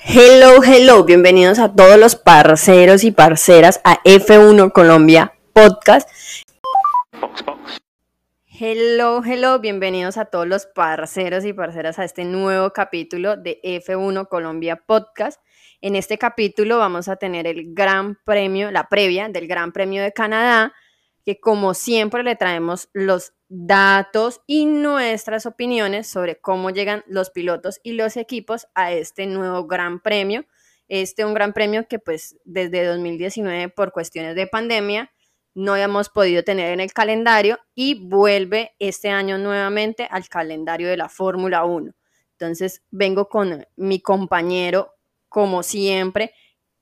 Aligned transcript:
Hello, 0.00 0.62
hello, 0.62 1.04
bienvenidos 1.04 1.58
a 1.58 1.74
todos 1.74 1.98
los 1.98 2.14
parceros 2.14 3.02
y 3.02 3.10
parceras 3.10 3.80
a 3.82 4.00
F1 4.04 4.72
Colombia 4.72 5.34
Podcast. 5.52 6.08
Hello, 8.46 9.22
hello, 9.24 9.58
bienvenidos 9.58 10.16
a 10.16 10.26
todos 10.26 10.46
los 10.46 10.66
parceros 10.66 11.44
y 11.44 11.52
parceras 11.52 11.98
a 11.98 12.04
este 12.04 12.24
nuevo 12.24 12.72
capítulo 12.72 13.36
de 13.36 13.60
F1 13.64 14.28
Colombia 14.28 14.76
Podcast. 14.76 15.42
En 15.80 15.96
este 15.96 16.16
capítulo 16.16 16.78
vamos 16.78 17.08
a 17.08 17.16
tener 17.16 17.48
el 17.48 17.74
gran 17.74 18.18
premio, 18.24 18.70
la 18.70 18.88
previa 18.88 19.28
del 19.28 19.48
Gran 19.48 19.72
Premio 19.72 20.02
de 20.02 20.12
Canadá, 20.12 20.74
que 21.24 21.40
como 21.40 21.74
siempre 21.74 22.22
le 22.22 22.36
traemos 22.36 22.88
los 22.92 23.32
datos 23.48 24.42
y 24.46 24.66
nuestras 24.66 25.46
opiniones 25.46 26.06
sobre 26.06 26.40
cómo 26.40 26.70
llegan 26.70 27.02
los 27.06 27.30
pilotos 27.30 27.80
y 27.82 27.92
los 27.92 28.16
equipos 28.16 28.68
a 28.74 28.92
este 28.92 29.26
nuevo 29.26 29.66
gran 29.66 30.00
premio. 30.00 30.44
Este 30.88 31.24
un 31.24 31.34
gran 31.34 31.52
premio 31.52 31.86
que 31.86 31.98
pues 31.98 32.36
desde 32.44 32.84
2019 32.84 33.68
por 33.70 33.92
cuestiones 33.92 34.34
de 34.34 34.46
pandemia 34.46 35.10
no 35.54 35.72
habíamos 35.72 36.08
podido 36.08 36.44
tener 36.44 36.72
en 36.72 36.80
el 36.80 36.92
calendario 36.92 37.58
y 37.74 38.06
vuelve 38.08 38.74
este 38.78 39.10
año 39.10 39.38
nuevamente 39.38 40.06
al 40.10 40.28
calendario 40.28 40.88
de 40.88 40.96
la 40.96 41.08
Fórmula 41.08 41.64
1. 41.64 41.92
Entonces 42.32 42.82
vengo 42.90 43.28
con 43.28 43.66
mi 43.76 44.00
compañero 44.00 44.94
como 45.28 45.62
siempre. 45.62 46.32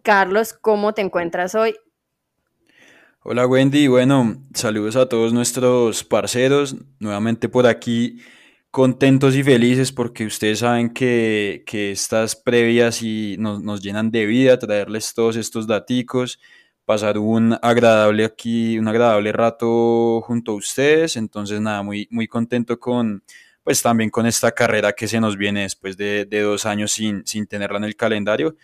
Carlos, 0.03 0.53
¿cómo 0.53 0.93
te 0.95 1.03
encuentras 1.03 1.55
hoy? 1.55 1.75
Hola 3.29 3.45
Wendy, 3.45 3.89
bueno, 3.89 4.41
saludos 4.55 4.95
a 4.95 5.09
todos 5.09 5.33
nuestros 5.33 6.05
parceros, 6.05 6.77
nuevamente 7.01 7.49
por 7.49 7.67
aquí 7.67 8.23
contentos 8.71 9.35
y 9.35 9.43
felices 9.43 9.91
porque 9.91 10.25
ustedes 10.25 10.61
saben 10.61 10.91
que, 10.91 11.65
estas 11.67 12.37
previas 12.37 13.03
y 13.03 13.35
nos, 13.41 13.61
nos, 13.65 13.83
llenan 13.83 14.13
de 14.13 14.27
vida, 14.27 14.61
traerles 14.61 15.13
todos 15.13 15.35
estos 15.35 15.67
daticos, 15.67 16.39
pasar 16.85 17.19
un 17.19 17.59
agradable 17.63 18.25
aquí, 18.25 18.79
un 18.79 18.87
agradable 18.87 19.33
rato 19.33 20.21
junto 20.21 20.53
a 20.53 20.55
ustedes, 20.55 21.17
entonces 21.17 21.61
nada, 21.61 21.83
muy, 21.83 22.07
muy 22.13 22.29
contento 22.29 22.79
con, 22.79 23.25
pues 23.65 23.83
también 23.83 24.09
con 24.09 24.27
esta 24.27 24.53
carrera 24.53 24.93
que 24.93 25.09
se 25.09 25.19
nos 25.19 25.37
viene 25.37 25.63
después 25.63 25.97
de, 25.97 26.27
dos 26.27 26.65
años 26.65 26.93
sin, 26.93 27.27
sin 27.27 27.49
tenerla 27.49 27.79
en 27.79 27.85
el 27.85 27.97
calendario 27.97 28.55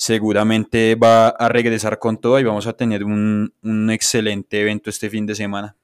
seguramente 0.00 0.94
va 0.94 1.28
a 1.28 1.50
regresar 1.50 1.98
con 1.98 2.16
todo 2.16 2.40
y 2.40 2.44
vamos 2.44 2.66
a 2.66 2.72
tener 2.72 3.04
un, 3.04 3.52
excelente 3.92 4.58
evento 4.58 4.88
este 4.88 5.10
fin 5.10 5.26
de 5.26 5.34
semana. 5.34 5.76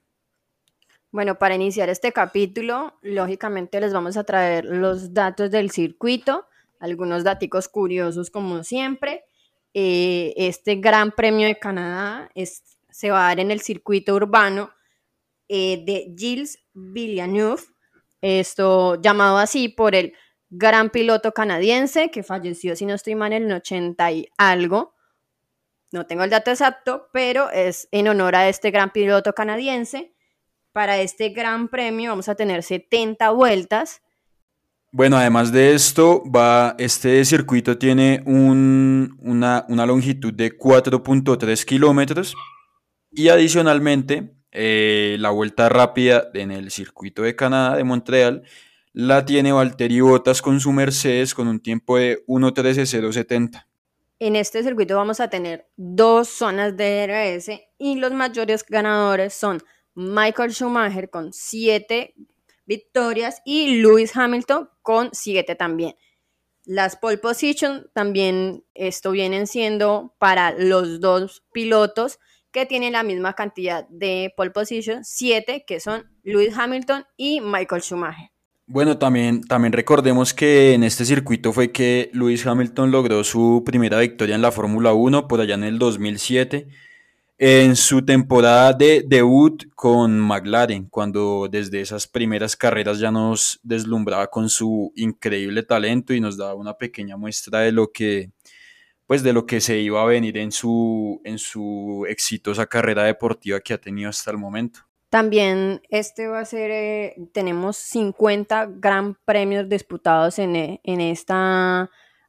Bueno, 1.11 1.37
para 1.37 1.53
iniciar 1.53 1.87
este 1.89 2.11
capítulo, 2.11 2.97
lógicamente 3.03 3.79
les 3.79 3.93
vamos 3.93 4.17
a 4.17 4.23
traer 4.23 4.65
los 4.65 5.13
datos 5.13 5.51
del 5.51 5.69
circuito, 5.69 6.47
algunos 6.79 7.23
datos 7.23 7.67
curiosos 7.67 8.31
como 8.31 8.63
siempre. 8.63 9.23
Eh, 9.75 10.33
este 10.35 10.77
Gran 10.77 11.11
Premio 11.11 11.45
de 11.45 11.59
Canadá 11.59 12.31
se 12.89 13.11
va 13.11 13.25
a 13.25 13.27
dar 13.27 13.39
en 13.39 13.51
el 13.51 13.61
circuito 13.61 14.15
urbano 14.15 14.71
eh, 15.47 15.83
de 15.85 16.11
Gilles 16.17 16.57
Villeneuve, 16.73 17.61
esto 18.21 18.99
llamado 18.99 19.37
así 19.37 19.69
por 19.69 19.93
el 19.93 20.13
gran 20.49 20.89
piloto 20.89 21.33
canadiense 21.33 22.09
que 22.11 22.23
falleció, 22.23 22.75
si 22.75 22.85
no 22.85 22.93
estoy 22.93 23.15
mal, 23.15 23.33
en 23.33 23.45
el 23.45 23.53
80 23.53 24.11
y 24.11 24.29
algo. 24.37 24.95
No 25.91 26.05
tengo 26.05 26.23
el 26.23 26.29
dato 26.29 26.51
exacto, 26.51 27.09
pero 27.13 27.49
es 27.51 27.87
en 27.91 28.07
honor 28.07 28.35
a 28.35 28.49
este 28.49 28.71
gran 28.71 28.91
piloto 28.91 29.33
canadiense. 29.33 30.13
Para 30.73 30.99
este 30.99 31.29
gran 31.29 31.69
premio 31.69 32.11
vamos 32.11 32.29
a 32.29 32.35
tener 32.35 32.61
70 32.61 33.29
vueltas. 33.31 34.01
Bueno, 34.91 35.17
además 35.17 35.51
de 35.51 35.73
esto, 35.73 36.23
va, 36.29 36.75
este 36.77 37.23
circuito 37.25 37.77
tiene 37.77 38.23
una, 38.25 39.65
longitud 39.67 40.33
de 40.33 40.57
4.3 40.57 41.65
kilómetros 41.65 42.35
y 43.11 43.29
adicionalmente 43.29 44.33
eh, 44.51 45.17
la 45.19 45.29
vuelta 45.29 45.69
rápida 45.69 46.29
en 46.33 46.51
el 46.51 46.71
circuito 46.71 47.21
de 47.21 47.35
Canadá 47.35 47.75
de 47.75 47.83
Montreal 47.83 48.43
la 48.99 49.23
tiene 49.23 49.51
Valtteri 49.51 50.01
Bottas 50.01 50.41
con 50.41 50.59
su 50.59 50.71
Mercedes 50.71 51.35
con 51.35 51.47
un 51.47 51.59
tiempo 51.59 51.97
de 51.97 52.25
1.13.070. 52.25 53.67
En 54.17 54.35
este 54.35 54.63
circuito 54.63 54.95
vamos 54.95 55.19
a 55.19 55.29
tener 55.29 55.69
dos 55.75 56.29
zonas 56.29 56.75
de 56.75 57.05
DRS 57.05 57.61
y 57.77 57.97
los 57.97 58.11
mayores 58.11 58.65
ganadores 58.67 59.35
son 59.35 59.61
Michael 59.93 60.51
Schumacher 60.51 61.11
con 61.11 61.31
7 61.31 62.15
victorias 62.65 63.43
y 63.45 63.81
Lewis 63.83 64.17
Hamilton 64.17 64.67
con 64.81 65.09
7 65.13 65.53
también. 65.53 65.93
Las 66.65 66.95
pole 66.95 67.19
position 67.19 67.91
también 67.93 68.65
esto 68.73 69.11
vienen 69.11 69.45
siendo 69.45 70.15
para 70.17 70.53
los 70.53 70.99
dos 70.99 71.43
pilotos 71.53 72.17
que 72.49 72.65
tienen 72.65 72.93
la 72.93 73.03
misma 73.03 73.33
cantidad 73.33 73.87
de 73.89 74.33
pole 74.35 74.49
position, 74.49 75.05
7 75.05 75.65
que 75.67 75.79
son 75.79 76.09
Lewis 76.23 76.57
Hamilton 76.57 77.05
y 77.15 77.41
Michael 77.41 77.83
Schumacher. 77.83 78.31
Bueno, 78.69 78.97
también, 78.97 79.43
también 79.43 79.71
recordemos 79.71 80.33
que 80.33 80.73
en 80.73 80.83
este 80.83 81.05
circuito 81.05 81.53
fue 81.53 81.71
que 81.71 82.09
Lewis 82.13 82.45
Hamilton 82.45 82.91
logró 82.91 83.23
su 83.23 83.63
primera 83.65 83.99
victoria 83.99 84.35
en 84.35 84.41
la 84.41 84.51
Fórmula 84.51 84.91
1 84.91 85.27
por 85.29 85.39
allá 85.39 85.55
en 85.55 85.63
el 85.63 85.79
2007, 85.79 86.67
en 87.37 87.77
su 87.77 88.03
temporada 88.05 88.73
de 88.73 89.05
debut 89.07 89.63
con 89.73 90.19
McLaren, 90.19 90.87
cuando 90.89 91.47
desde 91.49 91.79
esas 91.79 92.07
primeras 92.07 92.57
carreras 92.57 92.99
ya 92.99 93.09
nos 93.09 93.59
deslumbraba 93.63 94.27
con 94.27 94.49
su 94.49 94.91
increíble 94.97 95.63
talento 95.63 96.13
y 96.13 96.19
nos 96.19 96.35
daba 96.37 96.55
una 96.55 96.73
pequeña 96.77 97.15
muestra 97.15 97.61
de 97.61 97.71
lo 97.71 97.91
que, 97.93 98.31
pues 99.07 99.23
de 99.23 99.33
lo 99.33 99.45
que 99.45 99.61
se 99.61 99.79
iba 99.79 100.01
a 100.01 100.05
venir 100.05 100.37
en 100.37 100.51
su, 100.51 101.21
en 101.23 101.39
su 101.39 102.05
exitosa 102.09 102.67
carrera 102.67 103.03
deportiva 103.03 103.61
que 103.61 103.73
ha 103.73 103.79
tenido 103.81 104.09
hasta 104.09 104.31
el 104.31 104.37
momento. 104.37 104.86
También 105.09 105.81
este 105.89 106.27
va 106.27 106.39
a 106.39 106.45
ser, 106.45 106.69
eh, 106.71 107.15
tenemos 107.33 107.77
50 107.77 108.67
gran 108.75 109.15
premios 109.23 109.69
disputados 109.69 110.37
en, 110.37 110.55
e, 110.55 110.81
en 110.83 110.99
este 110.99 111.33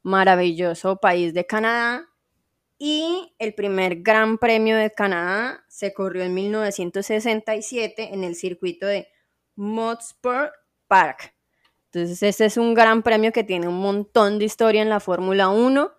maravilloso 0.02 0.96
país 0.96 1.34
de 1.34 1.44
Canadá. 1.44 2.08
Y 2.78 3.34
el 3.40 3.54
primer 3.54 4.02
gran 4.02 4.38
premio 4.38 4.76
de 4.76 4.92
Canadá 4.94 5.64
se 5.68 5.92
corrió 5.92 6.22
en 6.22 6.34
1967 6.34 8.14
en 8.14 8.22
el 8.22 8.36
circuito 8.36 8.86
de 8.86 9.08
Mosport 9.56 10.52
Park. 10.86 11.34
Entonces, 11.86 12.22
este 12.22 12.44
es 12.44 12.56
un 12.56 12.74
gran 12.74 13.02
premio 13.02 13.32
que 13.32 13.42
tiene 13.42 13.66
un 13.66 13.80
montón 13.80 14.38
de 14.38 14.44
historia 14.44 14.82
en 14.82 14.88
la 14.88 15.00
Fórmula 15.00 15.48
1. 15.48 15.90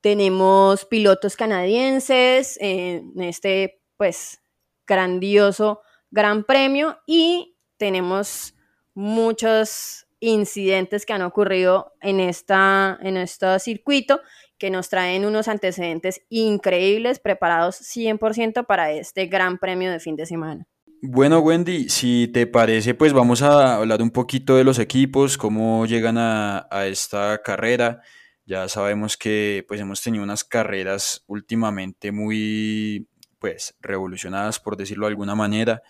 Tenemos 0.00 0.86
pilotos 0.86 1.36
canadienses 1.36 2.56
en 2.60 3.20
este, 3.20 3.82
pues, 3.98 4.40
grandioso 4.86 5.82
Gran 6.10 6.44
Premio 6.44 6.98
y 7.06 7.56
tenemos 7.76 8.54
muchos 8.94 10.06
incidentes 10.20 11.06
que 11.06 11.12
han 11.12 11.22
ocurrido 11.22 11.92
en, 12.00 12.20
esta, 12.20 12.98
en 13.00 13.16
este 13.16 13.58
circuito 13.60 14.20
que 14.58 14.70
nos 14.70 14.88
traen 14.88 15.24
unos 15.24 15.46
antecedentes 15.46 16.22
increíbles 16.28 17.20
preparados 17.20 17.80
100% 17.80 18.66
para 18.66 18.90
este 18.92 19.26
Gran 19.26 19.58
Premio 19.58 19.90
de 19.90 20.00
fin 20.00 20.16
de 20.16 20.26
semana. 20.26 20.66
Bueno, 21.00 21.38
Wendy, 21.38 21.88
si 21.88 22.26
te 22.26 22.48
parece, 22.48 22.94
pues 22.94 23.12
vamos 23.12 23.40
a 23.42 23.76
hablar 23.76 24.02
un 24.02 24.10
poquito 24.10 24.56
de 24.56 24.64
los 24.64 24.80
equipos, 24.80 25.38
cómo 25.38 25.86
llegan 25.86 26.18
a, 26.18 26.66
a 26.72 26.88
esta 26.88 27.40
carrera. 27.40 28.00
Ya 28.44 28.66
sabemos 28.66 29.16
que 29.16 29.64
pues 29.68 29.80
hemos 29.80 30.02
tenido 30.02 30.24
unas 30.24 30.42
carreras 30.42 31.22
últimamente 31.28 32.10
muy 32.10 33.06
pues 33.38 33.76
revolucionadas, 33.80 34.60
por 34.60 34.76
decirlo 34.76 35.06
de 35.06 35.10
alguna 35.10 35.34
manera. 35.34 35.82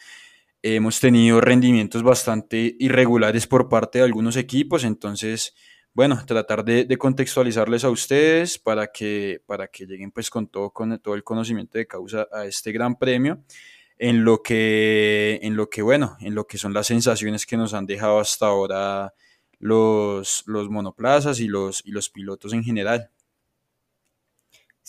Hemos 0.63 1.01
tenido 1.01 1.41
rendimientos 1.41 2.03
bastante 2.03 2.77
irregulares 2.79 3.47
por 3.47 3.69
parte 3.69 3.99
de 3.99 4.05
algunos 4.05 4.37
equipos, 4.37 4.85
entonces, 4.85 5.55
bueno, 5.95 6.21
tratar 6.27 6.65
de, 6.65 6.97
contextualizarles 6.99 7.85
a 7.85 7.91
ustedes 7.91 8.59
para 8.59 8.89
que, 8.89 9.41
para 9.47 9.69
que 9.69 9.87
lleguen 9.87 10.11
pues 10.11 10.31
con 10.31 10.49
todo, 10.49 10.71
con 10.71 10.99
todo 10.99 11.15
el 11.15 11.23
conocimiento 11.23 11.79
de 11.79 11.87
causa 11.87 12.27
a 12.33 12.45
este 12.45 12.73
gran 12.73 12.97
premio, 12.97 13.45
en 13.99 14.25
lo 14.25 14.43
que, 14.43 15.39
en 15.43 15.57
lo 15.57 15.71
que, 15.71 15.83
bueno, 15.83 16.17
en 16.21 16.35
lo 16.35 16.47
que 16.47 16.59
son 16.59 16.73
las 16.73 16.89
sensaciones 16.89 17.47
que 17.47 17.57
nos 17.57 17.75
han 17.75 17.87
dejado 17.87 18.19
hasta 18.21 18.47
ahora 18.47 19.15
los, 19.59 20.45
los 20.47 20.71
monoplazas 20.71 21.41
y 21.41 21.49
los, 21.49 21.83
y 21.85 21.91
los 21.91 22.11
pilotos 22.11 22.53
en 22.53 22.65
general. 22.65 23.11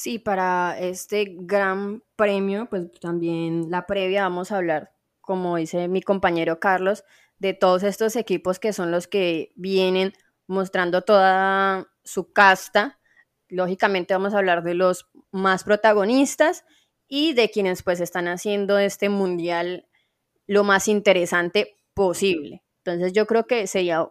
Sí, 0.02 0.18
para 0.18 0.80
este 0.80 1.26
gran 1.42 2.02
premio, 2.16 2.68
pues 2.70 2.90
también 3.02 3.70
la 3.70 3.86
previa 3.86 4.24
vamos 4.24 4.50
a 4.50 4.56
hablar, 4.56 4.94
como 5.20 5.58
dice 5.58 5.90
mi 5.90 6.02
compañero 6.02 6.58
Carlos, 6.58 7.04
de 7.38 7.54
todos 7.54 7.84
estos 7.84 8.16
equipos 8.16 8.60
que 8.60 8.72
son 8.72 8.92
los 8.92 9.08
que 9.10 9.52
vienen 9.58 10.14
mostrando 10.48 11.02
toda 11.02 11.90
su 12.06 12.32
casta. 12.32 12.98
Lógicamente 13.50 14.14
vamos 14.14 14.34
a 14.34 14.38
hablar 14.38 14.64
de 14.64 14.74
los 14.74 15.10
más 15.32 15.66
protagonistas 15.66 16.64
y 17.10 17.34
de 17.34 17.52
quienes 17.52 17.84
pues 17.84 18.00
están 18.00 18.30
haciendo 18.30 18.80
este 18.80 19.10
mundial 19.10 19.86
lo 20.48 20.64
más 20.64 20.88
interesante 20.88 21.76
posible. 21.94 22.64
Entonces 22.86 23.12
yo 23.12 23.28
creo 23.28 23.48
que 23.48 23.68
sería, 23.68 24.08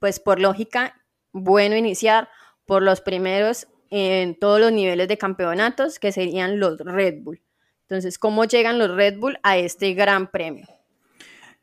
pues 0.00 0.20
por 0.20 0.38
lógica, 0.38 1.02
bueno 1.32 1.76
iniciar 1.76 2.28
por 2.66 2.82
los 2.82 3.00
primeros 3.00 3.68
en 3.90 4.38
todos 4.38 4.60
los 4.60 4.72
niveles 4.72 5.08
de 5.08 5.18
campeonatos, 5.18 5.98
que 5.98 6.12
serían 6.12 6.58
los 6.58 6.78
Red 6.78 7.22
Bull. 7.22 7.40
Entonces, 7.82 8.18
¿cómo 8.18 8.44
llegan 8.44 8.78
los 8.78 8.90
Red 8.90 9.18
Bull 9.18 9.38
a 9.42 9.58
este 9.58 9.94
gran 9.94 10.30
premio? 10.30 10.66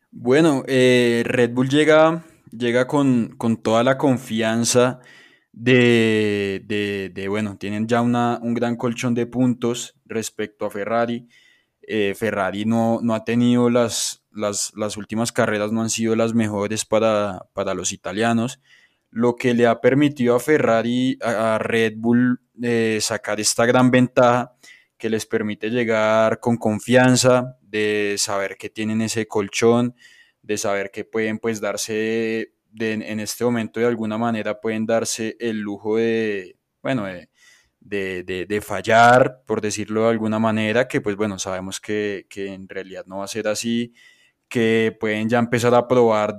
Bueno, 0.10 0.64
eh, 0.68 1.24
Red 1.26 1.52
Bull 1.52 1.68
llega, 1.68 2.24
llega 2.52 2.88
con, 2.88 3.36
toda 3.62 3.84
la 3.84 3.98
confianza 3.98 5.00
de, 5.52 6.62
de, 7.14 7.28
bueno, 7.28 7.58
tienen 7.58 7.88
ya 7.88 8.02
una, 8.02 8.40
un 8.42 8.54
gran 8.54 8.78
colchón 8.78 9.16
de 9.16 9.26
puntos 9.26 9.96
respecto 10.06 10.66
a 10.66 10.70
Ferrari. 10.70 11.28
Eh, 11.82 12.14
Ferrari 12.16 12.64
no, 12.64 13.00
no, 13.02 13.16
ha 13.16 13.26
tenido 13.26 13.70
las, 13.70 14.24
las, 14.32 14.72
las, 14.76 14.98
últimas 14.98 15.32
carreras, 15.32 15.72
no 15.72 15.82
han 15.82 15.90
sido 15.90 16.16
las 16.16 16.34
mejores 16.34 16.86
para, 16.86 17.48
para, 17.54 17.74
los 17.74 17.92
italianos, 17.92 18.62
lo 19.14 19.36
que 19.36 19.54
le 19.54 19.68
ha 19.68 19.80
permitido 19.80 20.36
a 20.36 20.40
Ferrari, 20.40 21.18
a, 21.22 21.60
Red 21.60 21.94
Bull, 21.98 22.42
eh, 22.62 22.98
sacar 23.00 23.40
esta 23.40 23.66
gran 23.66 23.92
ventaja 23.92 24.56
que 24.98 25.10
les 25.10 25.26
permite 25.26 25.70
llegar 25.70 26.40
con 26.40 26.58
confianza, 26.58 27.58
de 27.62 28.16
saber 28.18 28.58
que 28.58 28.70
tienen 28.70 29.02
ese 29.02 29.28
colchón, 29.28 29.96
de 30.42 30.58
saber 30.58 30.90
que 30.92 31.06
pueden 31.06 31.38
pues 31.38 31.62
darse 31.62 32.54
en 32.80 33.20
este 33.20 33.44
momento 33.44 33.80
de 33.80 33.86
alguna 33.86 34.18
manera 34.18 34.60
pueden 34.60 34.88
darse 34.88 35.38
el 35.40 35.60
lujo 35.60 35.98
de, 35.98 36.58
bueno, 36.82 37.06
de, 37.06 38.24
de, 38.24 38.62
fallar, 38.62 39.44
por 39.46 39.62
decirlo 39.62 40.04
de 40.04 40.10
alguna 40.10 40.40
manera, 40.40 40.88
que 40.88 41.02
pues 41.02 41.16
bueno, 41.16 41.38
sabemos 41.38 41.80
que, 41.80 42.26
que, 42.30 42.54
en 42.54 42.68
realidad 42.68 43.06
no 43.06 43.18
va 43.20 43.26
a 43.26 43.28
ser 43.28 43.48
así, 43.48 43.94
que 44.48 44.96
pueden 45.00 45.30
ya 45.30 45.40
empezar 45.40 45.76
a 45.76 45.88
probar, 45.88 46.36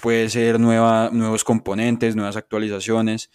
puede 0.00 0.28
ser 0.30 0.60
nueva, 0.60 1.10
nuevos 1.12 1.44
componentes, 1.44 2.16
nuevas 2.16 2.36
actualizaciones. 2.36 3.30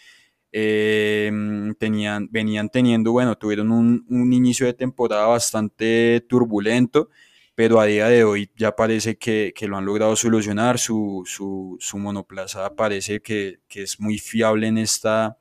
Em, 0.52 1.74
tenían, 1.76 2.30
venían 2.32 2.70
teniendo, 2.70 3.12
bueno, 3.12 3.36
tuvieron 3.38 3.72
un, 3.72 4.06
un 4.08 4.34
inicio 4.34 4.68
de 4.68 4.74
temporada 4.74 5.26
bastante 5.26 6.24
turbulento, 6.30 7.10
pero 7.56 7.80
a 7.80 7.86
día 7.86 8.08
de 8.08 8.24
hoy 8.24 8.52
ya 8.56 8.76
parece 8.76 9.18
que, 9.18 9.52
que 9.56 9.68
lo 9.68 9.78
han 9.78 9.86
logrado 9.86 10.16
solucionar, 10.16 10.78
su, 10.80 11.24
su, 11.26 11.78
su 11.80 11.98
monoplaza 11.98 12.76
parece 12.76 13.22
que, 13.22 13.60
que, 13.68 13.84
es 13.84 14.00
muy 14.00 14.20
fiable 14.20 14.68
en 14.68 14.78
esta, 14.78 15.38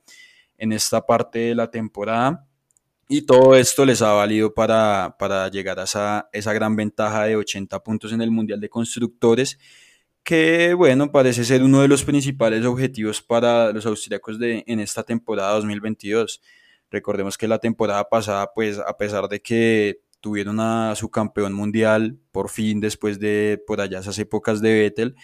en 0.57 0.71
esta 0.73 1.05
parte 1.05 1.39
de 1.39 1.55
la 1.55 1.69
temporada 1.69 2.47
y 3.07 3.21
todo 3.23 3.55
esto 3.55 3.85
les 3.85 4.01
ha 4.01 4.13
valido 4.13 4.53
para, 4.53 5.15
para 5.19 5.47
llegar 5.49 5.79
a 5.79 5.83
esa, 5.83 6.29
esa 6.33 6.53
gran 6.53 6.75
ventaja 6.75 7.25
de 7.25 7.35
80 7.35 7.83
puntos 7.83 8.11
en 8.13 8.21
el 8.21 8.31
Mundial 8.31 8.59
de 8.59 8.69
Constructores 8.69 9.59
que 10.23 10.73
bueno, 10.73 11.11
parece 11.11 11.43
ser 11.43 11.63
uno 11.63 11.81
de 11.81 11.87
los 11.87 12.03
principales 12.03 12.65
objetivos 12.65 13.21
para 13.21 13.71
los 13.71 13.85
austríacos 13.85 14.39
de, 14.39 14.63
en 14.67 14.79
esta 14.79 15.03
temporada 15.03 15.53
2022. 15.53 16.41
Recordemos 16.89 17.37
que 17.37 17.47
la 17.47 17.59
temporada 17.59 18.07
pasada, 18.09 18.51
pues 18.53 18.79
a 18.79 18.95
pesar 18.97 19.27
de 19.27 19.41
que 19.41 20.01
tuvieron 20.23 20.61
a 20.61 20.95
su 20.95 21.11
campeón 21.11 21.51
mundial 21.51 22.17
por 22.31 22.49
fin 22.49 22.79
después 22.79 23.19
de 23.19 23.61
por 23.67 23.81
allá 23.81 23.99
esas 23.99 24.17
épocas 24.19 24.61
de 24.61 24.73
Vettel. 24.73 25.15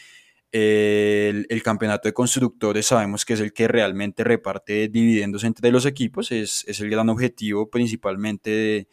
El, 0.52 1.64
campeonato 1.64 2.10
de 2.10 2.14
constructores 2.14 2.88
sabemos 2.88 3.24
que 3.24 3.34
es 3.34 3.40
el 3.40 3.54
que 3.54 3.70
realmente 3.70 4.26
reparte 4.26 4.90
dividendos 4.90 5.46
entre 5.46 5.72
los 5.72 5.86
equipos, 5.86 6.32
es, 6.34 6.66
el 6.68 6.90
gran 6.90 7.08
objetivo 7.08 7.70
principalmente 7.70 8.90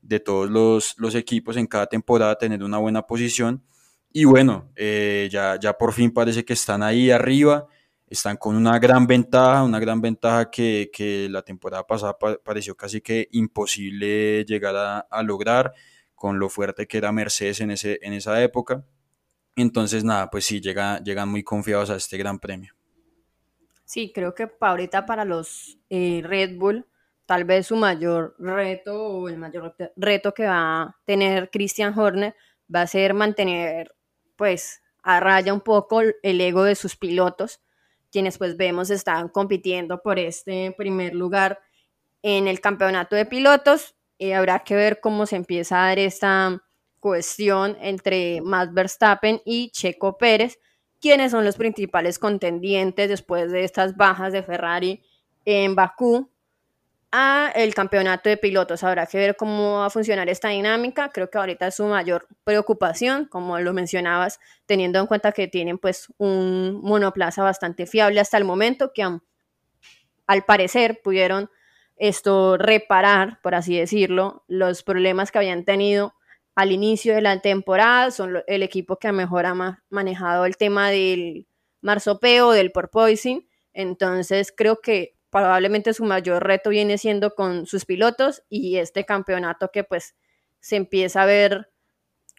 de, 0.00 0.20
todos 0.20 0.48
los, 0.96 1.14
equipos 1.16 1.56
en 1.56 1.66
cada 1.66 1.86
temporada, 1.86 2.38
tener 2.38 2.62
una 2.62 2.78
buena 2.78 3.02
posición. 3.02 3.64
Y 4.12 4.24
bueno, 4.24 4.70
eh, 4.76 5.28
ya, 5.30 5.58
ya 5.60 5.76
por 5.76 5.92
fin 5.92 6.12
parece 6.12 6.44
que 6.44 6.54
están 6.54 6.82
ahí 6.82 7.10
arriba 7.10 7.68
están 8.10 8.36
con 8.36 8.56
una 8.56 8.78
gran 8.78 9.06
ventaja, 9.06 9.62
una 9.62 9.78
gran 9.78 10.00
ventaja 10.00 10.50
que, 10.50 10.90
que 10.92 11.28
la 11.28 11.42
temporada 11.42 11.86
pasada 11.86 12.16
pareció 12.42 12.76
casi 12.76 13.00
que 13.00 13.28
imposible 13.32 14.44
llegar 14.44 15.06
a, 15.10 15.22
lograr 15.22 15.72
con 16.14 16.38
lo 16.38 16.48
fuerte 16.48 16.86
que 16.86 16.98
era 16.98 17.12
Mercedes 17.12 17.60
en, 17.60 17.70
ese, 17.70 17.98
en 18.02 18.14
esa 18.14 18.42
época. 18.42 18.84
Entonces, 19.56 20.04
nada, 20.04 20.30
pues 20.30 20.46
sí, 20.46 20.60
llega, 20.60 21.02
llegan 21.02 21.28
muy 21.28 21.42
confiados 21.42 21.90
a 21.90 21.96
este 21.96 22.16
gran 22.16 22.38
premio. 22.38 22.72
Sí, 23.84 24.12
creo 24.14 24.34
que 24.34 24.50
ahorita 24.60 25.06
para 25.06 25.24
los 25.24 25.78
eh, 25.90 26.22
Red 26.24 26.56
Bull, 26.56 26.86
tal 27.26 27.44
vez 27.44 27.66
su 27.66 27.76
mayor 27.76 28.36
reto 28.38 29.02
o 29.02 29.28
el 29.28 29.36
mayor 29.36 29.74
reto 29.96 30.32
que 30.32 30.46
va 30.46 30.82
a 30.82 30.96
tener 31.04 31.50
Christian 31.50 31.98
Horner 31.98 32.34
va 32.74 32.82
a 32.82 32.86
ser 32.86 33.14
mantener, 33.14 33.94
pues, 34.38 34.80
a 35.02 35.42
un 35.52 35.60
poco 35.60 36.00
el 36.00 36.40
ego 36.40 36.64
de 36.64 36.74
sus 36.74 36.96
pilotos 36.96 37.60
quienes 38.10 38.38
pues 38.38 38.56
vemos 38.56 38.90
están 38.90 39.28
compitiendo 39.28 40.00
por 40.02 40.18
este 40.18 40.72
primer 40.76 41.14
lugar 41.14 41.60
en 42.22 42.48
el 42.48 42.60
campeonato 42.60 43.16
de 43.16 43.26
pilotos. 43.26 43.94
Y 44.18 44.32
habrá 44.32 44.60
que 44.60 44.74
ver 44.74 45.00
cómo 45.00 45.26
se 45.26 45.36
empieza 45.36 45.82
a 45.82 45.88
dar 45.88 45.98
esta 45.98 46.62
cuestión 46.98 47.76
entre 47.80 48.40
Max 48.40 48.72
Verstappen 48.74 49.40
y 49.44 49.70
Checo 49.70 50.18
Pérez, 50.18 50.58
quienes 51.00 51.30
son 51.30 51.44
los 51.44 51.56
principales 51.56 52.18
contendientes 52.18 53.08
después 53.08 53.52
de 53.52 53.62
estas 53.62 53.96
bajas 53.96 54.32
de 54.32 54.42
Ferrari 54.42 55.02
en 55.44 55.76
Bakú 55.76 56.28
a 57.10 57.50
el 57.54 57.74
campeonato 57.74 58.28
de 58.28 58.36
pilotos. 58.36 58.84
Habrá 58.84 59.06
que 59.06 59.18
ver 59.18 59.36
cómo 59.36 59.78
va 59.78 59.86
a 59.86 59.90
funcionar 59.90 60.28
esta 60.28 60.48
dinámica. 60.48 61.10
Creo 61.10 61.30
que 61.30 61.38
ahorita 61.38 61.68
es 61.68 61.76
su 61.76 61.86
mayor 61.86 62.26
preocupación, 62.44 63.26
como 63.26 63.58
lo 63.58 63.72
mencionabas, 63.72 64.40
teniendo 64.66 64.98
en 64.98 65.06
cuenta 65.06 65.32
que 65.32 65.48
tienen 65.48 65.78
pues 65.78 66.12
un 66.18 66.80
monoplaza 66.82 67.42
bastante 67.42 67.86
fiable 67.86 68.20
hasta 68.20 68.36
el 68.36 68.44
momento, 68.44 68.92
que 68.92 69.02
al 70.26 70.44
parecer 70.44 71.00
pudieron 71.02 71.50
esto 71.96 72.56
reparar, 72.56 73.40
por 73.42 73.54
así 73.54 73.76
decirlo, 73.76 74.44
los 74.46 74.82
problemas 74.82 75.32
que 75.32 75.38
habían 75.38 75.64
tenido 75.64 76.14
al 76.54 76.72
inicio 76.72 77.14
de 77.14 77.22
la 77.22 77.40
temporada. 77.40 78.10
Son 78.10 78.42
el 78.46 78.62
equipo 78.62 78.98
que 78.98 79.10
mejor 79.12 79.46
ha 79.46 79.80
manejado 79.88 80.44
el 80.44 80.56
tema 80.56 80.90
del 80.90 81.46
marsopeo, 81.80 82.52
del 82.52 82.72
porpoising. 82.72 83.48
Entonces 83.72 84.52
creo 84.56 84.80
que 84.80 85.17
probablemente 85.30 85.94
su 85.94 86.04
mayor 86.04 86.44
reto 86.44 86.70
viene 86.70 86.98
siendo 86.98 87.34
con 87.34 87.66
sus 87.66 87.84
pilotos 87.84 88.42
y 88.48 88.76
este 88.76 89.04
campeonato 89.04 89.70
que 89.72 89.84
pues 89.84 90.14
se 90.60 90.76
empieza 90.76 91.22
a 91.22 91.26
ver, 91.26 91.70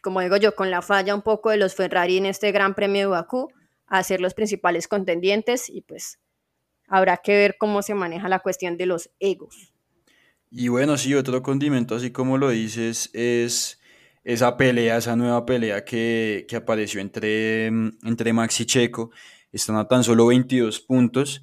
como 0.02 0.20
digo 0.20 0.36
yo, 0.36 0.54
con 0.54 0.70
la 0.70 0.82
falla 0.82 1.14
un 1.14 1.22
poco 1.22 1.50
de 1.50 1.56
los 1.56 1.74
Ferrari 1.74 2.18
en 2.18 2.26
este 2.26 2.52
Gran 2.52 2.74
Premio 2.74 3.02
de 3.02 3.06
Bakú, 3.06 3.48
a 3.86 4.02
ser 4.02 4.20
los 4.20 4.34
principales 4.34 4.88
contendientes 4.88 5.68
y 5.68 5.82
pues 5.82 6.18
habrá 6.88 7.18
que 7.18 7.32
ver 7.32 7.56
cómo 7.58 7.82
se 7.82 7.94
maneja 7.94 8.28
la 8.28 8.40
cuestión 8.40 8.76
de 8.76 8.86
los 8.86 9.10
egos. 9.18 9.72
Y 10.50 10.68
bueno, 10.68 10.96
sí, 10.96 11.14
otro 11.14 11.42
condimento, 11.42 11.94
así 11.94 12.10
como 12.10 12.36
lo 12.36 12.50
dices, 12.50 13.10
es 13.12 13.80
esa 14.24 14.56
pelea, 14.56 14.96
esa 14.96 15.14
nueva 15.14 15.46
pelea 15.46 15.84
que, 15.84 16.44
que 16.48 16.56
apareció 16.56 17.00
entre, 17.00 17.66
entre 17.66 18.32
Max 18.32 18.60
y 18.60 18.66
Checo. 18.66 19.10
Están 19.52 19.76
a 19.76 19.86
tan 19.86 20.02
solo 20.02 20.26
22 20.26 20.80
puntos 20.80 21.42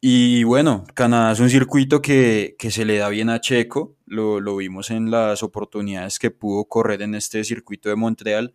y 0.00 0.44
bueno, 0.44 0.84
Canadá 0.94 1.32
es 1.32 1.40
un 1.40 1.50
circuito 1.50 2.02
que, 2.02 2.56
se 2.58 2.84
le 2.84 2.98
da 2.98 3.08
bien 3.08 3.30
a 3.30 3.40
Checo, 3.40 3.96
lo, 4.06 4.56
vimos 4.56 4.90
en 4.90 5.10
las 5.10 5.42
oportunidades 5.42 6.18
que 6.18 6.30
pudo 6.30 6.66
correr 6.66 7.02
en 7.02 7.14
este 7.14 7.42
circuito 7.44 7.88
de 7.88 7.96
Montreal. 7.96 8.54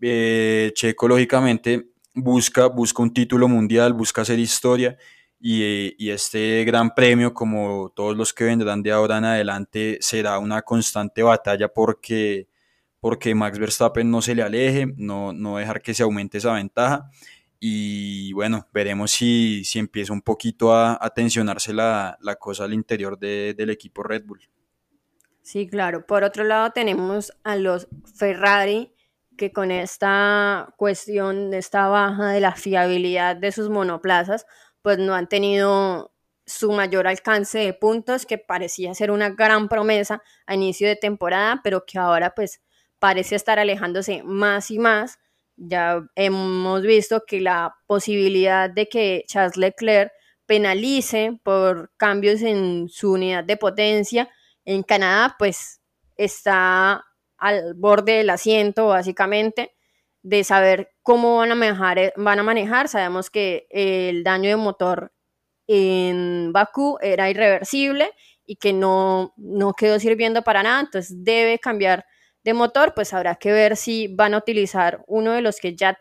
Eh, 0.00 0.72
Checo 0.74 1.08
lógicamente 1.08 1.90
busca, 2.14 2.66
busca 2.66 3.02
un 3.02 3.12
título 3.12 3.48
mundial, 3.48 3.92
busca 3.92 4.22
hacer 4.22 4.38
historia 4.38 4.96
y, 5.38 6.10
este 6.10 6.64
gran 6.64 6.94
premio, 6.94 7.34
como 7.34 7.92
todos 7.94 8.16
los 8.16 8.32
que 8.32 8.44
vendrán 8.44 8.82
de 8.82 8.92
ahora 8.92 9.18
en 9.18 9.26
adelante, 9.26 9.98
será 10.00 10.38
una 10.38 10.62
constante 10.62 11.22
batalla 11.22 11.68
porque, 11.68 12.48
porque 13.00 13.34
Max 13.34 13.58
Verstappen 13.58 14.10
no 14.10 14.22
se 14.22 14.34
le 14.34 14.42
aleje, 14.42 14.86
no, 14.96 15.32
no 15.34 15.58
dejar 15.58 15.82
que 15.82 15.94
se 15.94 16.02
aumente 16.02 16.38
esa 16.38 16.54
ventaja 16.54 17.10
y 17.60 18.32
bueno, 18.32 18.68
veremos 18.72 19.10
si, 19.10 19.64
si 19.64 19.78
empieza 19.78 20.12
un 20.12 20.22
poquito 20.22 20.74
a, 20.74 20.98
tensionarse 21.14 21.72
la, 21.72 22.18
cosa 22.38 22.64
al 22.64 22.74
interior 22.74 23.18
del 23.18 23.70
equipo 23.70 24.02
Red 24.02 24.24
Bull. 24.24 24.40
Sí, 25.42 25.68
claro. 25.68 26.06
Por 26.06 26.24
otro 26.24 26.44
lado 26.44 26.70
tenemos 26.72 27.32
a 27.42 27.56
los 27.56 27.88
Ferrari 28.16 28.94
que 29.36 29.52
con 29.52 29.70
esta 29.70 30.74
cuestión, 30.76 31.52
esta 31.54 31.88
baja 31.88 32.28
de 32.28 32.40
la 32.40 32.54
fiabilidad 32.54 33.36
de 33.36 33.52
sus 33.52 33.68
monoplazas, 33.68 34.46
pues 34.82 34.98
no 34.98 35.14
han 35.14 35.28
tenido 35.28 36.14
su 36.46 36.72
mayor 36.72 37.06
alcance 37.06 37.58
de 37.58 37.72
puntos, 37.72 38.26
que 38.26 38.38
parecía 38.38 38.94
ser 38.94 39.10
una 39.10 39.30
gran 39.30 39.68
promesa 39.68 40.22
a 40.46 40.54
inicio 40.54 40.86
de 40.86 40.96
temporada, 40.96 41.60
pero 41.64 41.84
que 41.86 41.98
ahora 41.98 42.34
pues 42.34 42.60
parece 42.98 43.34
estar 43.36 43.58
alejándose 43.58 44.22
más 44.24 44.70
y 44.70 44.78
más 44.78 45.18
ya 45.56 46.04
hemos 46.16 46.82
visto 46.82 47.24
que 47.26 47.40
la 47.40 47.74
posibilidad 47.86 48.70
de 48.70 48.88
que 48.88 49.24
Charles 49.26 49.56
Leclerc 49.56 50.12
penalice 50.46 51.38
por 51.42 51.92
cambios 51.96 52.42
en 52.42 52.88
su 52.88 53.12
unidad 53.12 53.44
de 53.44 53.56
potencia 53.56 54.28
en 54.64 54.82
Canadá, 54.82 55.36
pues 55.38 55.80
está 56.16 57.04
al 57.38 57.74
borde 57.74 58.14
del 58.14 58.30
asiento, 58.30 58.88
básicamente, 58.88 59.74
de 60.22 60.44
saber 60.44 60.92
cómo 61.02 61.38
van 61.38 61.52
a 61.52 61.54
manejar, 61.54 62.12
van 62.16 62.38
a 62.38 62.42
manejar. 62.42 62.88
Sabemos 62.88 63.30
que 63.30 63.66
el 63.70 64.24
daño 64.24 64.50
de 64.50 64.56
motor 64.56 65.12
en 65.66 66.52
Bakú 66.52 66.98
era 67.00 67.30
irreversible 67.30 68.10
y 68.46 68.56
que 68.56 68.72
no, 68.72 69.32
no 69.36 69.72
quedó 69.74 69.98
sirviendo 69.98 70.42
para 70.42 70.62
nada, 70.62 70.80
entonces 70.80 71.24
debe 71.24 71.58
cambiar 71.58 72.04
de 72.44 72.54
motor, 72.54 72.92
pues 72.94 73.12
habrá 73.14 73.36
que 73.36 73.52
ver 73.52 73.76
si 73.76 74.08
van 74.08 74.34
a 74.34 74.38
utilizar 74.38 75.02
uno 75.06 75.32
de 75.32 75.40
los 75.42 75.58
que 75.60 75.74
ya 75.74 75.98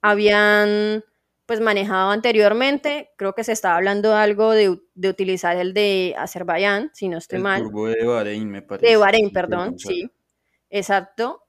habían 0.00 1.04
pues 1.46 1.60
manejado 1.60 2.10
anteriormente. 2.10 3.10
Creo 3.16 3.34
que 3.34 3.44
se 3.44 3.52
estaba 3.52 3.76
hablando 3.76 4.14
algo 4.14 4.52
de, 4.52 4.78
de 4.94 5.08
utilizar 5.08 5.56
el 5.56 5.72
de 5.72 6.14
Azerbaiyán, 6.18 6.90
si 6.92 7.08
no 7.08 7.18
estoy 7.18 7.36
El 7.38 7.42
mal. 7.42 7.62
turbo 7.62 7.88
de 7.88 8.04
Bahrein, 8.04 8.50
me 8.50 8.62
parece. 8.62 8.86
De 8.90 8.96
Bahrein, 8.96 9.30
perdón, 9.32 9.78
sí, 9.78 10.10
exacto. 10.70 11.44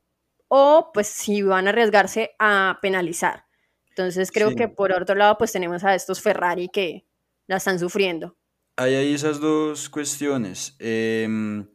O 0.48 0.92
pues 0.94 1.08
si 1.08 1.42
van 1.42 1.68
a 1.68 1.72
arriesgarse 1.72 2.32
a 2.40 2.80
penalizar. 2.82 3.46
Entonces 3.90 4.32
creo 4.32 4.50
Sí. 4.52 4.56
que 4.56 4.68
por 4.70 4.92
otro 4.94 5.16
lado 5.16 5.38
pues 5.38 5.52
tenemos 5.52 5.84
a 5.84 5.94
estos 5.96 6.22
Ferrari 6.22 6.70
que 6.70 7.06
la 7.48 7.58
están 7.58 7.78
sufriendo. 7.78 8.38
Hay 8.78 8.96
ahí 8.96 9.14
esas 9.14 9.42
dos 9.42 9.90
cuestiones. 9.90 10.76
Em, 10.80 11.68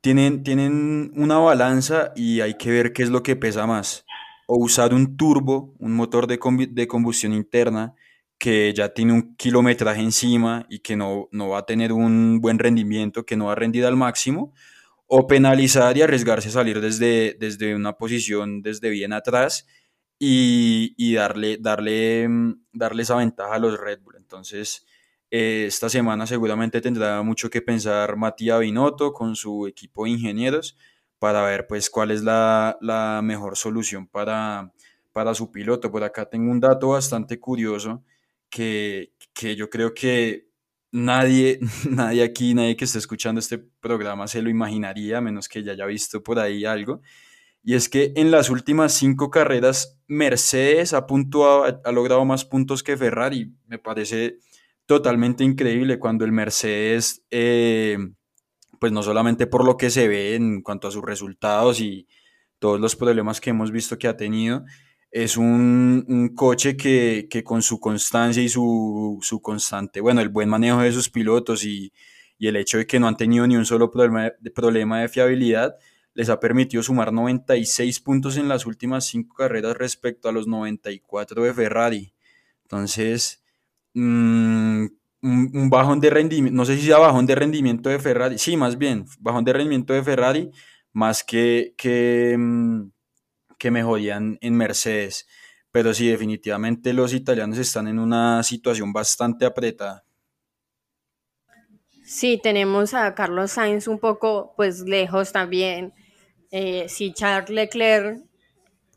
tienen, 0.00 0.42
tienen 0.42 1.12
una 1.16 1.38
balanza 1.38 2.12
y 2.16 2.40
hay 2.40 2.54
que 2.54 2.70
ver 2.70 2.92
qué 2.92 3.02
es 3.02 3.10
lo 3.10 3.22
que 3.22 3.36
pesa 3.36 3.66
más. 3.66 4.04
O 4.46 4.56
usar 4.58 4.94
un 4.94 5.16
turbo, 5.16 5.74
un 5.78 5.92
motor 5.92 6.26
de, 6.26 6.38
de 6.70 6.88
combustión 6.88 7.32
interna 7.32 7.94
que 8.38 8.72
ya 8.74 8.88
tiene 8.94 9.12
un 9.12 9.36
kilometraje 9.36 10.00
encima 10.00 10.66
y 10.70 10.78
que 10.80 10.96
no, 10.96 11.28
no 11.30 11.50
va 11.50 11.58
a 11.58 11.66
tener 11.66 11.92
un 11.92 12.40
buen 12.40 12.58
rendimiento, 12.58 13.26
que 13.26 13.36
no 13.36 13.46
va 13.46 13.52
a 13.52 13.56
rendir 13.56 13.84
al 13.84 13.96
máximo. 13.96 14.54
O 15.06 15.26
penalizar 15.26 15.96
y 15.96 16.02
arriesgarse 16.02 16.48
a 16.48 16.52
salir 16.52 16.80
desde, 16.80 17.36
desde 17.38 17.74
una 17.74 17.94
posición 17.94 18.62
desde 18.62 18.90
bien 18.90 19.12
atrás 19.12 19.66
y, 20.18 20.94
y 20.96 21.14
darle, 21.14 21.58
darle, 21.58 22.28
mm, 22.28 22.62
darle 22.72 23.02
esa 23.02 23.16
ventaja 23.16 23.54
a 23.56 23.58
los 23.58 23.78
Red 23.78 24.00
Bull. 24.02 24.16
Entonces, 24.16 24.86
eh, 25.30 25.66
esta 25.68 25.88
semana 25.88 26.26
seguramente 26.26 26.80
tendrá 26.80 27.22
mucho 27.22 27.50
que 27.50 27.62
pensar 27.62 28.16
Matías 28.16 28.60
Binotto 28.60 29.12
con 29.12 29.36
su 29.36 29.66
equipo 29.66 30.04
de 30.04 30.10
ingenieros 30.10 30.76
para 31.20 31.42
ver 31.42 31.66
pues 31.66 31.88
cuál 31.90 32.10
es 32.10 32.22
la, 32.22 32.76
la 32.80 33.20
mejor 33.22 33.56
solución 33.56 34.08
para, 34.08 34.72
para 35.12 35.34
su 35.34 35.52
piloto. 35.52 35.90
Por 35.92 36.02
acá 36.02 36.28
tengo 36.28 36.50
un 36.50 36.60
dato 36.60 36.88
bastante 36.88 37.38
curioso 37.38 38.02
que, 38.48 39.12
que 39.32 39.54
yo 39.54 39.70
creo 39.70 39.94
que 39.94 40.48
nadie, 40.90 41.60
nadie 41.90 42.24
aquí, 42.24 42.54
nadie 42.54 42.76
que 42.76 42.84
esté 42.84 42.98
escuchando 42.98 43.38
este 43.38 43.58
programa 43.58 44.26
se 44.26 44.42
lo 44.42 44.50
imaginaría, 44.50 45.18
a 45.18 45.20
menos 45.20 45.48
que 45.48 45.62
ya 45.62 45.72
haya 45.72 45.86
visto 45.86 46.22
por 46.22 46.38
ahí 46.38 46.64
algo. 46.64 47.02
Y 47.62 47.74
es 47.74 47.88
que 47.88 48.12
en 48.16 48.30
las 48.30 48.50
últimas 48.50 48.94
cinco 48.94 49.30
carreras, 49.30 50.00
Mercedes 50.08 50.94
ha, 50.94 51.06
puntuado, 51.06 51.82
ha 51.84 51.92
logrado 51.92 52.24
más 52.24 52.44
puntos 52.44 52.82
que 52.82 52.96
Ferrari. 52.96 53.54
Me 53.66 53.78
parece 53.78 54.38
totalmente 54.90 55.44
increíble 55.44 56.00
cuando 56.00 56.24
el 56.24 56.32
Mercedes, 56.32 57.24
eh, 57.30 57.96
pues 58.80 58.90
no 58.90 59.04
solamente 59.04 59.46
por 59.46 59.64
lo 59.64 59.76
que 59.76 59.88
se 59.88 60.08
ve 60.08 60.34
en 60.34 60.62
cuanto 60.62 60.88
a 60.88 60.90
sus 60.90 61.04
resultados 61.04 61.80
y 61.80 62.08
todos 62.58 62.80
los 62.80 62.96
problemas 62.96 63.40
que 63.40 63.50
hemos 63.50 63.70
visto 63.70 64.00
que 64.00 64.08
ha 64.08 64.16
tenido, 64.16 64.64
es 65.12 65.36
un, 65.36 66.32
coche 66.34 66.76
que, 66.76 67.28
que, 67.30 67.44
con 67.44 67.62
su 67.62 67.78
constancia 67.78 68.42
y 68.42 68.48
su, 68.48 69.20
su, 69.22 69.40
constante, 69.40 70.00
bueno, 70.00 70.22
el 70.22 70.28
buen 70.28 70.48
manejo 70.48 70.80
de 70.80 70.90
sus 70.90 71.08
pilotos 71.08 71.64
y, 71.64 71.92
y, 72.36 72.48
el 72.48 72.56
hecho 72.56 72.78
de 72.78 72.86
que 72.88 72.98
no 72.98 73.06
han 73.06 73.16
tenido 73.16 73.46
ni 73.46 73.54
un 73.54 73.66
solo 73.66 73.92
problema 73.92 74.32
de, 74.40 74.50
problema 74.50 75.02
de 75.02 75.08
fiabilidad, 75.08 75.76
les 76.14 76.30
ha 76.30 76.40
permitido 76.40 76.82
sumar 76.82 77.12
96 77.12 78.00
puntos 78.00 78.36
en 78.36 78.48
las 78.48 78.66
últimas 78.66 79.06
cinco 79.06 79.36
carreras 79.36 79.76
respecto 79.76 80.28
a 80.28 80.32
los 80.32 80.48
94 80.48 81.44
de 81.44 81.54
Ferrari. 81.54 82.12
Entonces, 82.64 83.39
un, 83.94 84.98
un, 85.22 85.70
bajón 85.70 86.00
de 86.00 86.10
rendimiento, 86.10 86.56
no 86.56 86.64
sé 86.64 86.76
si 86.76 86.86
sea 86.86 86.98
bajón 86.98 87.26
de 87.26 87.34
rendimiento 87.34 87.88
de 87.88 87.98
Ferrari, 87.98 88.38
sí, 88.38 88.56
más 88.56 88.78
bien, 88.78 89.06
bajón 89.18 89.44
de 89.44 89.52
rendimiento 89.52 89.92
de 89.92 90.02
Ferrari, 90.02 90.50
más 90.92 91.22
que, 91.22 91.74
que, 91.76 92.36
mm, 92.38 92.90
que 93.58 93.70
mejorían 93.70 94.38
en 94.40 94.56
Mercedes. 94.56 95.26
Pero 95.72 95.94
sí, 95.94 96.08
definitivamente 96.08 96.92
los 96.92 97.14
italianos 97.14 97.58
están 97.58 97.86
en 97.86 97.98
una 97.98 98.42
situación 98.42 98.92
bastante 98.92 99.46
apretada. 99.46 100.04
Sí, 102.02 102.40
tenemos 102.42 102.92
a 102.92 103.14
Carlos 103.14 103.52
Sainz 103.52 103.86
un 103.86 104.00
poco 104.00 104.52
pues 104.56 104.80
lejos 104.80 105.30
también. 105.30 105.94
Eh, 106.50 106.88
si 106.88 107.12
Charles 107.12 107.50
Leclerc, 107.50 108.20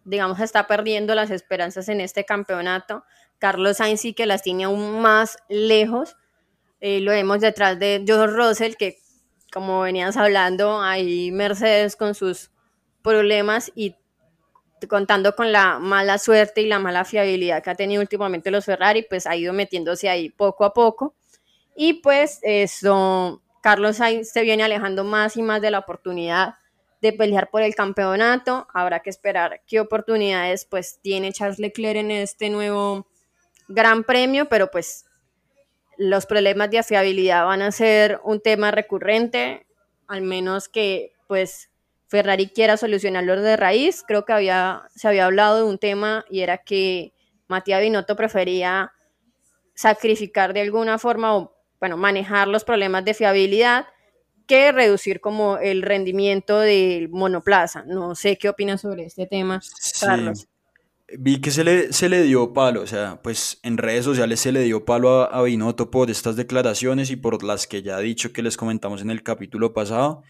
digamos, 0.03 0.39
está 0.39 0.65
perdiendo 0.65 1.13
las 1.13 1.29
esperanzas 1.29 1.89
en 1.89 2.01
este 2.01 2.25
campeonato, 2.25 3.03
Carlos 3.43 3.75
Sainz 3.75 3.99
sí 3.99 4.13
que 4.13 4.25
las 4.25 4.41
tiene 4.41 4.63
aún 4.63 5.01
más 5.01 5.37
lejos. 5.49 6.15
Eh, 6.79 7.01
lo 7.01 7.11
vemos 7.11 7.41
detrás 7.41 7.77
de 7.77 8.01
George 8.07 8.33
Russell, 8.37 8.75
que 8.79 8.99
como 9.51 9.81
venías 9.81 10.15
hablando, 10.15 10.81
hay 10.81 11.29
Mercedes 11.29 11.97
con 11.97 12.15
sus 12.15 12.51
problemas 13.01 13.69
y 13.75 13.97
contando 14.87 15.35
con 15.35 15.51
la 15.51 15.77
mala 15.77 16.19
suerte 16.19 16.61
y 16.61 16.67
la 16.67 16.79
mala 16.79 17.03
fiabilidad 17.03 17.61
que 17.61 17.69
ha 17.71 17.75
tenido 17.75 18.01
últimamente 18.01 18.49
los 18.49 18.63
Ferrari, 18.63 19.05
pues 19.09 19.27
ha 19.27 19.35
ido 19.35 19.51
metiéndose 19.51 20.07
ahí 20.07 20.29
poco 20.29 20.63
a 20.63 20.73
poco. 20.73 21.13
Y 21.75 21.95
pues 21.95 22.39
eso, 22.43 23.43
Carlos 23.61 23.97
Sainz 23.97 24.31
se 24.31 24.43
viene 24.43 24.63
alejando 24.63 25.03
más 25.03 25.35
y 25.35 25.41
más 25.41 25.61
de 25.61 25.69
la 25.69 25.79
oportunidad 25.79 26.53
de 27.01 27.11
pelear 27.11 27.49
por 27.49 27.61
el 27.61 27.75
campeonato. 27.75 28.67
Habrá 28.73 29.01
que 29.01 29.09
esperar 29.09 29.63
qué 29.67 29.81
oportunidades 29.81 30.63
pues 30.63 30.99
tiene 31.01 31.33
Charles 31.33 31.59
Leclerc 31.59 31.97
en 31.97 32.11
este 32.11 32.49
nuevo 32.49 33.05
gran 33.67 34.03
premio, 34.03 34.47
pero 34.49 34.69
pues 34.71 35.05
los 35.97 36.25
problemas 36.25 36.69
de 36.71 36.83
fiabilidad 36.83 37.45
van 37.45 37.61
a 37.61 37.71
ser 37.71 38.19
un 38.23 38.41
tema 38.41 38.71
recurrente, 38.71 39.65
al 40.07 40.21
menos 40.21 40.67
que 40.69 41.13
pues 41.27 41.69
Ferrari 42.07 42.47
quiera 42.47 42.77
solucionarlo 42.77 43.41
de 43.41 43.57
raíz. 43.57 44.03
Creo 44.07 44.25
que 44.25 44.33
había, 44.33 44.87
se 44.95 45.07
había 45.07 45.25
hablado 45.25 45.57
de 45.57 45.63
un 45.63 45.77
tema 45.77 46.25
y 46.29 46.41
era 46.41 46.59
que 46.59 47.13
Matías 47.47 47.81
Binotto 47.81 48.15
prefería 48.15 48.91
sacrificar 49.75 50.53
de 50.53 50.61
alguna 50.61 50.99
forma 50.99 51.35
o 51.35 51.55
bueno, 51.79 51.97
manejar 51.97 52.47
los 52.47 52.63
problemas 52.63 53.03
de 53.03 53.13
fiabilidad 53.13 53.87
que 54.47 54.71
reducir 54.71 55.21
como 55.21 55.57
el 55.57 55.81
rendimiento 55.81 56.59
del 56.59 57.09
monoplaza. 57.09 57.83
No 57.85 58.15
sé 58.15 58.37
qué 58.37 58.49
opinas 58.49 58.81
sobre 58.81 59.05
este 59.05 59.25
tema, 59.25 59.61
Sí. 59.61 60.05
Vi 61.19 61.41
que 61.41 61.51
se 61.51 61.63
le, 61.63 61.93
se 61.93 62.09
le 62.09 62.23
dio 62.23 62.53
palo, 62.53 62.81
o 62.81 62.87
sea, 62.87 63.21
pues 63.21 63.59
en 63.63 63.77
redes 63.77 64.05
sociales 64.05 64.39
se 64.39 64.51
le 64.51 64.63
dio 64.63 64.85
palo 64.85 65.21
a, 65.21 65.25
a 65.25 65.43
Binotto 65.43 65.91
por 65.91 66.09
estas 66.09 66.35
declaraciones 66.35 67.11
y 67.11 67.15
por 67.15 67.43
las 67.43 67.67
que 67.67 67.83
ya 67.83 67.97
ha 67.97 67.99
dicho 67.99 68.33
que 68.33 68.41
les 68.41 68.57
comentamos 68.57 69.01
en 69.01 69.09
el 69.11 69.23
capítulo 69.23 69.73
pasado. 69.73 70.23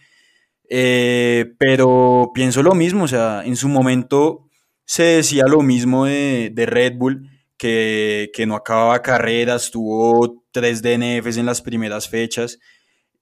Eh, 0.68 1.54
pero 1.58 2.30
pienso 2.34 2.62
lo 2.62 2.74
mismo, 2.74 3.04
o 3.04 3.08
sea, 3.08 3.42
en 3.44 3.56
su 3.56 3.68
momento 3.68 4.48
se 4.84 5.02
decía 5.04 5.46
lo 5.46 5.62
mismo 5.62 6.06
de, 6.06 6.50
de 6.52 6.66
Red 6.66 6.94
Bull, 6.96 7.30
que, 7.56 8.30
que, 8.34 8.46
no 8.46 8.56
acababa 8.56 9.02
carreras, 9.02 9.70
tuvo 9.70 10.44
tres 10.50 10.82
DNFs 10.82 11.36
en 11.36 11.46
las 11.46 11.62
primeras 11.62 12.08
fechas 12.08 12.58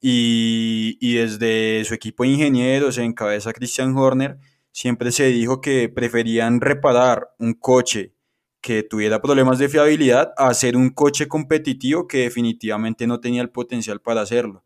y, 0.01 0.97
y 0.99 1.15
desde 1.15 1.85
su 1.85 1.93
equipo 1.93 2.23
de 2.23 2.29
ingenieros 2.29 2.97
en 2.97 3.13
cabeza 3.13 3.53
Christian 3.53 3.95
Horner, 3.95 4.37
siempre 4.73 5.11
se 5.11 5.27
dijo 5.27 5.61
que 5.61 5.87
preferían 5.87 6.59
reparar 6.59 7.29
un 7.39 7.53
coche 7.53 8.13
que 8.59 8.81
tuviera 8.81 9.21
problemas 9.21 9.59
de 9.59 9.69
fiabilidad 9.69 10.33
a 10.35 10.47
hacer 10.47 10.75
un 10.75 10.89
coche 10.89 11.27
competitivo 11.27 12.07
que 12.07 12.19
definitivamente 12.19 13.05
no 13.05 13.19
tenía 13.19 13.41
el 13.41 13.49
potencial 13.49 14.01
para 14.01 14.21
hacerlo. 14.21 14.63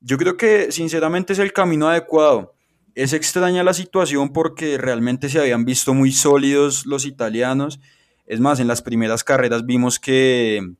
Yo 0.00 0.16
creo 0.18 0.36
que 0.36 0.72
sinceramente 0.72 1.34
es 1.34 1.38
el 1.38 1.52
camino 1.52 1.88
adecuado. 1.88 2.54
Es 2.94 3.12
extraña 3.12 3.64
la 3.64 3.74
situación 3.74 4.32
porque 4.32 4.78
realmente 4.78 5.28
se 5.28 5.40
habían 5.40 5.64
visto 5.64 5.94
muy 5.94 6.12
sólidos 6.12 6.86
los 6.86 7.04
italianos. 7.04 7.80
Es 8.26 8.40
más, 8.40 8.60
en 8.60 8.68
las 8.68 8.82
primeras 8.82 9.24
carreras 9.24 9.66
vimos 9.66 9.98
que, 9.98 10.74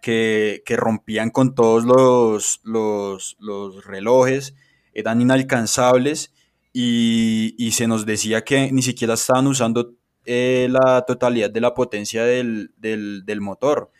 que, 0.00 0.62
que 0.64 0.76
rompían 0.76 1.30
con 1.30 1.54
todos 1.54 1.84
los, 1.84 2.60
los, 2.64 3.36
los, 3.38 3.84
relojes, 3.84 4.54
eran 4.92 5.20
inalcanzables 5.20 6.32
y, 6.72 7.54
y, 7.58 7.72
se 7.72 7.86
nos 7.86 8.06
decía 8.06 8.42
que 8.44 8.72
ni 8.72 8.82
siquiera 8.82 9.14
estaban 9.14 9.46
usando 9.46 9.94
eh, 10.24 10.68
la 10.70 11.02
totalidad 11.02 11.50
de 11.50 11.60
la 11.60 11.74
potencia 11.74 12.24
del, 12.24 12.72
del, 12.76 13.24
del 13.26 13.40
motor. 13.40 13.90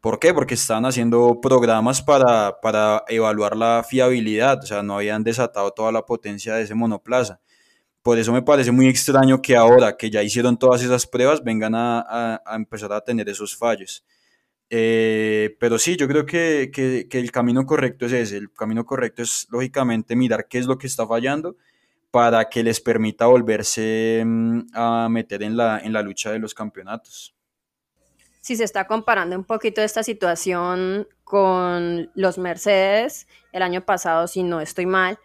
¿Por 0.00 0.18
qué? 0.18 0.34
Porque 0.34 0.54
estaban 0.54 0.84
haciendo 0.84 1.40
programas 1.40 2.02
para, 2.02 2.60
para, 2.60 3.04
evaluar 3.08 3.56
la 3.56 3.84
fiabilidad, 3.88 4.60
o 4.62 4.66
sea, 4.66 4.82
no 4.82 4.96
habían 4.96 5.22
desatado 5.24 5.70
toda 5.72 5.92
la 5.92 6.06
potencia 6.06 6.54
de 6.54 6.62
ese 6.62 6.74
monoplaza. 6.74 7.40
Por 8.02 8.18
eso 8.18 8.32
me 8.32 8.42
parece 8.42 8.72
muy 8.72 8.88
extraño 8.88 9.40
que 9.40 9.56
ahora 9.56 9.96
que 9.96 10.10
ya 10.10 10.22
hicieron 10.22 10.58
todas 10.58 10.82
esas 10.82 11.06
pruebas 11.06 11.44
vengan 11.44 11.74
a, 11.76 12.40
a, 12.44 12.56
empezar 12.56 12.92
a 12.92 13.00
tener 13.02 13.28
esos 13.28 13.56
fallos. 13.56 14.04
Eh, 14.70 15.56
pero 15.60 15.78
sí, 15.78 15.96
yo 15.96 16.08
creo 16.08 16.26
que, 16.26 16.70
que, 16.72 17.06
que, 17.08 17.18
el 17.20 17.30
camino 17.30 17.64
correcto 17.66 18.06
es 18.06 18.12
ese. 18.12 18.38
El 18.38 18.52
camino 18.52 18.84
correcto 18.84 19.22
es, 19.22 19.46
lógicamente, 19.50 20.16
mirar 20.16 20.48
qué 20.48 20.58
es 20.58 20.66
lo 20.66 20.78
que 20.78 20.86
está 20.88 21.06
fallando 21.06 21.56
para 22.12 22.50
que 22.50 22.62
les 22.62 22.78
permita 22.78 23.26
volverse 23.26 24.22
mm, 24.24 24.60
a 24.74 25.08
meter 25.08 25.42
en 25.42 25.56
la, 25.56 25.80
en 25.80 25.92
la 25.94 26.02
lucha 26.02 26.30
de 26.30 26.38
los 26.38 26.54
campeonatos. 26.54 27.34
si 28.42 28.54
se 28.54 28.64
está 28.64 28.86
comparando 28.86 29.34
un 29.34 29.44
poquito 29.44 29.80
esta 29.80 30.02
situación 30.02 31.08
con 31.24 32.10
los 32.14 32.38
Mercedes 32.38 33.26
el 33.52 33.62
año 33.62 33.84
pasado, 33.84 34.26
si 34.26 34.42
no 34.42 34.60
estoy 34.60 34.84
mal, 34.84 35.18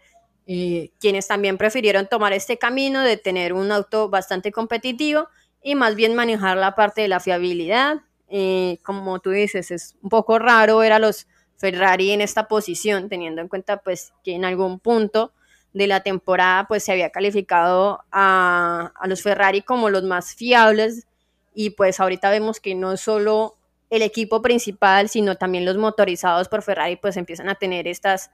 y 0.46 0.94
quienes 0.98 1.28
también 1.28 1.58
prefirieron 1.58 2.08
tomar 2.08 2.32
este 2.32 2.56
camino 2.56 3.02
de 3.02 3.18
tener 3.18 3.52
un 3.52 3.70
auto 3.70 4.08
bastante 4.08 4.50
competitivo 4.50 5.28
y 5.62 5.74
más 5.74 5.94
bien 5.94 6.14
manejar 6.14 6.56
la 6.56 6.74
parte 6.74 7.02
de 7.02 7.08
la 7.08 7.20
fiabilidad. 7.20 7.98
Eh, 8.30 8.78
como 8.82 9.18
tú 9.18 9.30
dices, 9.30 9.70
es 9.70 9.98
un 10.00 10.08
poco 10.08 10.38
raro 10.38 10.78
ver 10.78 10.92
a 10.92 10.98
los 10.98 11.26
Ferrari 11.58 12.12
en 12.12 12.22
esta 12.22 12.48
posición, 12.48 13.10
teniendo 13.10 13.42
en 13.42 13.48
cuenta 13.48 13.82
pues 13.82 14.14
que 14.24 14.34
en 14.34 14.46
algún 14.46 14.80
punto 14.80 15.34
de 15.72 15.86
la 15.86 16.00
temporada 16.00 16.66
pues 16.66 16.84
se 16.84 16.92
había 16.92 17.10
calificado 17.10 18.04
a, 18.10 18.92
a 18.94 19.06
los 19.06 19.22
Ferrari 19.22 19.62
como 19.62 19.90
los 19.90 20.02
más 20.02 20.34
fiables 20.34 21.06
y 21.54 21.70
pues 21.70 22.00
ahorita 22.00 22.30
vemos 22.30 22.60
que 22.60 22.74
no 22.74 22.96
solo 22.96 23.56
el 23.90 24.02
equipo 24.02 24.42
principal, 24.42 25.08
sino 25.08 25.36
también 25.36 25.64
los 25.64 25.76
motorizados 25.76 26.48
por 26.48 26.62
Ferrari 26.62 26.96
pues 26.96 27.16
empiezan 27.16 27.48
a 27.48 27.54
tener 27.54 27.88
estas, 27.88 28.30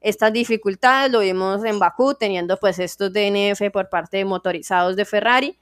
estas 0.00 0.32
dificultades, 0.32 1.12
lo 1.12 1.20
vimos 1.20 1.64
en 1.64 1.78
Bakú 1.78 2.14
teniendo 2.14 2.58
pues 2.58 2.78
estos 2.78 3.12
DNF 3.12 3.70
por 3.72 3.88
parte 3.88 4.18
de 4.18 4.24
motorizados 4.24 4.96
de 4.96 5.04
Ferrari 5.04 5.58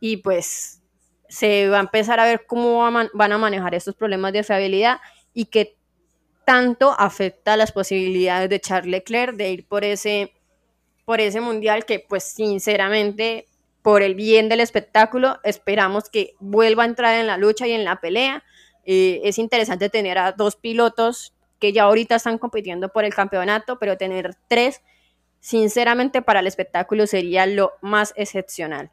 y 0.00 0.18
pues 0.18 0.82
se 1.28 1.68
va 1.68 1.78
a 1.78 1.80
empezar 1.80 2.20
a 2.20 2.24
ver 2.24 2.46
cómo 2.46 2.78
van 2.80 3.32
a 3.32 3.38
manejar 3.38 3.74
estos 3.74 3.94
problemas 3.94 4.32
de 4.32 4.42
fiabilidad 4.42 4.98
y 5.34 5.46
qué 5.46 5.76
tanto 6.44 6.94
afecta 6.98 7.56
las 7.56 7.72
posibilidades 7.72 8.48
de 8.48 8.60
Charles 8.60 8.90
Leclerc 8.90 9.36
de 9.36 9.50
ir 9.50 9.66
por 9.66 9.84
ese, 9.84 10.32
por 11.08 11.22
ese 11.22 11.40
mundial 11.40 11.86
que 11.86 12.04
pues 12.06 12.22
sinceramente 12.22 13.46
por 13.80 14.02
el 14.02 14.14
bien 14.14 14.50
del 14.50 14.60
espectáculo 14.60 15.38
esperamos 15.42 16.10
que 16.10 16.34
vuelva 16.38 16.82
a 16.82 16.86
entrar 16.86 17.18
en 17.18 17.26
la 17.26 17.38
lucha 17.38 17.66
y 17.66 17.72
en 17.72 17.82
la 17.82 17.98
pelea. 17.98 18.44
Eh, 18.84 19.22
es 19.24 19.38
interesante 19.38 19.88
tener 19.88 20.18
a 20.18 20.32
dos 20.32 20.56
pilotos 20.56 21.32
que 21.60 21.72
ya 21.72 21.84
ahorita 21.84 22.16
están 22.16 22.36
compitiendo 22.36 22.90
por 22.90 23.06
el 23.06 23.14
campeonato, 23.14 23.78
pero 23.78 23.96
tener 23.96 24.36
tres, 24.48 24.82
sinceramente 25.40 26.20
para 26.20 26.40
el 26.40 26.46
espectáculo 26.46 27.06
sería 27.06 27.46
lo 27.46 27.72
más 27.80 28.12
excepcional. 28.14 28.90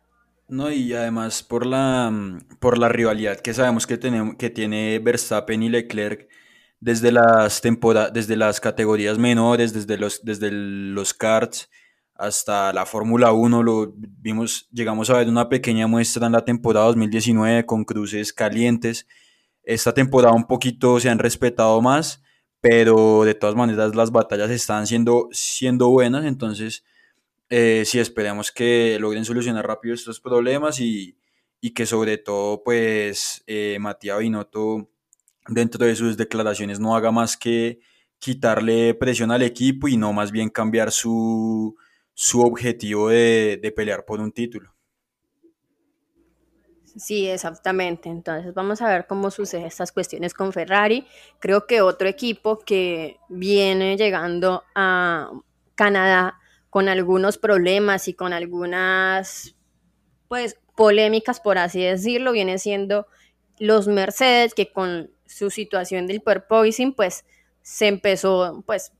No, 0.47 0.71
y 0.71 0.93
además 0.93 1.43
por 1.43 1.65
la, 1.65 2.39
por 2.61 2.77
la 2.77 2.87
rivalidad 2.87 3.41
que 3.41 3.53
sabemos 3.53 3.85
que, 3.85 3.97
tenemos, 3.97 4.37
que 4.37 4.49
tiene 4.49 4.99
Verstappen 4.99 5.63
y 5.63 5.67
Leclerc 5.67 6.29
desde 6.79 7.11
las 7.11 7.61
desde 8.13 8.37
las 8.37 8.61
categorías 8.61 9.17
menores, 9.17 9.73
desde 9.73 9.97
los, 9.97 10.23
desde 10.23 10.49
los 10.51 11.13
karts 11.13 11.69
hasta 12.15 12.71
la 12.71 12.85
Fórmula 12.85 13.33
1, 13.33 13.61
lo 13.61 13.93
vimos, 13.95 14.69
llegamos 14.71 15.09
a 15.09 15.17
ver 15.17 15.27
una 15.27 15.49
pequeña 15.49 15.85
muestra 15.85 16.25
en 16.27 16.31
la 16.31 16.45
temporada 16.45 16.87
2019 16.87 17.65
con 17.65 17.83
cruces 17.83 18.31
calientes. 18.31 19.05
Esta 19.63 19.93
temporada 19.93 20.33
un 20.33 20.47
poquito 20.47 20.99
se 20.99 21.09
han 21.09 21.19
respetado 21.19 21.81
más, 21.81 22.23
pero 22.61 23.25
de 23.25 23.35
todas 23.35 23.55
maneras 23.55 23.95
las 23.95 24.11
batallas 24.11 24.49
están 24.49 24.87
siendo, 24.87 25.27
siendo 25.31 25.89
buenas, 25.89 26.25
entonces 26.25 26.85
eh, 27.49 27.83
sí 27.85 27.99
esperemos 27.99 28.51
que 28.51 28.97
logren 28.99 29.25
solucionar 29.25 29.67
rápido 29.67 29.93
estos 29.93 30.19
problemas 30.19 30.79
y, 30.79 31.17
que 31.73 31.87
sobre 31.87 32.19
todo 32.19 32.63
pues 32.63 33.43
eh, 33.47 33.77
Matías 33.79 34.19
Binotto 34.19 34.87
dentro 35.47 35.83
de 35.83 35.95
sus 35.95 36.15
declaraciones 36.15 36.79
no 36.79 36.95
haga 36.95 37.11
más 37.11 37.37
que 37.37 37.79
quitarle 38.19 38.93
presión 38.93 39.31
al 39.31 39.41
equipo 39.41 39.87
y 39.87 39.97
no 39.97 40.13
más 40.13 40.31
bien 40.31 40.49
cambiar 40.49 40.91
su, 40.91 41.75
su 42.15 42.41
objetivo 42.41 43.09
de, 43.09 43.59
de 43.61 43.71
pelear 43.71 44.03
por 44.05 44.19
un 44.19 44.31
título. 44.31 44.73
Sí, 46.97 47.27
exactamente. 47.27 48.09
Entonces 48.09 48.53
vamos 48.53 48.81
a 48.81 48.87
ver 48.87 49.05
cómo 49.05 49.29
suceden 49.29 49.65
estas 49.65 49.91
cuestiones 49.91 50.33
con 50.33 50.53
Ferrari. 50.53 51.05
Creo 51.39 51.67
que 51.67 51.81
otro 51.81 52.07
equipo 52.07 52.59
que 52.59 53.17
viene 53.27 53.97
llegando 53.97 54.63
a 54.73 55.29
Canadá 55.75 56.39
con 56.69 56.87
algunos 56.87 57.37
problemas 57.37 58.07
y 58.07 58.13
con 58.13 58.33
algunas 58.33 59.55
pues 60.27 60.57
polémicas 60.75 61.39
por 61.39 61.57
así 61.57 61.81
decirlo, 61.81 62.31
viene 62.31 62.57
siendo 62.59 63.07
los 63.59 63.87
Mercedes 63.87 64.53
que 64.53 64.71
con 64.71 65.11
su 65.25 65.49
situación 65.49 66.07
del 66.07 66.21
porpoising 66.21 66.93
pues 66.93 67.25
se 67.61 67.87
empezó 67.87 68.63
pues 68.65 68.93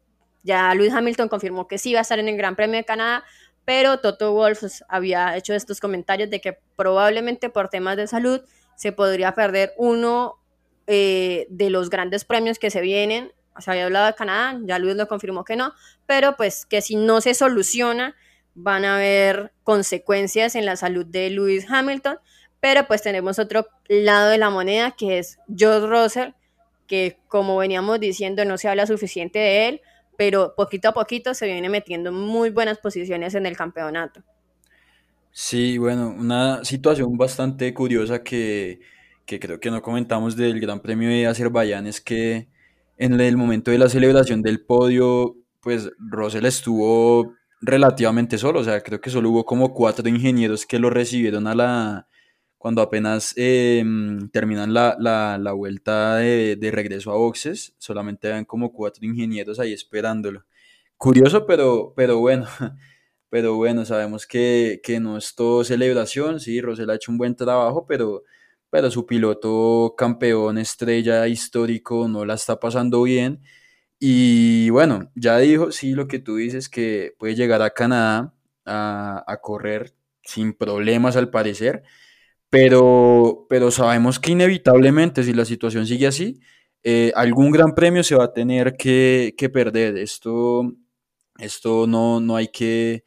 ya 0.45 0.73
Luis 0.75 0.93
Hamilton 0.93 1.27
confirmó 1.27 1.67
que 1.67 1.79
sí 1.79 1.89
iba 1.89 1.99
a 1.99 2.03
estar 2.03 2.19
en 2.19 2.29
el 2.29 2.37
Gran 2.37 2.55
Premio 2.55 2.77
de 2.77 2.85
Canadá, 2.85 3.25
pero 3.65 3.99
Toto 3.99 4.31
Wolff 4.31 4.63
había 4.87 5.35
hecho 5.35 5.55
estos 5.55 5.79
comentarios 5.79 6.29
de 6.29 6.39
que 6.39 6.59
probablemente 6.75 7.49
por 7.49 7.67
temas 7.69 7.97
de 7.97 8.05
salud 8.05 8.41
se 8.75 8.91
podría 8.91 9.33
perder 9.33 9.73
uno 9.75 10.35
eh, 10.85 11.47
de 11.49 11.71
los 11.71 11.89
grandes 11.89 12.25
premios 12.25 12.59
que 12.59 12.69
se 12.69 12.81
vienen. 12.81 13.33
Se 13.57 13.71
había 13.71 13.85
hablado 13.85 14.05
de 14.05 14.13
Canadá, 14.13 14.59
ya 14.63 14.77
Luis 14.77 14.95
lo 14.95 15.07
confirmó 15.07 15.43
que 15.43 15.55
no, 15.55 15.73
pero 16.05 16.35
pues 16.37 16.67
que 16.67 16.81
si 16.81 16.95
no 16.95 17.21
se 17.21 17.33
soluciona 17.33 18.15
van 18.53 18.85
a 18.85 18.95
haber 18.95 19.51
consecuencias 19.63 20.55
en 20.55 20.65
la 20.65 20.75
salud 20.75 21.05
de 21.05 21.31
Lewis 21.31 21.65
Hamilton, 21.69 22.19
pero 22.59 22.85
pues 22.85 23.01
tenemos 23.01 23.39
otro 23.39 23.67
lado 23.87 24.29
de 24.29 24.37
la 24.37 24.51
moneda 24.51 24.91
que 24.91 25.17
es 25.17 25.39
George 25.55 25.87
Russell, 25.87 26.29
que 26.85 27.17
como 27.27 27.57
veníamos 27.57 27.99
diciendo 27.99 28.45
no 28.45 28.57
se 28.59 28.67
habla 28.67 28.85
suficiente 28.85 29.39
de 29.39 29.67
él, 29.67 29.81
pero 30.17 30.53
poquito 30.55 30.89
a 30.89 30.93
poquito 30.93 31.33
se 31.33 31.47
viene 31.47 31.69
metiendo 31.69 32.09
en 32.09 32.15
muy 32.15 32.49
buenas 32.49 32.77
posiciones 32.77 33.35
en 33.35 33.45
el 33.45 33.55
campeonato. 33.55 34.21
Sí, 35.31 35.77
bueno, 35.77 36.15
una 36.17 36.63
situación 36.63 37.17
bastante 37.17 37.73
curiosa 37.73 38.23
que, 38.23 38.79
que 39.25 39.39
creo 39.39 39.59
que 39.59 39.71
no 39.71 39.81
comentamos 39.81 40.35
del 40.35 40.59
Gran 40.59 40.79
Premio 40.79 41.09
de 41.09 41.27
Azerbaiyán 41.27 41.87
es 41.87 41.99
que 41.99 42.47
en 42.97 43.19
el 43.19 43.35
momento 43.35 43.71
de 43.71 43.77
la 43.77 43.89
celebración 43.89 44.41
del 44.41 44.63
podio, 44.63 45.35
pues 45.61 45.91
Russell 45.99 46.45
estuvo 46.45 47.33
relativamente 47.61 48.37
solo, 48.37 48.59
o 48.59 48.63
sea, 48.63 48.81
creo 48.81 49.01
que 49.01 49.09
solo 49.09 49.29
hubo 49.29 49.45
como 49.45 49.73
cuatro 49.73 50.07
ingenieros 50.07 50.65
que 50.65 50.79
lo 50.79 50.89
recibieron 50.89 51.47
a 51.47 51.55
la, 51.55 52.07
cuando 52.65 52.81
apenas 52.81 53.31
em, 53.37 54.27
terminan 54.31 54.73
la, 54.73 54.97
la, 54.99 55.51
vuelta 55.51 56.15
de, 56.15 56.55
de, 56.55 56.71
regreso 56.71 57.11
a 57.11 57.15
boxes, 57.15 57.75
solamente 57.77 58.27
ven 58.27 58.43
como 58.43 58.73
cuatro 58.73 59.05
ingenieros 59.05 59.59
ahí 59.59 59.71
esperándolo. 59.71 60.45
Curioso, 60.97 61.45
pero, 61.45 61.93
pero 61.95 62.17
bueno, 62.17 62.47
pero 63.29 63.53
bueno, 63.55 63.85
sabemos 63.85 64.25
que, 64.25 64.81
que 64.83 64.99
no 64.99 65.15
es 65.15 65.35
todo 65.35 65.63
celebración, 65.63 66.39
sí, 66.39 66.59
Rosel 66.59 66.89
ha 66.89 66.95
hecho 66.95 67.11
un 67.11 67.19
buen 67.19 67.35
trabajo, 67.35 67.85
pero, 67.85 68.23
pero 68.71 68.89
su 68.89 69.05
piloto 69.05 69.93
campeón, 69.95 70.57
estrella 70.57 71.27
histórico, 71.27 72.07
no 72.07 72.25
la 72.25 72.33
está 72.33 72.59
pasando 72.59 73.03
bien. 73.03 73.43
Y 73.99 74.71
bueno, 74.71 75.11
ya 75.13 75.37
dijo, 75.37 75.71
sí, 75.71 75.91
lo 75.93 76.07
que 76.07 76.17
tú 76.17 76.37
dices, 76.37 76.67
que 76.67 77.13
puede 77.19 77.35
llegar 77.35 77.61
a 77.61 77.69
Canadá 77.69 78.33
a, 78.65 79.23
a 79.27 79.37
correr 79.39 79.93
sin 80.23 80.53
problemas 80.53 81.15
al 81.15 81.29
parecer 81.29 81.83
pero, 82.49 83.45
pero 83.49 83.71
sabemos 83.71 84.19
que 84.19 84.31
inevitablemente, 84.31 85.23
si 85.23 85.33
la 85.33 85.45
situación 85.45 85.85
sigue 85.87 86.07
así, 86.07 86.39
eh, 86.83 87.11
algún 87.15 87.51
gran 87.51 87.73
premio 87.75 88.03
se 88.03 88.15
va 88.15 88.25
a 88.25 88.33
tener 88.33 88.75
que, 88.77 89.33
que 89.37 89.49
perder. 89.49 89.97
Esto, 89.97 90.71
esto 91.39 91.87
no, 91.87 92.19
no 92.19 92.35
hay 92.35 92.49
que, 92.49 93.03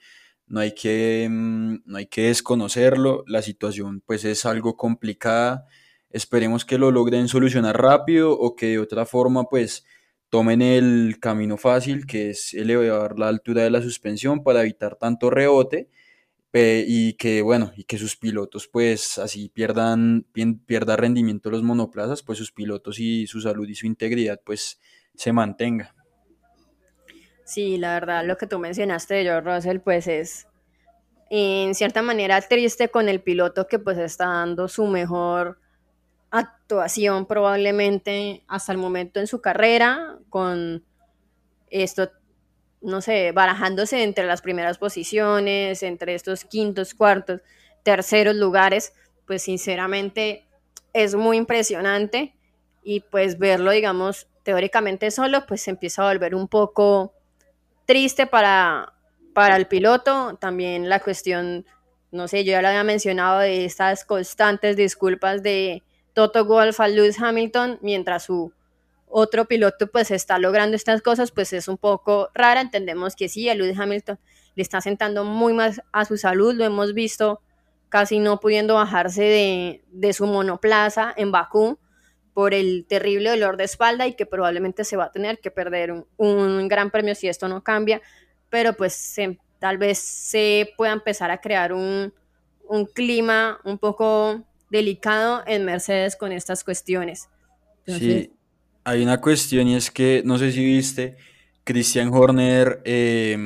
no 0.46 0.60
hay 0.60 0.74
que, 0.74 1.28
mm, 1.30 1.76
no 1.86 1.98
hay 1.98 2.06
que 2.06 2.22
desconocerlo. 2.28 3.24
La 3.26 3.42
situación 3.42 4.02
pues 4.04 4.24
es 4.24 4.44
algo 4.46 4.76
complicada. 4.76 5.66
Esperemos 6.10 6.64
que 6.64 6.78
lo 6.78 6.90
logren 6.90 7.28
solucionar 7.28 7.80
rápido 7.80 8.32
o 8.32 8.56
que 8.56 8.66
de 8.68 8.78
otra 8.78 9.06
forma 9.06 9.44
pues 9.44 9.84
tomen 10.30 10.62
el 10.62 11.18
camino 11.20 11.56
fácil 11.56 12.06
que 12.06 12.30
es 12.30 12.54
elevar 12.54 13.18
la 13.18 13.28
altura 13.28 13.62
de 13.62 13.70
la 13.70 13.82
suspensión 13.82 14.42
para 14.42 14.62
evitar 14.62 14.96
tanto 14.96 15.30
rebote 15.30 15.88
y 16.52 17.14
que 17.14 17.42
bueno, 17.42 17.72
y 17.76 17.84
que 17.84 17.98
sus 17.98 18.16
pilotos 18.16 18.68
pues 18.68 19.18
así 19.18 19.48
pierdan, 19.48 20.26
pierda 20.66 20.96
rendimiento 20.96 21.50
los 21.50 21.62
monoplazas, 21.62 22.22
pues 22.22 22.38
sus 22.38 22.52
pilotos 22.52 22.98
y 22.98 23.26
su 23.26 23.40
salud 23.40 23.68
y 23.68 23.74
su 23.74 23.86
integridad 23.86 24.40
pues 24.44 24.80
se 25.14 25.32
mantenga. 25.32 25.94
Sí, 27.44 27.78
la 27.78 27.94
verdad, 27.94 28.24
lo 28.26 28.36
que 28.36 28.46
tú 28.46 28.58
mencionaste 28.58 29.14
de 29.14 29.22
George 29.24 29.54
Russell 29.54 29.78
pues 29.80 30.06
es 30.06 30.46
en 31.30 31.74
cierta 31.74 32.02
manera 32.02 32.40
triste 32.40 32.88
con 32.88 33.08
el 33.08 33.20
piloto 33.20 33.66
que 33.66 33.78
pues 33.78 33.98
está 33.98 34.26
dando 34.26 34.68
su 34.68 34.86
mejor 34.86 35.60
actuación 36.30 37.26
probablemente 37.26 38.44
hasta 38.48 38.72
el 38.72 38.78
momento 38.78 39.20
en 39.20 39.26
su 39.26 39.40
carrera 39.40 40.18
con 40.28 40.84
esto 41.70 42.10
no 42.80 43.00
sé, 43.00 43.32
barajándose 43.32 44.02
entre 44.02 44.26
las 44.26 44.42
primeras 44.42 44.78
posiciones, 44.78 45.82
entre 45.82 46.14
estos 46.14 46.44
quintos, 46.44 46.94
cuartos, 46.94 47.40
terceros 47.82 48.36
lugares, 48.36 48.92
pues 49.26 49.42
sinceramente 49.42 50.46
es 50.92 51.14
muy 51.14 51.36
impresionante 51.36 52.34
y 52.82 53.00
pues 53.00 53.38
verlo, 53.38 53.70
digamos, 53.70 54.28
teóricamente 54.42 55.10
solo, 55.10 55.44
pues 55.46 55.62
se 55.62 55.70
empieza 55.70 56.02
a 56.02 56.12
volver 56.12 56.34
un 56.34 56.48
poco 56.48 57.12
triste 57.84 58.26
para, 58.26 58.94
para 59.34 59.56
el 59.56 59.66
piloto. 59.66 60.36
También 60.40 60.88
la 60.88 61.00
cuestión, 61.00 61.66
no 62.10 62.28
sé, 62.28 62.44
yo 62.44 62.52
ya 62.52 62.62
lo 62.62 62.68
había 62.68 62.84
mencionado 62.84 63.40
de 63.40 63.64
estas 63.64 64.04
constantes 64.04 64.76
disculpas 64.76 65.42
de 65.42 65.82
Toto 66.14 66.44
Wolff 66.46 66.80
a 66.80 66.88
Lewis 66.88 67.20
Hamilton, 67.20 67.78
mientras 67.82 68.24
su 68.24 68.52
otro 69.10 69.46
piloto 69.46 69.86
pues 69.88 70.10
está 70.10 70.38
logrando 70.38 70.76
estas 70.76 71.02
cosas, 71.02 71.30
pues 71.32 71.52
es 71.52 71.68
un 71.68 71.78
poco 71.78 72.30
rara. 72.34 72.60
Entendemos 72.60 73.16
que 73.16 73.28
sí, 73.28 73.48
a 73.48 73.54
Lewis 73.54 73.78
Hamilton 73.78 74.18
le 74.54 74.62
está 74.62 74.80
sentando 74.80 75.24
muy 75.24 75.52
más 75.52 75.80
a 75.92 76.04
su 76.04 76.16
salud, 76.16 76.54
lo 76.54 76.64
hemos 76.64 76.94
visto 76.94 77.40
casi 77.88 78.18
no 78.18 78.40
pudiendo 78.40 78.74
bajarse 78.74 79.22
de, 79.22 79.84
de 79.88 80.12
su 80.12 80.26
monoplaza 80.26 81.14
en 81.16 81.32
Bakú 81.32 81.78
por 82.34 82.54
el 82.54 82.84
terrible 82.86 83.30
dolor 83.30 83.56
de 83.56 83.64
espalda 83.64 84.06
y 84.06 84.14
que 84.14 84.26
probablemente 84.26 84.84
se 84.84 84.96
va 84.96 85.06
a 85.06 85.12
tener 85.12 85.38
que 85.40 85.50
perder 85.50 85.92
un, 85.92 86.06
un 86.16 86.68
gran 86.68 86.90
premio 86.90 87.14
si 87.14 87.28
esto 87.28 87.48
no 87.48 87.64
cambia, 87.64 88.02
pero 88.50 88.74
pues 88.74 88.94
se, 88.94 89.38
tal 89.58 89.78
vez 89.78 89.98
se 89.98 90.72
pueda 90.76 90.92
empezar 90.92 91.30
a 91.30 91.40
crear 91.40 91.72
un, 91.72 92.12
un 92.68 92.86
clima 92.86 93.60
un 93.64 93.78
poco 93.78 94.44
delicado 94.70 95.42
en 95.46 95.64
Mercedes 95.64 96.14
con 96.14 96.32
estas 96.32 96.62
cuestiones. 96.62 97.28
Entonces, 97.86 98.26
sí, 98.26 98.37
hay 98.84 99.02
una 99.02 99.20
cuestión 99.20 99.68
y 99.68 99.76
es 99.76 99.90
que, 99.90 100.22
no 100.24 100.38
sé 100.38 100.52
si 100.52 100.64
viste, 100.64 101.16
Christian 101.64 102.12
Horner, 102.12 102.80
eh, 102.84 103.36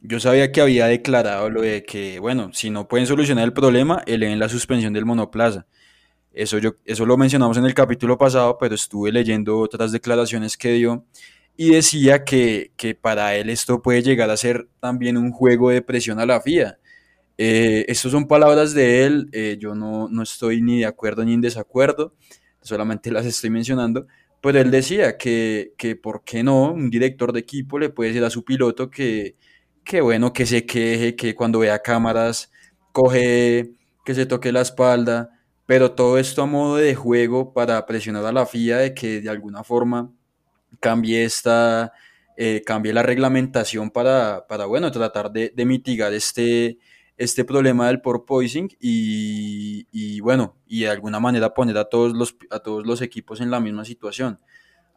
yo 0.00 0.20
sabía 0.20 0.52
que 0.52 0.60
había 0.60 0.86
declarado 0.86 1.50
lo 1.50 1.62
de 1.62 1.84
que, 1.84 2.18
bueno, 2.18 2.50
si 2.52 2.70
no 2.70 2.88
pueden 2.88 3.06
solucionar 3.06 3.44
el 3.44 3.52
problema, 3.52 4.02
eleven 4.06 4.38
la 4.38 4.48
suspensión 4.48 4.92
del 4.92 5.04
monoplaza. 5.04 5.66
Eso, 6.32 6.58
yo, 6.58 6.76
eso 6.84 7.04
lo 7.06 7.16
mencionamos 7.16 7.56
en 7.56 7.64
el 7.64 7.74
capítulo 7.74 8.16
pasado, 8.16 8.58
pero 8.58 8.74
estuve 8.74 9.10
leyendo 9.12 9.58
otras 9.58 9.92
declaraciones 9.92 10.56
que 10.56 10.72
dio 10.72 11.04
y 11.56 11.72
decía 11.72 12.24
que, 12.24 12.72
que 12.76 12.94
para 12.94 13.34
él 13.34 13.50
esto 13.50 13.82
puede 13.82 14.02
llegar 14.02 14.30
a 14.30 14.36
ser 14.36 14.68
también 14.80 15.16
un 15.16 15.32
juego 15.32 15.70
de 15.70 15.82
presión 15.82 16.20
a 16.20 16.26
la 16.26 16.40
FIA. 16.40 16.78
Eh, 17.36 17.84
estas 17.88 18.12
son 18.12 18.26
palabras 18.26 18.74
de 18.74 19.04
él, 19.04 19.28
eh, 19.32 19.56
yo 19.60 19.74
no, 19.74 20.08
no 20.08 20.22
estoy 20.22 20.60
ni 20.62 20.80
de 20.80 20.86
acuerdo 20.86 21.24
ni 21.24 21.34
en 21.34 21.40
desacuerdo, 21.40 22.14
solamente 22.62 23.10
las 23.10 23.26
estoy 23.26 23.50
mencionando, 23.50 24.06
pero 24.40 24.60
él 24.60 24.70
decía 24.70 25.18
que, 25.18 25.74
que 25.76 25.96
por 25.96 26.24
qué 26.24 26.42
no, 26.42 26.72
un 26.72 26.90
director 26.90 27.32
de 27.32 27.40
equipo 27.40 27.78
le 27.78 27.90
puede 27.90 28.10
decir 28.10 28.24
a 28.24 28.30
su 28.30 28.44
piloto 28.44 28.90
que, 28.90 29.36
que 29.84 30.00
bueno, 30.00 30.32
que 30.32 30.46
se 30.46 30.66
queje, 30.66 31.16
que 31.16 31.34
cuando 31.34 31.60
vea 31.60 31.80
cámaras 31.80 32.52
coge, 32.92 33.72
que 34.04 34.14
se 34.14 34.26
toque 34.26 34.52
la 34.52 34.60
espalda, 34.62 35.30
pero 35.66 35.92
todo 35.92 36.18
esto 36.18 36.42
a 36.42 36.46
modo 36.46 36.76
de 36.76 36.94
juego 36.94 37.52
para 37.52 37.84
presionar 37.86 38.24
a 38.26 38.32
la 38.32 38.46
FIA 38.46 38.78
de 38.78 38.94
que 38.94 39.20
de 39.20 39.30
alguna 39.30 39.64
forma 39.64 40.12
cambie 40.80 41.24
esta, 41.24 41.92
eh, 42.36 42.62
cambie 42.64 42.92
la 42.92 43.02
reglamentación 43.02 43.90
para, 43.90 44.46
para 44.48 44.66
bueno, 44.66 44.90
tratar 44.92 45.32
de 45.32 45.64
mitigar 45.66 46.12
este, 46.14 46.78
este 47.18 47.44
problema 47.44 47.88
del 47.88 48.00
porpoising 48.00 48.70
y, 48.80 49.88
y, 49.90 50.20
bueno, 50.20 50.56
y 50.68 50.82
de 50.82 50.88
alguna 50.88 51.18
manera 51.18 51.52
poner 51.52 51.76
a 51.76 51.84
todos 51.84 52.14
los, 52.14 52.36
a 52.50 52.60
todos 52.60 52.86
los 52.86 53.02
equipos 53.02 53.40
en 53.40 53.50
la 53.50 53.58
misma 53.58 53.84
situación. 53.84 54.38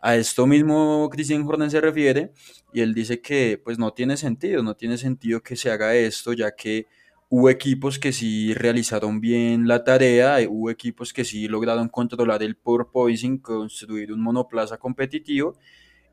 A 0.03 0.15
esto 0.15 0.47
mismo 0.47 1.09
Christian 1.11 1.43
Horner 1.47 1.69
se 1.69 1.81
refiere 1.81 2.31
y 2.73 2.81
él 2.81 2.93
dice 2.93 3.21
que 3.21 3.59
pues 3.63 3.77
no 3.79 3.93
tiene 3.93 4.17
sentido, 4.17 4.63
no 4.63 4.75
tiene 4.75 4.97
sentido 4.97 5.41
que 5.41 5.55
se 5.55 5.71
haga 5.71 5.95
esto 5.95 6.33
ya 6.33 6.55
que 6.55 6.87
hubo 7.29 7.49
equipos 7.49 7.97
que 7.97 8.11
sí 8.11 8.53
realizaron 8.53 9.19
bien 9.19 9.67
la 9.67 9.83
tarea, 9.83 10.37
hubo 10.47 10.69
equipos 10.69 11.13
que 11.13 11.23
sí 11.23 11.47
lograron 11.47 11.87
controlar 11.87 12.43
el 12.43 12.55
porpoising, 12.55 13.39
construir 13.39 14.11
un 14.11 14.21
monoplaza 14.21 14.77
competitivo 14.77 15.55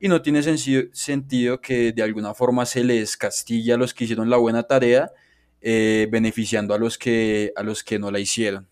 y 0.00 0.08
no 0.08 0.22
tiene 0.22 0.42
sentido 0.42 1.60
que 1.60 1.92
de 1.92 2.02
alguna 2.02 2.34
forma 2.34 2.64
se 2.66 2.84
les 2.84 3.16
castigue 3.16 3.72
a 3.72 3.76
los 3.76 3.92
que 3.92 4.04
hicieron 4.04 4.30
la 4.30 4.36
buena 4.36 4.62
tarea 4.62 5.10
eh, 5.60 6.06
beneficiando 6.10 6.74
a 6.74 6.78
los, 6.78 6.98
que, 6.98 7.52
a 7.56 7.62
los 7.62 7.82
que 7.82 7.98
no 7.98 8.10
la 8.10 8.18
hicieron. 8.18 8.68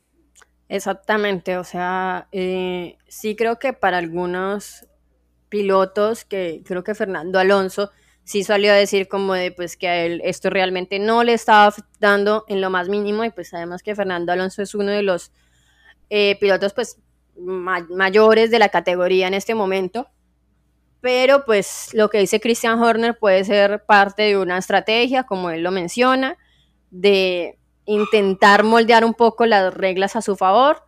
Exactamente, 0.68 1.56
o 1.58 1.64
sea, 1.64 2.28
eh, 2.32 2.96
sí 3.06 3.36
creo 3.36 3.58
que 3.58 3.72
para 3.72 3.98
algunos 3.98 4.86
pilotos, 5.48 6.24
que 6.24 6.62
creo 6.64 6.82
que 6.82 6.94
Fernando 6.94 7.38
Alonso 7.38 7.90
sí 8.26 8.42
salió 8.42 8.72
a 8.72 8.74
decir 8.74 9.06
como 9.06 9.34
de 9.34 9.52
pues 9.52 9.76
que 9.76 9.88
a 9.88 10.04
él 10.04 10.20
esto 10.24 10.50
realmente 10.50 10.98
no 10.98 11.22
le 11.22 11.32
estaba 11.32 11.72
dando 12.00 12.44
en 12.48 12.60
lo 12.60 12.70
más 12.70 12.88
mínimo 12.88 13.24
y 13.24 13.30
pues 13.30 13.54
además 13.54 13.84
que 13.84 13.94
Fernando 13.94 14.32
Alonso 14.32 14.62
es 14.62 14.74
uno 14.74 14.90
de 14.90 15.02
los 15.02 15.30
eh, 16.10 16.36
pilotos 16.40 16.74
pues 16.74 16.98
ma 17.38 17.86
mayores 17.88 18.50
de 18.50 18.58
la 18.58 18.68
categoría 18.68 19.28
en 19.28 19.34
este 19.34 19.54
momento 19.54 20.08
pero 21.00 21.44
pues 21.44 21.90
lo 21.92 22.10
que 22.10 22.18
dice 22.18 22.40
Christian 22.40 22.82
Horner 22.82 23.16
puede 23.16 23.44
ser 23.44 23.84
parte 23.84 24.22
de 24.24 24.36
una 24.36 24.58
estrategia 24.58 25.22
como 25.22 25.50
él 25.50 25.62
lo 25.62 25.70
menciona 25.70 26.36
de 27.00 27.58
intentar 27.84 28.64
moldear 28.64 29.04
un 29.04 29.14
poco 29.14 29.46
las 29.46 29.72
reglas 29.72 30.16
a 30.16 30.22
su 30.22 30.36
favor, 30.36 30.82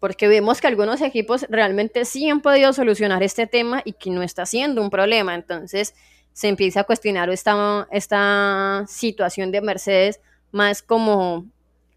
porque 0.00 0.28
vemos 0.28 0.60
que 0.60 0.66
algunos 0.66 1.02
equipos 1.02 1.46
realmente 1.50 2.04
sí 2.04 2.28
han 2.28 2.40
podido 2.40 2.72
solucionar 2.72 3.22
este 3.22 3.46
tema 3.46 3.82
y 3.84 3.92
que 3.92 4.10
no 4.10 4.22
está 4.22 4.46
siendo 4.46 4.82
un 4.82 4.90
problema. 4.90 5.34
Entonces 5.34 5.94
se 6.32 6.48
empieza 6.48 6.80
a 6.80 6.84
cuestionar 6.84 7.28
esta, 7.28 7.86
esta 7.90 8.84
situación 8.88 9.52
de 9.52 9.60
Mercedes 9.60 10.20
más 10.52 10.82
como, 10.82 11.46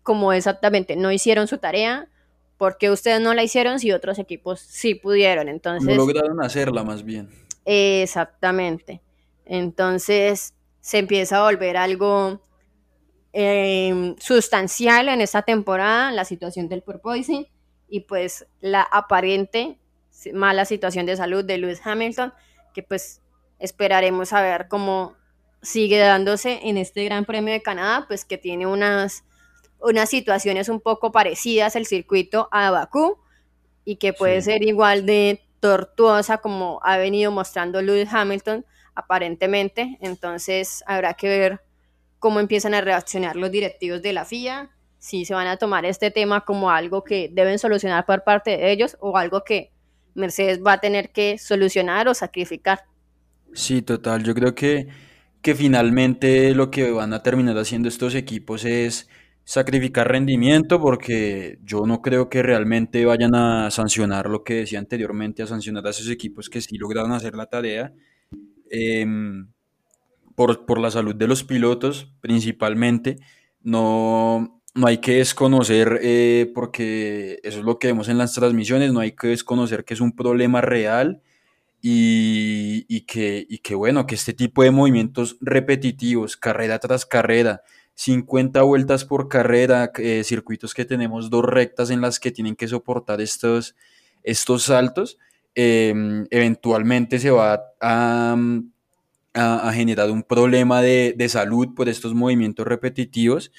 como 0.03 0.33
exactamente 0.33 0.95
no 0.97 1.11
hicieron 1.11 1.47
su 1.47 1.57
tarea, 1.59 2.09
porque 2.57 2.91
ustedes 2.91 3.21
no 3.21 3.33
la 3.33 3.43
hicieron 3.43 3.79
si 3.79 3.93
otros 3.93 4.19
equipos 4.19 4.59
sí 4.59 4.95
pudieron. 4.95 5.47
Entonces, 5.47 5.87
no 5.89 5.95
lograron 5.95 6.41
hacerla 6.43 6.83
más 6.83 7.03
bien. 7.03 7.29
Exactamente. 7.65 9.01
Entonces 9.45 10.53
se 10.81 10.97
empieza 10.97 11.37
a 11.37 11.43
volver 11.43 11.77
algo 11.77 12.41
eh, 13.33 14.15
sustancial 14.19 15.09
en 15.09 15.21
esta 15.21 15.41
temporada, 15.41 16.11
la 16.11 16.23
situación 16.23 16.69
del 16.69 16.83
porpoising 16.83 17.47
y 17.89 18.01
pues 18.01 18.45
la 18.61 18.81
aparente 18.83 19.79
mala 20.33 20.65
situación 20.65 21.05
de 21.05 21.17
salud 21.17 21.43
de 21.43 21.57
Lewis 21.57 21.81
Hamilton, 21.83 22.33
que 22.73 22.83
pues 22.83 23.21
esperaremos 23.59 24.33
a 24.33 24.41
ver 24.41 24.67
cómo 24.67 25.15
sigue 25.61 25.97
dándose 25.97 26.59
en 26.63 26.77
este 26.77 27.03
Gran 27.05 27.25
Premio 27.25 27.53
de 27.53 27.61
Canadá, 27.61 28.05
pues 28.07 28.25
que 28.25 28.37
tiene 28.37 28.67
unas, 28.67 29.23
unas 29.79 30.09
situaciones 30.09 30.69
un 30.69 30.79
poco 30.79 31.11
parecidas 31.11 31.75
el 31.75 31.85
circuito 31.85 32.47
a 32.51 32.69
Bakú 32.71 33.17
y 33.85 33.97
que 33.97 34.13
puede 34.13 34.41
sí. 34.41 34.51
ser 34.51 34.63
igual 34.63 35.05
de 35.05 35.41
tortuosa 35.59 36.37
como 36.37 36.79
ha 36.83 36.97
venido 36.97 37.31
mostrando 37.31 37.81
Lewis 37.81 38.09
Hamilton 38.11 38.65
aparentemente, 38.95 39.97
entonces 40.01 40.83
habrá 40.85 41.13
que 41.15 41.27
ver 41.27 41.61
cómo 42.23 42.39
empiezan 42.39 42.73
a 42.73 42.79
reaccionar 42.79 43.35
los 43.35 43.51
directivos 43.51 44.01
de 44.01 44.13
la 44.13 44.23
FIA, 44.23 44.69
si 44.97 45.25
se 45.25 45.33
van 45.33 45.47
a 45.47 45.57
tomar 45.57 45.83
este 45.83 46.09
tema 46.09 46.45
como 46.45 46.71
algo 46.71 47.03
que 47.03 47.29
deben 47.29 47.59
solucionar 47.59 48.05
por 48.05 48.23
parte 48.23 48.51
de 48.51 48.71
ellos 48.71 48.95
o 49.01 49.17
algo 49.17 49.43
que 49.43 49.73
Mercedes 50.15 50.61
va 50.65 50.71
a 50.71 50.77
tener 50.79 51.09
que 51.09 51.37
solucionar 51.37 52.07
o 52.07 52.13
sacrificar. 52.13 52.85
Sí, 53.51 53.81
total. 53.81 54.23
Yo 54.23 54.33
creo 54.33 54.55
que, 54.55 54.87
que 55.41 55.53
finalmente 55.53 56.55
lo 56.55 56.71
que 56.71 56.91
van 56.91 57.11
a 57.11 57.23
terminar 57.23 57.57
haciendo 57.57 57.89
estos 57.89 58.15
equipos 58.15 58.63
es 58.63 59.09
sacrificar 59.43 60.07
rendimiento 60.07 60.79
porque 60.79 61.59
yo 61.61 61.85
no 61.85 62.01
creo 62.01 62.29
que 62.29 62.41
realmente 62.41 63.03
vayan 63.03 63.35
a 63.35 63.69
sancionar 63.69 64.29
lo 64.29 64.45
que 64.45 64.53
decía 64.61 64.79
anteriormente, 64.79 65.43
a 65.43 65.47
sancionar 65.47 65.85
a 65.85 65.89
esos 65.89 66.09
equipos 66.09 66.49
que 66.49 66.61
sí 66.61 66.77
lograron 66.77 67.11
hacer 67.11 67.35
la 67.35 67.47
tarea. 67.47 67.91
Eh, 68.71 69.05
por, 70.35 70.65
por, 70.65 70.79
la 70.79 70.91
salud 70.91 71.15
de 71.15 71.27
los 71.27 71.43
pilotos 71.43 72.11
principalmente. 72.21 73.19
No, 73.61 74.61
no 74.75 74.87
hay 74.87 74.97
que 74.97 75.17
desconocer, 75.17 75.99
eh, 76.01 76.51
porque 76.53 77.39
eso 77.43 77.59
es 77.59 77.65
lo 77.65 77.79
que 77.79 77.87
vemos 77.87 78.09
en 78.09 78.17
las 78.17 78.33
transmisiones, 78.33 78.91
no 78.91 78.99
hay 78.99 79.11
que 79.13 79.27
desconocer 79.27 79.85
que 79.85 79.93
es 79.93 80.01
un 80.01 80.15
problema 80.15 80.61
real 80.61 81.21
y, 81.81 82.85
y, 82.87 83.01
que, 83.01 83.45
y 83.47 83.59
que, 83.59 83.75
bueno, 83.75 84.07
que 84.07 84.15
este 84.15 84.33
tipo 84.33 84.63
de 84.63 84.71
movimientos 84.71 85.37
repetitivos, 85.41 86.37
carrera 86.37 86.79
tras 86.79 87.05
carrera, 87.05 87.61
50 87.95 88.61
vueltas 88.63 89.05
por 89.05 89.27
carrera, 89.27 89.91
eh, 89.97 90.23
circuitos 90.23 90.73
que 90.73 90.85
tenemos 90.85 91.29
dos 91.29 91.45
rectas 91.45 91.89
en 91.91 92.01
las 92.01 92.19
que 92.19 92.31
tienen 92.31 92.55
que 92.55 92.67
soportar 92.67 93.21
estos, 93.21 93.75
estos 94.23 94.63
saltos, 94.63 95.19
eh, 95.55 95.93
eventualmente 96.31 97.19
se 97.19 97.29
va 97.29 97.61
a, 97.79 98.35
ha, 99.33 99.67
ha 99.67 99.73
generado 99.73 100.13
un 100.13 100.23
problema 100.23 100.81
de, 100.81 101.13
de, 101.17 101.29
salud 101.29 101.69
por 101.75 101.89
estos 101.89 102.13
movimientos 102.13 102.65
repetitivos. 102.65 103.51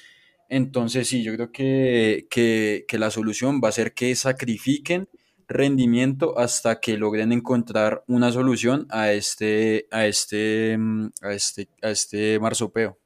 Entonces, 0.49 1.07
sí, 1.07 1.23
yo 1.23 1.33
creo 1.33 1.51
que, 1.51 2.27
que, 2.29 2.85
que, 2.87 2.99
la 2.99 3.11
solución 3.11 3.61
va 3.63 3.69
a 3.69 3.73
ser 3.73 3.93
que 3.93 4.15
sacrifiquen 4.15 5.09
rendimiento 5.47 6.37
hasta 6.37 6.79
que 6.79 6.97
logren 6.97 7.31
encontrar 7.31 8.03
una 8.07 8.31
solución 8.31 8.87
a 8.89 9.11
este, 9.11 9.87
a 9.91 10.05
este, 10.05 10.77
a 11.21 11.33
este, 11.33 11.67
a 11.81 11.89
este 11.89 12.39
marsopeo. 12.39 12.97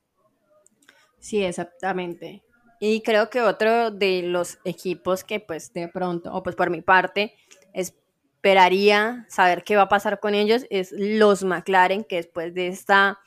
Sí, 1.19 1.43
exactamente. 1.43 2.43
Y 2.79 3.01
creo 3.01 3.29
que 3.29 3.41
otro 3.41 3.91
de 3.91 4.23
los 4.23 4.57
equipos 4.63 5.23
que 5.23 5.41
pues 5.41 5.73
de 5.73 5.89
pronto, 5.89 6.33
o 6.33 6.43
pues 6.43 6.55
por 6.55 6.69
mi 6.69 6.81
parte, 6.81 7.33
es 7.73 7.93
esperaría 8.39 9.25
saber 9.27 9.65
qué 9.65 9.75
va 9.75 9.83
a 9.83 9.89
pasar 9.89 10.21
con 10.21 10.33
ellos 10.33 10.65
es 10.69 10.93
los 10.93 11.43
McLaren, 11.43 12.05
que 12.05 12.15
después 12.15 12.53
de 12.53 12.67
esta 12.67 13.19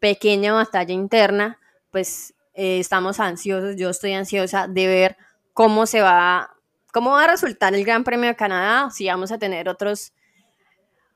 pequeña 0.00 0.54
batalla 0.54 0.94
interna, 0.94 1.60
pues 1.90 2.34
eh, 2.54 2.78
estamos 2.78 3.20
ansiosos, 3.20 3.76
yo 3.76 3.90
estoy 3.90 4.14
ansiosa 4.14 4.66
de 4.66 4.86
ver 4.86 5.16
cómo 5.52 5.84
se 5.84 6.00
va 6.00 6.54
¿Cómo 6.94 7.10
va 7.10 7.24
a 7.24 7.26
resultar 7.26 7.74
el 7.74 7.84
Gran 7.84 8.04
Premio 8.04 8.28
de 8.28 8.36
Canadá? 8.36 8.88
Si 8.88 9.08
vamos 9.08 9.32
a 9.32 9.38
tener 9.38 9.68
otros 9.68 10.12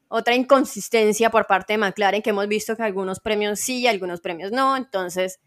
otra 0.08 0.34
inconsistencia 0.34 1.30
por 1.30 1.46
parte 1.46 1.74
de 1.74 1.78
McLaren, 1.78 2.20
que 2.20 2.30
hemos 2.30 2.48
visto 2.48 2.74
que 2.74 2.82
algunos 2.82 3.20
premios 3.20 3.60
sí 3.60 3.82
y 3.82 3.86
algunos 3.86 4.20
premios 4.20 4.50
no. 4.50 4.76
Entonces, 4.76 5.38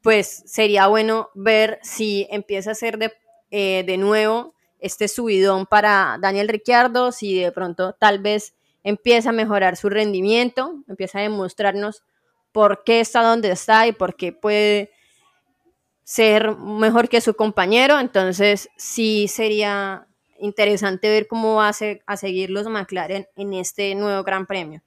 pues 0.00 0.44
sería 0.46 0.86
bueno 0.86 1.30
ver 1.34 1.80
si 1.82 2.28
empieza 2.30 2.70
a 2.70 2.74
ser 2.76 2.98
de, 2.98 3.14
eh, 3.50 3.82
de 3.84 3.96
nuevo 3.96 4.53
este 4.84 5.08
subidón 5.08 5.66
para 5.66 6.18
Daniel 6.20 6.48
Ricciardo, 6.48 7.10
si 7.10 7.40
de 7.40 7.52
pronto 7.52 7.94
tal 7.98 8.18
vez 8.18 8.54
empieza 8.82 9.30
a 9.30 9.32
mejorar 9.32 9.76
su 9.76 9.88
rendimiento, 9.88 10.82
empieza 10.88 11.18
a 11.18 11.22
demostrarnos 11.22 12.02
por 12.52 12.84
qué 12.84 13.00
está 13.00 13.22
donde 13.22 13.50
está 13.50 13.86
y 13.88 13.92
por 13.92 14.14
qué 14.14 14.32
puede 14.32 14.90
ser 16.04 16.56
mejor 16.56 17.08
que 17.08 17.20
su 17.20 17.34
compañero. 17.34 17.98
Entonces, 17.98 18.68
sí 18.76 19.26
sería 19.26 20.06
interesante 20.38 21.08
ver 21.08 21.26
cómo 21.26 21.56
va 21.56 21.70
a, 21.70 21.74
a 22.06 22.16
seguir 22.16 22.50
los 22.50 22.68
McLaren 22.68 23.26
en 23.36 23.54
este 23.54 23.94
nuevo 23.94 24.22
Gran 24.22 24.46
Premio. 24.46 24.82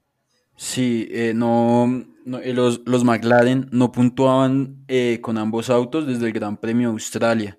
Sí, 0.54 1.06
eh, 1.10 1.32
no, 1.34 2.04
eh, 2.42 2.52
los, 2.52 3.04
McLaren 3.04 3.68
no 3.70 3.92
puntuaban 3.92 4.84
eh, 4.88 5.18
con 5.22 5.38
ambos 5.38 5.70
autos 5.70 6.06
desde 6.06 6.26
el 6.26 6.32
Gran 6.32 6.56
Premio 6.56 6.88
de 6.88 6.94
Australia. 6.94 7.58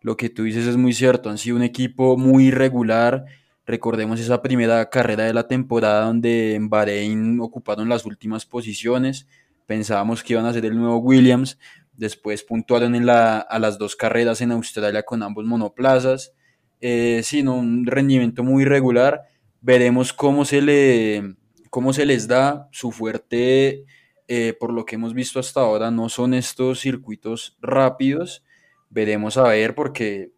Lo 0.00 0.16
que 0.16 0.30
tú 0.30 0.44
dices 0.44 0.66
es 0.66 0.76
muy 0.76 0.92
cierto, 0.92 1.30
han 1.30 1.38
sido 1.38 1.56
un 1.56 1.62
equipo 1.62 2.16
muy 2.16 2.46
irregular. 2.46 3.24
Recordemos 3.66 4.20
esa 4.20 4.42
primera 4.42 4.88
carrera 4.90 5.24
de 5.24 5.34
la 5.34 5.48
temporada 5.48 6.04
donde 6.06 6.54
en 6.54 6.68
Bahrein 6.68 7.40
ocuparon 7.40 7.88
las 7.88 8.06
últimas 8.06 8.46
posiciones. 8.46 9.26
Pensábamos 9.66 10.22
que 10.22 10.34
iban 10.34 10.46
a 10.46 10.52
ser 10.52 10.64
el 10.64 10.76
nuevo 10.76 10.98
Williams. 10.98 11.58
Después 11.92 12.44
puntuaron 12.44 12.94
en 12.94 13.06
la, 13.06 13.38
a 13.38 13.58
las 13.58 13.76
dos 13.78 13.96
carreras 13.96 14.40
en 14.40 14.52
Australia 14.52 15.02
con 15.02 15.22
ambos 15.22 15.44
monoplazas 15.44 16.32
eh, 16.80 17.22
sino 17.24 17.56
un 17.56 17.86
rendimiento 17.86 18.44
muy 18.44 18.62
irregular. 18.62 19.22
Veremos 19.60 20.12
cómo 20.12 20.44
se, 20.44 20.62
le, 20.62 21.36
cómo 21.70 21.92
se 21.92 22.06
les 22.06 22.28
da 22.28 22.68
su 22.70 22.92
fuerte, 22.92 23.84
eh, 24.28 24.54
por 24.58 24.72
lo 24.72 24.84
que 24.84 24.94
hemos 24.94 25.14
visto 25.14 25.40
hasta 25.40 25.60
ahora, 25.60 25.90
no 25.90 26.08
son 26.08 26.34
estos 26.34 26.80
circuitos 26.80 27.56
rápidos. 27.60 28.44
Veremos 28.90 29.36
a 29.36 29.42
ver, 29.44 29.74
porque 29.74 30.32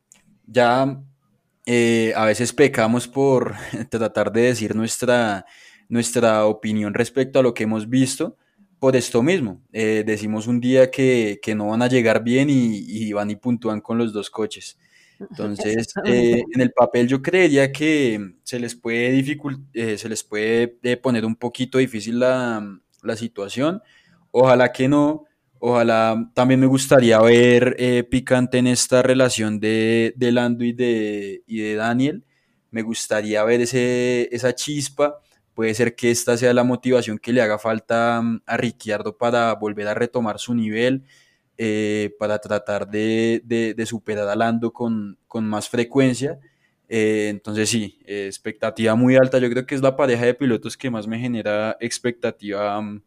ya 0.46 1.02
eh, 1.66 2.12
a 2.16 2.24
veces 2.24 2.52
pecamos 2.52 3.08
por 3.08 3.54
tratar 3.90 4.32
de 4.32 4.42
decir 4.42 4.74
nuestra, 4.74 5.46
nuestra 5.88 6.46
opinión 6.46 6.94
respecto 6.94 7.38
a 7.38 7.42
lo 7.42 7.54
que 7.54 7.64
hemos 7.64 7.88
visto 7.88 8.36
por 8.78 8.96
esto 8.96 9.22
mismo. 9.22 9.62
Eh, 9.72 10.04
decimos 10.06 10.46
un 10.46 10.60
día 10.60 10.90
que, 10.90 11.38
que, 11.42 11.54
no 11.54 11.68
van 11.68 11.82
a 11.82 11.88
llegar 11.88 12.24
bien 12.24 12.48
y, 12.50 12.78
y, 12.78 13.12
van 13.12 13.30
y 13.30 13.36
puntúan 13.36 13.80
con 13.80 13.98
los 13.98 14.12
dos 14.12 14.30
coches. 14.30 14.78
Entonces, 15.20 15.92
eh, 16.04 16.42
en 16.52 16.60
el 16.60 16.72
papel 16.72 17.06
yo 17.06 17.22
creería 17.22 17.70
que 17.70 18.34
se 18.42 18.58
les 18.58 18.74
puede, 18.74 19.22
eh, 19.74 19.98
se 19.98 20.08
les 20.08 20.24
puede 20.24 20.78
eh, 20.82 20.96
poner 20.96 21.24
un 21.24 21.36
poquito 21.36 21.78
difícil 21.78 22.18
la, 22.18 22.66
la, 23.02 23.16
situación. 23.16 23.82
Ojalá 24.30 24.72
que 24.72 24.88
no. 24.88 25.24
Ojalá 25.60 26.30
también 26.34 26.58
me 26.58 26.66
gustaría 26.66 27.20
ver 27.20 27.76
picante 28.10 28.58
en 28.58 28.66
esta 28.66 29.02
relación 29.02 29.60
de, 29.60 30.14
de 30.16 30.32
Lando 30.32 30.64
y 30.64 30.72
de, 30.72 31.42
y 31.46 31.60
de 31.60 31.74
Daniel. 31.74 32.24
Me 32.70 32.82
gustaría 32.82 33.44
ver 33.44 33.60
ese, 33.60 34.28
esa 34.32 34.54
chispa. 34.54 35.20
Puede 35.54 35.74
ser 35.74 35.94
que 35.94 36.10
esta 36.10 36.36
sea 36.36 36.54
la 36.54 36.64
motivación 36.64 37.18
que 37.18 37.32
le 37.32 37.42
haga 37.42 37.58
falta 37.58 38.22
mm, 38.22 38.42
a 38.46 38.56
Ricciardo 38.56 39.16
para 39.18 39.54
volver 39.54 39.88
a 39.88 39.94
retomar 39.94 40.38
su 40.38 40.54
nivel 40.54 41.04
eh, 41.58 42.14
para 42.18 42.38
tratar 42.38 42.88
de, 42.88 43.42
de, 43.44 43.86
superar 43.86 44.28
a 44.28 44.36
Lando 44.36 44.72
con, 44.72 45.18
con 45.26 45.46
más 45.46 45.68
frecuencia. 45.68 46.38
Eh, 46.88 47.28
entonces 47.30 47.68
sí, 47.68 48.00
expectativa 48.06 48.94
muy 48.94 49.16
alta. 49.16 49.38
Yo 49.38 49.50
creo 49.50 49.66
que 49.66 49.74
es 49.74 49.82
la 49.82 49.96
pareja 49.96 50.24
de 50.24 50.34
pilotos 50.34 50.76
que 50.76 50.90
más 50.90 51.06
me 51.06 51.18
genera 51.18 51.76
expectativa 51.80 52.80
mm, 52.80 53.02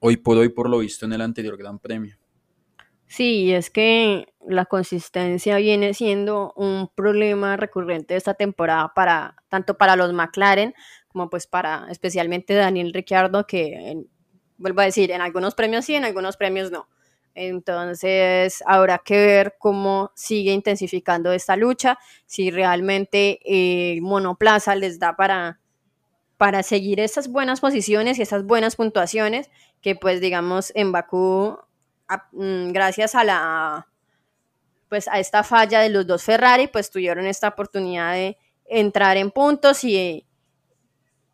hoy 0.00 0.16
por 0.16 0.36
hoy, 0.38 0.48
por 0.48 0.68
lo 0.68 0.78
visto 0.78 1.06
en 1.06 1.12
el 1.12 1.20
anterior 1.20 1.56
Gran 1.56 1.78
Premio. 1.78 2.16
Sí, 3.06 3.52
es 3.52 3.70
que 3.70 4.32
la 4.46 4.66
consistencia 4.66 5.56
viene 5.56 5.94
siendo 5.94 6.52
un 6.56 6.88
problema 6.94 7.56
recurrente 7.56 8.16
esta 8.16 8.34
temporada 8.34 8.92
para 8.94 9.36
tanto 9.48 9.76
para 9.76 9.96
los 9.96 10.12
McLaren 10.12 10.74
como 11.08 11.28
pues 11.28 11.46
para 11.48 11.88
especialmente 11.90 12.54
Daniel 12.54 12.92
Ricciardo 12.92 13.46
que 13.46 14.04
vuelvo 14.58 14.80
a 14.80 14.84
decir 14.84 15.10
en 15.10 15.22
algunos 15.22 15.54
premios 15.54 15.86
sí, 15.86 15.94
en 15.94 16.04
algunos 16.04 16.36
premios 16.36 16.70
no. 16.70 16.88
Entonces, 17.34 18.62
habrá 18.66 18.98
que 18.98 19.16
ver 19.16 19.54
cómo 19.58 20.10
sigue 20.14 20.52
intensificando 20.52 21.32
esta 21.32 21.56
lucha, 21.56 21.98
si 22.26 22.50
realmente 22.50 23.40
eh, 23.44 24.00
monoplaza 24.00 24.74
les 24.74 24.98
da 24.98 25.16
para, 25.16 25.60
para 26.36 26.62
seguir 26.62 27.00
esas 27.00 27.28
buenas 27.28 27.60
posiciones 27.60 28.18
y 28.18 28.22
esas 28.22 28.44
buenas 28.44 28.76
puntuaciones, 28.76 29.50
que 29.80 29.94
pues 29.94 30.20
digamos 30.20 30.72
en 30.74 30.92
Bakú, 30.92 31.58
mm, 32.32 32.72
gracias 32.72 33.14
a 33.14 33.24
la 33.24 33.86
pues 34.88 35.06
a 35.06 35.20
esta 35.20 35.44
falla 35.44 35.80
de 35.80 35.88
los 35.88 36.06
dos 36.06 36.24
Ferrari, 36.24 36.66
pues 36.66 36.90
tuvieron 36.90 37.26
esta 37.26 37.48
oportunidad 37.48 38.14
de 38.14 38.36
entrar 38.66 39.16
en 39.16 39.30
puntos 39.30 39.84
y, 39.84 40.26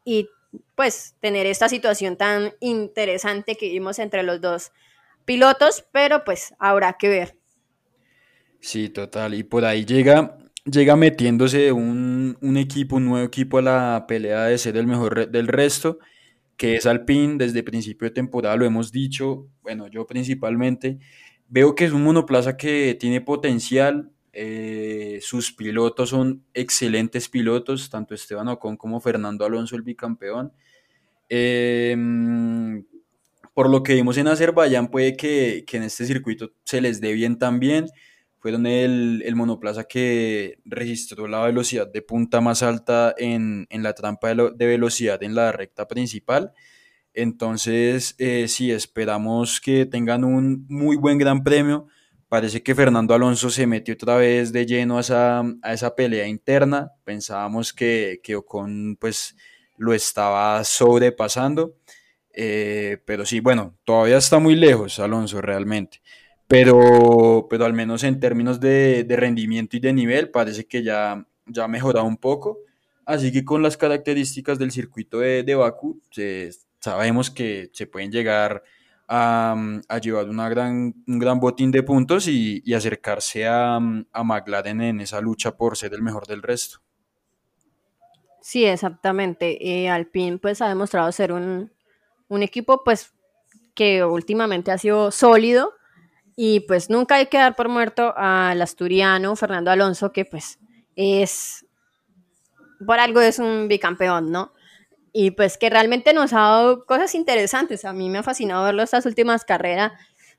y 0.05 0.29
pues 0.75 1.17
tener 1.21 1.47
esta 1.47 1.69
situación 1.69 2.17
tan 2.17 2.53
interesante 2.61 3.57
que 3.57 3.71
vimos 3.71 3.99
entre 3.99 4.23
los 4.23 4.41
dos 4.41 4.73
pilotos, 5.25 5.85
pero 5.93 6.25
pues 6.25 6.55
habrá 6.59 6.95
que 6.95 7.09
ver. 7.09 7.37
Sí, 8.61 8.89
total. 8.89 9.35
Y 9.35 9.43
por 9.43 9.65
ahí 9.65 9.85
llega, 9.85 10.39
llega 10.65 10.97
metiéndose 10.97 11.73
un, 11.73 12.37
equipo, 12.57 12.97
un 12.97 13.07
nuevo 13.07 13.27
equipo 13.27 13.59
a 13.59 13.63
la 13.63 14.05
pelea 14.09 14.45
de 14.45 14.59
ser 14.59 14.77
el 14.77 14.87
mejor 14.87 15.31
del 15.31 15.49
resto, 15.49 15.99
que 16.57 16.77
es 16.77 16.87
Alpine. 16.87 17.37
Desde 17.38 17.62
principio 17.62 18.09
de 18.09 18.14
temporada 18.14 18.57
lo 18.57 18.64
hemos 18.64 18.92
dicho, 18.92 19.49
bueno, 19.62 19.88
yo 19.88 20.07
principalmente. 20.07 20.99
Veo 21.49 21.75
que 21.75 21.85
es 21.85 21.92
un 21.92 22.03
monoplaza 22.03 22.57
que 22.57 22.97
tiene 22.99 23.21
potencial. 23.21 24.11
Eh, 24.33 25.19
sus 25.23 25.53
pilotos 25.53 26.11
son 26.11 26.45
excelentes 26.55 27.29
pilotos, 27.29 27.88
tanto 27.88 28.14
Esteban 28.14 28.49
Ocon 28.49 28.77
como 28.77 29.01
Fernando 29.01 29.45
Alonso, 29.45 29.77
el 29.77 29.83
bicampeón. 29.83 30.53
Eh, 31.29 31.97
por 33.57 33.71
lo 33.71 33.83
que 33.83 33.95
vimos 33.95 34.19
en 34.19 34.29
Azerbaiyán, 34.29 34.88
puede 34.88 35.16
que, 35.16 35.64
en 35.73 35.83
este 35.83 36.05
circuito 36.05 36.53
se 36.64 36.83
les 36.83 37.01
dé 37.01 37.14
bien 37.14 37.38
también. 37.38 37.87
Fueron 38.47 38.65
el, 38.67 39.25
el 39.27 39.35
monoplaza 39.35 39.89
que 39.89 40.61
registró 40.65 41.27
la 41.27 41.43
velocidad 41.43 41.89
de 41.93 42.01
punta 42.01 42.41
más 42.41 42.63
alta 42.63 43.13
en, 43.19 43.67
la 43.73 43.93
trampa 43.93 44.33
de, 44.33 44.67
velocidad 44.67 45.21
en 45.25 45.35
la 45.35 45.51
recta 45.51 45.89
principal. 45.89 46.53
Entonces, 47.13 48.15
eh, 48.19 48.47
sí, 48.47 48.71
esperamos 48.71 49.61
que 49.61 49.85
tengan 49.85 50.23
un 50.23 50.65
muy 50.69 50.95
buen 50.95 51.19
gran 51.19 51.43
premio. 51.43 51.89
Parece 52.29 52.63
que 52.63 52.77
Fernando 52.77 53.15
Alonso 53.15 53.51
se 53.51 53.67
metió 53.67 53.95
otra 53.95 54.15
vez 54.15 54.53
de 54.53 54.65
lleno 54.65 54.99
a 54.99 55.01
esa, 55.01 55.41
a 55.41 55.73
esa 55.73 55.97
pelea 55.97 56.29
interna. 56.29 56.93
Pensábamos 57.03 57.73
que, 57.73 58.21
que 58.23 58.37
Ocon 58.37 58.97
pues, 59.01 59.35
lo 59.77 59.93
estaba 59.93 60.63
sobrepasando. 60.63 61.75
Eh, 62.33 62.99
pero 63.07 63.27
sí, 63.27 63.41
bueno, 63.41 63.77
todavía 63.83 64.19
está 64.19 64.39
muy 64.39 64.55
lejos 64.55 65.01
Alonso 65.01 65.41
realmente. 65.41 66.01
Pero, 66.49 67.47
pero 67.51 67.65
al 67.65 67.73
menos 67.73 68.05
en 68.05 68.21
términos 68.21 68.61
de, 68.61 69.05
rendimiento 69.09 69.77
y 69.77 69.81
de 69.81 69.93
nivel 69.93 70.31
parece 70.31 70.67
que 70.67 70.83
ya, 70.83 71.27
ya 71.47 71.65
ha 71.65 71.69
mejorado 71.69 72.07
un 72.07 72.17
poco. 72.17 72.59
Así 73.05 73.33
que 73.33 73.45
con 73.45 73.63
las 73.63 73.77
características 73.77 74.59
del 74.59 74.71
circuito 74.71 75.19
de, 75.19 75.43
de 75.43 75.55
Baku, 75.55 76.01
sabemos 76.81 77.31
que 77.31 77.71
se 77.73 77.87
pueden 77.87 78.11
llegar 78.11 78.63
a, 79.09 79.57
llevar 80.03 80.29
una 80.29 80.49
gran, 80.49 80.95
un 81.07 81.19
gran 81.19 81.39
botín 81.39 81.71
de 81.71 81.83
puntos 81.83 82.29
y, 82.29 82.63
acercarse 82.75 83.47
a, 83.47 83.77
a 83.77 84.25
McLaren 84.25 84.81
en 84.81 85.01
esa 85.01 85.21
lucha 85.21 85.57
por 85.57 85.77
ser 85.77 85.95
el 85.95 86.03
mejor 86.03 86.27
del 86.27 86.43
resto. 86.43 86.81
Sí, 88.41 88.65
exactamente. 88.65 89.59
Eh, 89.61 89.89
Alpine 89.89 90.39
pues 90.39 90.63
ha 90.63 90.69
demostrado 90.69 91.11
ser 91.11 91.33
un, 91.33 91.73
un 92.29 92.43
equipo 92.43 92.85
pues 92.85 93.13
que 93.75 94.05
últimamente 94.05 94.71
ha 94.71 94.79
sido 94.79 95.11
sólido 95.11 95.75
y 96.37 96.61
pues 96.61 96.90
nunca 96.90 97.16
hay 97.16 97.27
que 97.27 97.38
dar 97.38 97.57
por 97.57 97.70
muerto 97.70 98.12
al 98.14 98.61
asturiano 98.61 99.35
Fernando 99.35 99.70
Alonso 99.70 100.12
que 100.12 100.27
pues 100.27 100.59
es 100.94 101.66
por 102.85 102.99
algo 102.99 103.22
es 103.22 103.38
un 103.38 103.68
bicampeón, 103.68 104.31
¿no? 104.31 104.53
Y 105.12 105.31
pues 105.31 105.57
que 105.57 105.70
realmente 105.70 106.12
nos 106.12 106.35
ha 106.35 106.40
dado 106.40 106.85
cosas 106.85 107.14
interesantes. 107.14 107.87
A 107.87 107.94
mí 107.94 108.11
me 108.11 108.18
ha 108.18 108.22
fascinado 108.22 108.64
verlo 108.64 108.83
estas 108.83 109.07
últimas 109.07 109.44
carreras, 109.44 109.92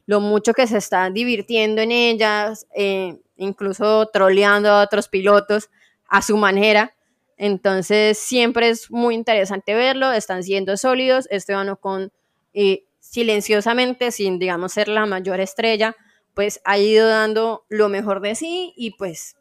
lo 0.06 0.22
mucho 0.22 0.54
que 0.54 0.68
se 0.68 0.78
está 0.78 1.10
divirtiendo 1.10 1.82
en 1.82 1.92
ellas, 1.92 2.68
eh, 2.76 3.20
incluso 3.38 4.06
troleando 4.08 4.70
a 4.70 4.84
otros 4.84 5.08
pilotos 5.08 5.70
a 6.08 6.22
su 6.22 6.38
manera. 6.38 6.94
Entonces 7.38 8.20
siempre 8.20 8.70
es 8.70 8.92
muy 8.92 9.16
interesante 9.16 9.74
verlo, 9.74 10.12
están 10.12 10.44
siendo 10.44 10.78
sólidos, 10.78 11.28
Esteban 11.32 11.70
Ocon 11.70 12.12
eh, 12.54 12.87
silenciosamente, 13.10 14.12
sin 14.12 14.40
digamos 14.40 14.74
ser 14.74 14.88
la 14.88 15.06
mayor 15.06 15.40
estrella, 15.40 15.96
pues 16.34 16.62
ha 16.66 16.78
ido 16.78 17.08
dando 17.08 17.66
lo 17.70 17.90
mejor 17.90 18.22
de 18.22 18.36
sí 18.36 18.74
y 18.76 18.92
pues 18.92 19.36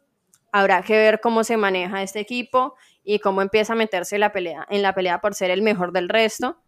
habrá 0.51 0.81
que 0.81 0.93
ver 0.93 1.19
cómo 1.21 1.43
se 1.43 1.57
maneja 1.57 2.01
este 2.01 2.19
equipo 2.19 2.75
y 3.03 3.19
cómo 3.19 3.41
empieza 3.41 3.73
a 3.73 3.75
meterse 3.75 4.17
la 4.17 4.31
pelea, 4.31 4.65
en 4.69 4.81
la 4.81 4.95
pelea 4.95 5.21
por 5.21 5.35
ser 5.35 5.51
el 5.51 5.61
mejor 5.61 5.91
del 5.91 6.09
resto. 6.09 6.61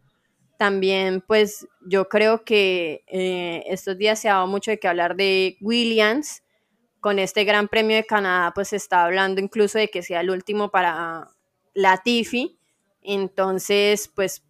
También, 0.58 1.22
pues 1.22 1.68
yo 1.88 2.10
creo 2.10 2.44
que 2.44 3.04
eh, 3.08 3.64
estos 3.68 3.98
días 3.98 4.20
se 4.20 4.30
ha 4.30 4.34
dado 4.34 4.48
mucho 4.48 4.72
de 4.72 4.80
que 4.80 4.88
hablar 4.88 5.16
de 5.16 5.58
Williams. 5.62 6.44
Con 7.00 7.18
este 7.18 7.46
Gran 7.46 7.70
Premio 7.70 7.96
de 7.96 8.06
Canadá, 8.06 8.52
pues 8.54 8.68
se 8.68 8.76
está 8.76 9.06
hablando 9.06 9.40
incluso 9.40 9.80
de 9.80 9.88
que 9.88 10.04
sea 10.04 10.20
el 10.20 10.30
último 10.30 10.70
para 10.70 11.30
Latifi. 11.74 12.60
Entonces, 13.02 14.12
pues 14.14 14.44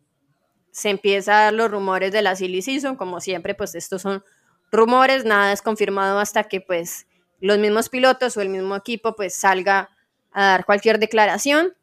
se 0.80 0.90
empieza 0.90 1.38
a 1.38 1.44
dar 1.46 1.54
los 1.54 1.70
rumores 1.70 2.12
de 2.12 2.22
la 2.22 2.36
silly 2.36 2.62
season, 2.62 2.96
como 2.96 3.20
siempre, 3.20 3.54
pues 3.54 3.76
estos 3.76 4.02
son 4.02 4.24
rumores, 4.72 5.26
nada 5.26 5.52
es 5.52 5.62
confirmado 5.62 6.20
hasta 6.20 6.46
que 6.46 6.62
pues 6.62 7.06
los 7.42 7.58
mismos 7.58 7.90
pilotos 7.90 8.38
o 8.38 8.42
el 8.42 8.50
mismo 8.50 8.76
equipo 8.76 9.16
pues 9.16 9.36
salga 9.36 9.90
a 10.32 10.44
dar 10.46 10.66
cualquier 10.66 11.00
declaración 11.00 11.74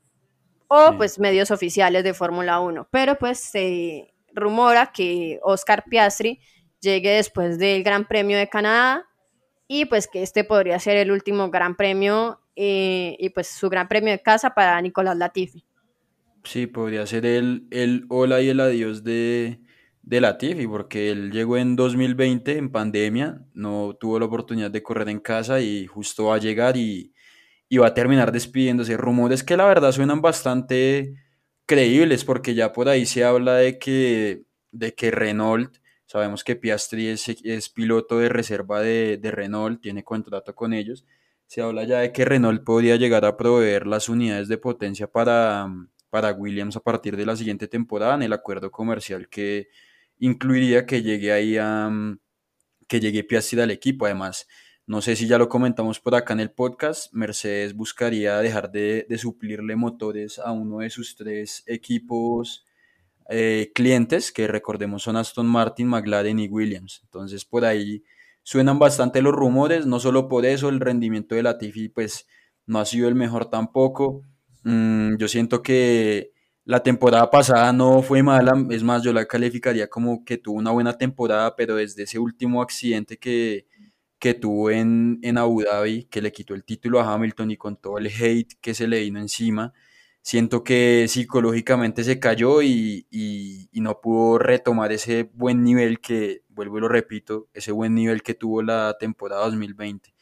o 0.69 0.97
pues 0.97 1.19
medios 1.19 1.51
oficiales 1.51 2.05
de 2.05 2.15
Fórmula 2.15 2.61
1. 2.61 2.89
Pero 2.91 3.17
pues 3.17 3.39
se 3.39 4.15
rumora 4.33 4.93
que 4.93 5.41
Oscar 5.43 5.85
Piastri 5.89 6.41
llegue 6.81 7.11
después 7.11 7.59
del 7.59 7.83
Gran 7.83 8.07
Premio 8.07 8.39
de 8.39 8.49
Canadá 8.49 9.05
y 9.69 9.85
pues 9.87 10.09
que 10.09 10.23
este 10.23 10.45
podría 10.45 10.79
ser 10.79 10.97
el 10.97 11.11
último 11.11 11.51
Gran 11.51 11.77
Premio 11.77 12.41
eh, 12.55 13.17
y 13.19 13.29
pues 13.31 13.49
su 13.49 13.69
Gran 13.69 13.89
Premio 13.89 14.13
de 14.13 14.23
casa 14.23 14.55
para 14.55 14.81
Nicolás 14.81 15.17
Latifi. 15.17 15.67
Sí, 16.47 16.69
podría 16.69 17.05
ser 17.07 17.27
el, 17.27 17.67
el 17.73 18.07
hola 18.09 18.41
y 18.41 18.49
el 18.51 18.61
adiós 18.61 19.03
de, 19.03 19.61
de 20.03 20.21
Latifi, 20.21 20.67
porque 20.69 21.11
él 21.11 21.33
llegó 21.33 21.57
en 21.57 21.75
2020 21.75 22.57
en 22.57 22.71
pandemia, 22.71 23.45
no 23.53 23.97
tuvo 23.99 24.21
la 24.21 24.27
oportunidad 24.27 24.71
de 24.71 24.83
correr 24.83 25.09
en 25.09 25.19
casa 25.19 25.61
y 25.61 25.87
justo 25.89 26.27
va 26.27 26.37
a 26.37 26.39
llegar 26.39 26.77
y, 26.77 27.13
y 27.69 27.79
va 27.79 27.89
a 27.89 27.95
terminar 27.95 28.31
despidiéndose. 28.33 28.97
Rumores 28.97 29.43
que 29.43 29.57
la 29.57 29.67
verdad 29.67 29.91
suenan 29.93 30.23
bastante 30.23 31.15
creíbles, 31.67 32.25
porque 32.25 32.55
ya 32.55 32.73
por 32.73 32.89
ahí 32.89 33.07
se 33.07 33.25
habla 33.25 33.57
de 33.57 33.79
que, 33.81 34.45
de 34.71 34.95
que 34.95 35.11
Renault, 35.11 35.79
sabemos 36.07 36.45
que 36.45 36.57
Piastri 36.57 37.09
es, 37.09 37.29
es 37.29 37.69
piloto 37.71 38.19
de 38.19 38.29
reserva 38.29 38.81
de, 38.83 39.19
de 39.19 39.31
Renault, 39.33 39.81
tiene 39.83 40.05
contrato 40.05 40.55
con 40.55 40.73
ellos, 40.75 41.05
se 41.47 41.63
habla 41.63 41.85
ya 41.85 42.01
de 42.01 42.13
que 42.13 42.25
Renault 42.25 42.65
podría 42.65 42.97
llegar 42.97 43.25
a 43.25 43.37
proveer 43.37 43.87
las 43.89 44.09
unidades 44.09 44.49
de 44.49 44.59
potencia 44.59 45.09
para, 45.09 45.69
para 46.11 46.33
Williams 46.33 46.77
a 46.77 46.81
partir 46.81 47.17
de 47.17 47.27
la 47.27 47.37
siguiente 47.37 47.69
temporada 47.69 48.15
en 48.15 48.23
el 48.23 48.33
acuerdo 48.33 48.71
comercial 48.71 49.29
que 49.29 49.69
incluiría 50.19 50.87
que 50.87 51.03
llegue 51.03 51.33
ahí 51.33 51.57
a 51.59 51.89
mm, 51.91 52.19
que 52.89 53.01
llegue 53.01 53.25
Piastri 53.25 53.61
al 53.61 53.71
equipo. 53.71 54.07
Además, 54.07 54.47
no 54.87 55.03
sé 55.03 55.17
si 55.17 55.27
ya 55.27 55.39
lo 55.39 55.49
comentamos 55.49 55.99
por 55.99 56.15
acá 56.15 56.33
en 56.35 56.41
el 56.41 56.53
podcast, 56.53 57.13
Mercedes 57.13 57.75
buscaría 57.75 58.39
dejar 58.39 58.71
de, 58.71 59.07
suplirle 59.19 59.75
motores 59.75 60.39
a 60.39 60.53
uno 60.53 60.79
de 60.79 60.91
sus 60.91 61.17
tres 61.17 61.65
equipos 61.67 62.65
eh, 63.29 63.73
clientes, 63.75 64.31
que 64.31 64.47
recordemos 64.47 65.03
son 65.03 65.17
Aston 65.17 65.47
Martin, 65.47 65.89
McLaren 65.89 66.39
y 66.39 66.49
Williams. 66.49 67.01
Entonces 67.03 67.45
por 67.45 67.65
ahí 67.65 68.05
suenan 68.45 68.79
bastante 68.79 69.23
los 69.23 69.35
rumores, 69.35 69.87
no 69.87 69.99
solo 69.99 70.29
por 70.29 70.47
eso, 70.47 70.69
el 70.69 70.79
rendimiento 70.79 71.35
de 71.35 71.43
la 71.43 71.59
Tifi 71.59 71.89
pues 71.89 72.29
no 72.67 72.79
ha 72.79 72.85
sido 72.85 73.09
el 73.09 73.17
mejor 73.17 73.51
tampoco. 73.51 74.23
Mm, 74.67 75.17
yo 75.19 75.29
siento 75.29 75.63
que 75.63 76.33
la 76.65 76.83
temporada 76.83 77.31
pasada 77.31 77.73
no 77.73 78.03
fue 78.03 78.25
mala, 78.25 78.53
es 78.71 78.83
más, 78.83 79.05
yo 79.05 79.13
la 79.13 79.25
calificaría 79.27 79.89
como 79.89 80.25
que 80.25 80.39
tuvo 80.39 80.59
una 80.59 80.73
buena 80.73 80.99
temporada, 80.99 81.55
pero 81.55 81.77
desde 81.77 82.03
ese 82.03 82.19
último 82.19 82.61
accidente 82.63 83.17
que, 83.17 83.67
que 84.19 84.35
tuvo 84.35 84.71
en, 84.71 85.21
en 85.23 85.39
Abu 85.39 85.63
Dhabi, 85.63 86.07
que 86.07 86.21
le 86.21 86.33
quitó 86.33 86.55
el 86.55 86.65
título 86.65 87.01
a 87.01 87.15
Hamilton 87.15 87.53
y 87.53 87.57
con 87.57 87.77
todo 87.77 87.99
el 87.99 88.09
hate 88.09 88.55
que 88.61 88.75
se 88.75 88.89
le 88.89 89.01
vino 89.03 89.21
encima, 89.21 89.73
siento 90.23 90.65
que 90.65 91.07
psicológicamente 91.09 92.03
se 92.05 92.19
cayó 92.19 92.61
y, 92.63 93.07
y, 93.11 93.69
y, 93.73 93.81
no 93.81 94.01
pudo 94.01 94.39
retomar 94.39 94.91
ese 94.93 95.31
buen 95.35 95.63
nivel 95.63 96.01
que, 96.01 96.43
vuelvo 96.49 96.79
y 96.79 96.81
lo 96.81 96.89
repito, 96.89 97.49
ese 97.55 97.71
buen 97.73 97.95
nivel 97.95 98.23
que 98.23 98.35
tuvo 98.35 98.63
la 98.63 98.97
temporada 98.99 99.45
2020. 99.45 100.13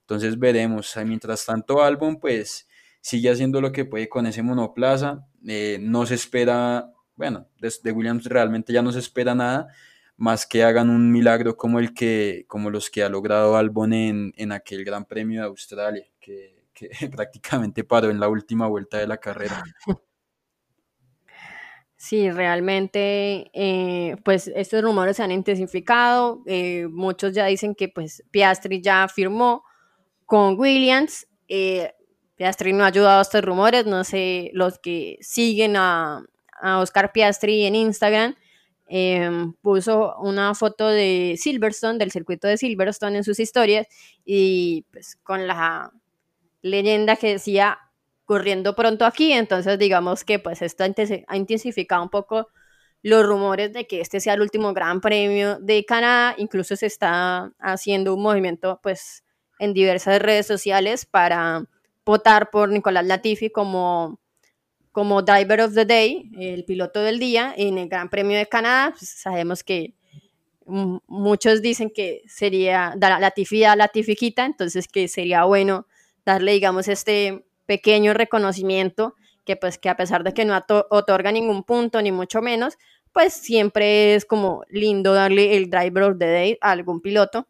Entonces 0.00 0.38
veremos. 0.38 0.94
Mientras 1.06 1.46
tanto, 1.46 1.82
Albon, 1.82 2.18
pues 2.20 2.68
sigue 3.04 3.30
haciendo 3.30 3.60
lo 3.60 3.70
que 3.70 3.84
puede 3.84 4.08
con 4.08 4.26
ese 4.26 4.42
monoplaza. 4.42 5.26
Eh, 5.46 5.76
no 5.78 6.06
se 6.06 6.14
espera, 6.14 6.90
bueno, 7.16 7.46
de, 7.60 7.92
Williams 7.92 8.24
realmente 8.24 8.72
ya 8.72 8.80
no 8.80 8.92
se 8.92 8.98
espera 8.98 9.34
nada 9.34 9.68
más 10.16 10.46
que 10.46 10.64
hagan 10.64 10.88
un 10.88 11.12
milagro 11.12 11.54
como 11.54 11.80
el 11.80 11.92
que, 11.92 12.46
como 12.48 12.70
los 12.70 12.88
que 12.88 13.02
ha 13.02 13.10
logrado 13.10 13.58
Albon 13.58 13.92
en, 13.92 14.32
en 14.36 14.52
aquel 14.52 14.86
Gran 14.86 15.04
Premio 15.04 15.42
de 15.42 15.48
Australia, 15.48 16.06
que, 16.18 16.64
que, 16.72 16.88
prácticamente 17.14 17.84
paró 17.84 18.08
en 18.08 18.20
la 18.20 18.28
última 18.28 18.68
vuelta 18.68 18.96
de 18.96 19.06
la 19.06 19.18
carrera. 19.18 19.62
Sí, 21.96 22.30
realmente, 22.30 23.50
eh, 23.52 24.16
pues 24.24 24.50
estos 24.54 24.82
rumores 24.82 25.16
se 25.16 25.22
han 25.22 25.30
intensificado. 25.30 26.42
Eh, 26.46 26.86
muchos 26.90 27.34
ya 27.34 27.44
dicen 27.46 27.74
que 27.74 27.88
pues 27.88 28.22
Piastri 28.30 28.80
ya 28.80 29.08
firmó 29.08 29.62
con 30.24 30.58
Williams. 30.58 31.26
Piastri 32.36 32.72
no 32.72 32.84
ha 32.84 32.88
ayudado 32.88 33.18
a 33.18 33.22
estos 33.22 33.42
rumores, 33.42 33.86
no 33.86 34.04
sé, 34.04 34.50
los 34.54 34.78
que 34.78 35.18
siguen 35.20 35.76
a, 35.76 36.24
Oscar 36.62 37.12
Piastri 37.12 37.66
en 37.66 37.74
Instagram, 37.74 38.36
em, 38.86 39.52
puso 39.54 40.16
una 40.18 40.54
foto 40.54 40.88
de 40.88 41.34
Silverstone, 41.36 41.98
del 41.98 42.10
circuito 42.10 42.48
de 42.48 42.56
Silverstone 42.56 43.18
en 43.18 43.24
sus 43.24 43.38
historias, 43.40 43.86
y 44.24 44.86
pues 44.90 45.16
con 45.22 45.46
la 45.46 45.92
leyenda 46.62 47.16
que 47.16 47.32
decía 47.32 47.78
corriendo 48.24 48.74
pronto 48.74 49.04
aquí, 49.04 49.32
entonces 49.32 49.78
digamos 49.78 50.24
que 50.24 50.38
pues 50.38 50.62
esto 50.62 50.84
ha 50.84 51.36
intensificado 51.36 52.02
un 52.02 52.08
poco 52.08 52.48
los 53.02 53.26
rumores 53.26 53.72
de 53.74 53.86
que 53.86 54.00
este 54.00 54.18
sea 54.18 54.34
el 54.34 54.40
último 54.40 54.72
gran 54.72 55.00
premio 55.02 55.58
de 55.60 55.84
Canadá, 55.84 56.34
incluso 56.38 56.74
se 56.74 56.86
está 56.86 57.52
haciendo 57.58 58.14
un 58.14 58.22
movimiento 58.22 58.80
pues 58.82 59.24
en 59.58 59.74
diversas 59.74 60.20
redes 60.22 60.46
sociales 60.46 61.04
para 61.04 61.66
votar 62.04 62.50
por 62.50 62.70
Nicolás 62.70 63.06
Latifi 63.06 63.50
como, 63.50 64.20
como 64.92 65.22
Driver 65.22 65.62
of 65.62 65.74
the 65.74 65.84
Day, 65.84 66.30
el 66.38 66.64
piloto 66.64 67.00
del 67.00 67.18
día, 67.18 67.54
en 67.56 67.78
el 67.78 67.88
Gran 67.88 68.10
Premio 68.10 68.36
de 68.36 68.46
Canadá. 68.46 68.94
Pues, 68.96 69.08
sabemos 69.08 69.64
que 69.64 69.94
muchos 70.66 71.62
dicen 71.62 71.90
que 71.90 72.22
sería 72.26 72.94
la 72.98 73.18
Latifi 73.18 73.64
a 73.64 73.76
Latifiquita, 73.76 74.46
entonces 74.46 74.88
que 74.88 75.08
sería 75.08 75.44
bueno 75.44 75.86
darle, 76.24 76.52
digamos, 76.52 76.88
este 76.88 77.44
pequeño 77.66 78.14
reconocimiento 78.14 79.14
que 79.44 79.56
pues 79.56 79.78
que 79.78 79.90
a 79.90 79.96
pesar 79.96 80.24
de 80.24 80.32
que 80.32 80.44
no 80.44 80.58
otorga 80.90 81.30
ningún 81.30 81.64
punto 81.64 82.00
ni 82.00 82.12
mucho 82.12 82.40
menos, 82.40 82.78
pues 83.12 83.34
siempre 83.34 84.14
es 84.14 84.24
como 84.24 84.64
lindo 84.68 85.12
darle 85.12 85.56
el 85.56 85.70
driver 85.70 86.04
of 86.04 86.18
the 86.18 86.26
day 86.26 86.58
a 86.60 86.70
algún 86.72 87.00
piloto 87.00 87.46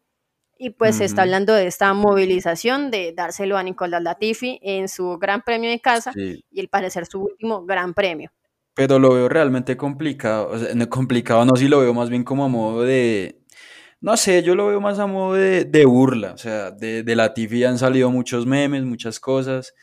y 0.57 0.71
pues 0.71 0.97
se 0.97 1.05
está 1.05 1.23
hablando 1.23 1.53
de 1.53 1.67
esta 1.67 1.93
movilización 1.93 2.91
de 2.91 3.13
dárselo 3.15 3.57
a 3.57 3.63
Nicolás 3.63 4.01
Latifi 4.01 4.59
en 4.61 4.87
su 4.87 5.17
gran 5.17 5.41
premio 5.41 5.69
de 5.69 5.79
casa 5.79 6.11
y 6.15 6.59
el 6.59 6.69
parecer 6.69 7.05
su 7.05 7.23
último 7.23 7.65
gran 7.65 7.93
premio. 7.93 8.31
Pero 8.73 8.99
lo 8.99 9.13
veo 9.13 9.29
realmente 9.29 9.77
complicado, 9.77 10.49
o 10.49 10.57
sea, 10.57 10.73
no 10.75 10.89
complicado 10.89 11.45
no, 11.45 11.55
sí 11.55 11.67
lo 11.67 11.79
veo 11.79 11.93
más 11.93 12.09
bien 12.09 12.23
como 12.23 12.45
a 12.45 12.49
modo 12.49 12.83
de, 12.83 13.39
no 14.01 14.17
sé, 14.17 14.43
yo 14.43 14.55
lo 14.55 14.67
veo 14.67 14.81
más 14.81 14.99
a 14.99 15.07
modo 15.07 15.35
de, 15.35 15.63
de 15.63 15.85
burla, 15.85 16.33
o 16.33 16.37
sea, 16.37 16.71
de, 16.71 17.03
de 17.03 17.15
Latifi 17.15 17.63
han 17.63 17.77
salido 17.77 18.11
muchos 18.11 18.45
memes, 18.45 18.83
muchas 18.83 19.19
cosas, 19.19 19.73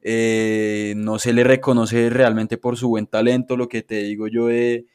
eh, 0.00 0.94
no 0.96 1.18
se 1.18 1.32
le 1.32 1.42
reconoce 1.42 2.08
realmente 2.10 2.58
por 2.58 2.76
su 2.76 2.88
buen 2.88 3.08
talento, 3.08 3.56
lo 3.56 3.68
que 3.68 3.82
te 3.82 4.02
digo 4.04 4.28
yo 4.28 4.46
de 4.46 4.86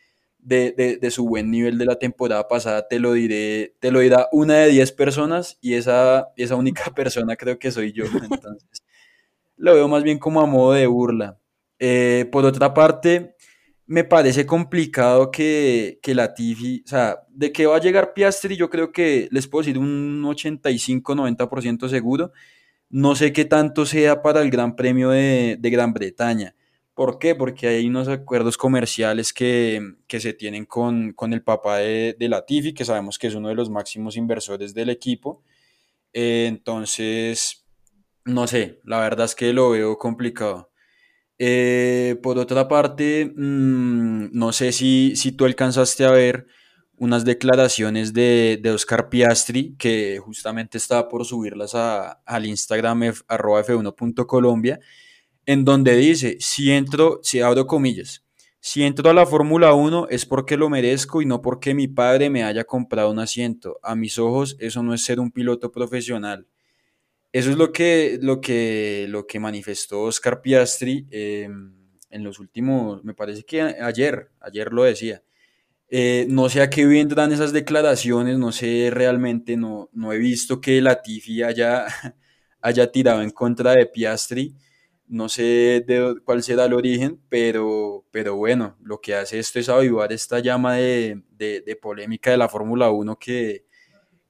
de, 0.41 0.97
de, 0.99 1.11
su 1.11 1.27
buen 1.27 1.51
nivel 1.51 1.77
de 1.77 1.85
la 1.85 1.97
temporada 1.97 2.47
pasada, 2.47 2.87
te 2.87 2.99
lo 2.99 3.13
diré, 3.13 3.75
te 3.79 3.91
lo 3.91 3.99
dirá 3.99 4.27
una 4.31 4.55
de 4.55 4.69
diez 4.69 4.91
personas 4.91 5.57
y 5.61 5.75
esa, 5.75 6.29
esa 6.35 6.55
única 6.55 6.91
persona 6.95 7.35
creo 7.35 7.59
que 7.59 7.71
soy 7.71 7.91
yo. 7.93 8.05
Entonces, 8.05 8.83
lo 9.57 9.75
veo 9.75 9.87
más 9.87 10.03
bien 10.03 10.19
como 10.19 10.41
a 10.41 10.45
modo 10.45 10.73
de 10.73 10.87
burla. 10.87 11.39
Eh, 11.79 12.27
por 12.31 12.45
otra 12.45 12.73
parte, 12.73 13.35
me 13.85 14.03
parece 14.03 14.45
complicado 14.45 15.31
que, 15.31 15.99
que 16.01 16.15
la 16.15 16.33
Tifi, 16.33 16.83
o 16.85 16.89
sea, 16.89 17.19
de 17.29 17.51
que 17.51 17.65
va 17.65 17.77
a 17.77 17.81
llegar 17.81 18.13
Piastri, 18.13 18.55
yo 18.55 18.69
creo 18.69 18.91
que 18.91 19.27
les 19.31 19.47
puedo 19.47 19.63
decir 19.63 19.77
un 19.77 20.23
85-90% 20.23 21.89
seguro. 21.89 22.31
No 22.89 23.15
sé 23.15 23.31
qué 23.31 23.45
tanto 23.45 23.85
sea 23.85 24.21
para 24.21 24.41
el 24.41 24.49
Gran 24.49 24.75
Premio 24.75 25.09
de, 25.09 25.57
de 25.59 25.69
Gran 25.69 25.93
Bretaña 25.93 26.55
¿Por 26.93 27.19
qué? 27.19 27.35
Porque 27.35 27.67
hay 27.67 27.87
unos 27.87 28.07
acuerdos 28.07 28.57
comerciales 28.57 29.33
que, 29.33 29.95
se 30.07 30.33
tienen 30.33 30.65
con, 30.65 31.15
el 31.31 31.43
papá 31.43 31.77
de, 31.77 32.15
de, 32.19 32.29
Latifi, 32.29 32.73
que 32.73 32.85
sabemos 32.85 33.17
que 33.17 33.27
es 33.27 33.35
uno 33.35 33.47
de 33.49 33.55
los 33.55 33.69
máximos 33.69 34.17
inversores 34.17 34.73
del 34.73 34.89
equipo. 34.89 35.43
Eh, 36.13 36.45
entonces, 36.47 37.65
no 38.25 38.47
sé, 38.47 38.81
la 38.83 38.99
verdad 38.99 39.25
es 39.25 39.35
que 39.35 39.53
lo 39.53 39.71
veo 39.71 39.97
complicado. 39.97 40.71
Eh, 41.39 42.17
por 42.21 42.37
otra 42.37 42.67
parte, 42.67 43.33
mm, 43.35 44.29
no 44.33 44.51
sé 44.53 44.71
si, 44.71 45.15
si 45.15 45.31
tú 45.31 45.45
alcanzaste 45.45 46.05
a 46.05 46.11
ver 46.11 46.47
unas 46.97 47.25
declaraciones 47.25 48.13
de, 48.13 48.59
de 48.61 48.69
Oscar 48.71 49.09
Piastri, 49.09 49.75
que 49.77 50.19
justamente 50.23 50.77
estaba 50.77 51.09
por 51.09 51.25
subirlas 51.25 51.73
a, 51.73 52.11
al 52.25 52.45
Instagram 52.45 53.01
f1.colombia, 53.01 54.79
en 55.45 55.65
donde 55.65 55.95
dice, 55.95 56.37
si 56.39 56.71
entro, 56.71 57.19
si 57.23 57.41
abro 57.41 57.67
comillas, 57.67 58.23
si 58.59 58.83
entro 58.83 59.09
a 59.09 59.13
la 59.13 59.25
Fórmula 59.25 59.73
1 59.73 60.07
es 60.09 60.25
porque 60.27 60.55
lo 60.55 60.69
merezco 60.69 61.21
y 61.21 61.25
no 61.25 61.41
porque 61.41 61.73
mi 61.73 61.87
padre 61.87 62.29
me 62.29 62.43
haya 62.43 62.63
comprado 62.63 63.09
un 63.09 63.17
asiento. 63.17 63.79
A 63.81 63.95
mis 63.95 64.19
ojos 64.19 64.55
eso 64.59 64.83
no 64.83 64.93
es 64.93 65.03
ser 65.03 65.19
un 65.19 65.31
piloto 65.31 65.71
profesional. 65.71 66.47
Eso 67.33 67.49
es 67.49 67.57
lo 67.57 67.71
que, 67.71 68.19
lo 68.21 68.41
que, 68.41 69.07
lo 69.09 69.25
que 69.25 69.39
manifestó 69.39 70.03
Oscar 70.03 70.41
Piastri 70.41 71.07
eh, 71.11 71.49
en 72.11 72.23
los 72.23 72.39
últimos, 72.39 73.03
me 73.03 73.13
parece 73.15 73.43
que 73.43 73.61
ayer, 73.61 74.29
ayer 74.41 74.71
lo 74.71 74.83
decía. 74.83 75.23
Eh, 75.89 76.25
no 76.29 76.49
sé 76.49 76.61
a 76.61 76.69
qué 76.69 76.85
vendrán 76.85 77.31
esas 77.31 77.53
declaraciones, 77.53 78.37
no 78.37 78.51
sé 78.51 78.89
realmente, 78.91 79.57
no, 79.57 79.89
no 79.93 80.13
he 80.13 80.17
visto 80.19 80.61
que 80.61 80.81
Latifi 80.81 81.43
haya, 81.43 81.85
haya 82.61 82.91
tirado 82.91 83.21
en 83.23 83.31
contra 83.31 83.73
de 83.73 83.87
Piastri. 83.87 84.55
No 85.11 85.27
sé 85.27 85.83
de 85.85 86.15
cuál 86.23 86.41
será 86.41 86.63
el 86.63 86.73
origen, 86.73 87.21
pero, 87.27 88.05
pero 88.11 88.37
bueno, 88.37 88.77
lo 88.81 89.01
que 89.01 89.13
hace 89.13 89.39
esto 89.39 89.59
es 89.59 89.67
avivar 89.67 90.13
esta 90.13 90.39
llama 90.39 90.75
de, 90.75 91.21
de, 91.37 91.75
polémica 91.75 92.31
de 92.31 92.37
la 92.37 92.47
Fórmula 92.47 92.91
1 92.91 93.19
que, 93.19 93.65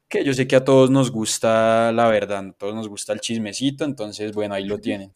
que 0.10 0.24
yo 0.24 0.34
sé 0.34 0.48
que 0.48 0.56
a 0.56 0.64
todos 0.64 0.90
nos 0.90 1.12
gusta 1.12 1.92
la 1.92 2.08
verdad, 2.08 2.48
a 2.48 2.54
todos 2.54 2.74
nos 2.74 2.90
gusta 2.90 3.14
el 3.14 3.20
chismecito, 3.20 3.86
entonces 3.86 4.34
bueno, 4.34 4.56
ahí 4.56 4.66
lo 4.66 4.80
tienen. 4.80 5.14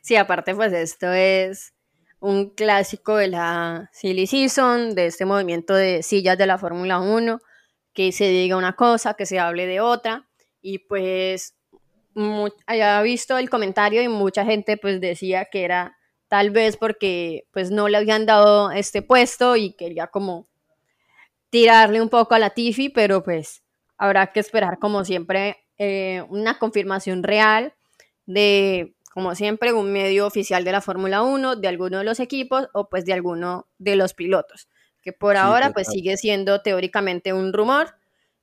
Sí, 0.00 0.14
aparte 0.14 0.54
pues 0.54 0.72
esto 0.72 1.12
es 1.12 1.74
un 2.20 2.50
clásico 2.50 3.16
de 3.16 3.26
la 3.26 3.90
Silly 3.92 4.28
Season, 4.28 4.94
de 4.94 5.06
este 5.06 5.24
movimiento 5.24 5.74
de 5.74 6.04
sillas 6.04 6.38
de 6.38 6.46
la 6.46 6.56
Fórmula 6.56 7.00
1, 7.00 7.40
que 7.92 8.12
se 8.12 8.28
diga 8.28 8.56
una 8.56 8.76
cosa, 8.76 9.14
que 9.14 9.26
se 9.26 9.40
hable 9.40 9.66
de 9.66 9.80
otra, 9.80 10.28
y 10.62 10.78
pues 10.78 11.56
había 12.66 13.00
visto 13.02 13.38
el 13.38 13.50
comentario 13.50 14.02
y 14.02 14.08
mucha 14.08 14.44
gente 14.44 14.76
pues 14.76 15.00
decía 15.00 15.46
que 15.46 15.64
era 15.64 15.96
tal 16.28 16.50
vez 16.50 16.76
porque 16.76 17.46
pues 17.50 17.70
no 17.70 17.88
le 17.88 17.96
habían 17.96 18.26
dado 18.26 18.70
este 18.70 19.02
puesto 19.02 19.56
y 19.56 19.72
quería 19.72 20.06
como 20.06 20.46
tirarle 21.50 22.00
un 22.00 22.08
poco 22.08 22.34
a 22.34 22.38
la 22.38 22.50
Tifi, 22.50 22.88
pero 22.88 23.22
pues 23.22 23.62
habrá 23.96 24.28
que 24.32 24.40
esperar 24.40 24.78
como 24.78 25.04
siempre 25.04 25.64
eh, 25.78 26.24
una 26.28 26.58
confirmación 26.58 27.22
real 27.22 27.74
de 28.26 28.94
como 29.12 29.34
siempre 29.34 29.72
un 29.72 29.92
medio 29.92 30.26
oficial 30.26 30.62
de 30.62 30.72
la 30.72 30.80
Fórmula 30.80 31.22
1, 31.22 31.56
de 31.56 31.68
alguno 31.68 31.98
de 31.98 32.04
los 32.04 32.20
equipos 32.20 32.68
o 32.72 32.88
pues 32.88 33.04
de 33.04 33.12
alguno 33.12 33.66
de 33.78 33.96
los 33.96 34.14
pilotos, 34.14 34.68
que 35.02 35.12
por 35.12 35.36
ahora 35.36 35.72
pues 35.72 35.88
sigue 35.88 36.16
siendo 36.16 36.62
teóricamente 36.62 37.32
un 37.32 37.52
rumor 37.52 37.96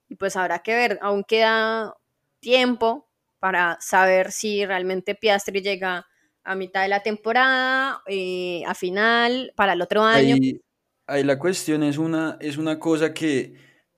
y 0.09 0.15
pues 0.15 0.35
habrá 0.35 0.59
que 0.59 0.75
ver, 0.75 0.99
aún 1.01 1.23
queda 1.23 1.95
tiempo 2.41 3.06
para 3.39 3.77
saber 3.79 4.31
si 4.31 4.65
realmente 4.65 5.15
Piastri 5.15 5.61
llega 5.61 6.05
a 6.43 6.55
mitad 6.55 6.81
de 6.81 6.87
la 6.87 7.03
temporada, 7.03 8.01
eh, 8.07 8.63
a 8.65 8.73
final, 8.73 9.51
para 9.55 9.73
el 9.73 9.81
otro 9.81 10.03
año. 10.03 10.37
Ahí, 11.05 11.23
la 11.23 11.37
cuestión 11.37 11.83
es 11.83 11.97
una, 11.97 12.37
es 12.39 12.57
una 12.57 12.79
cosa 12.79 13.13
que, 13.13 13.53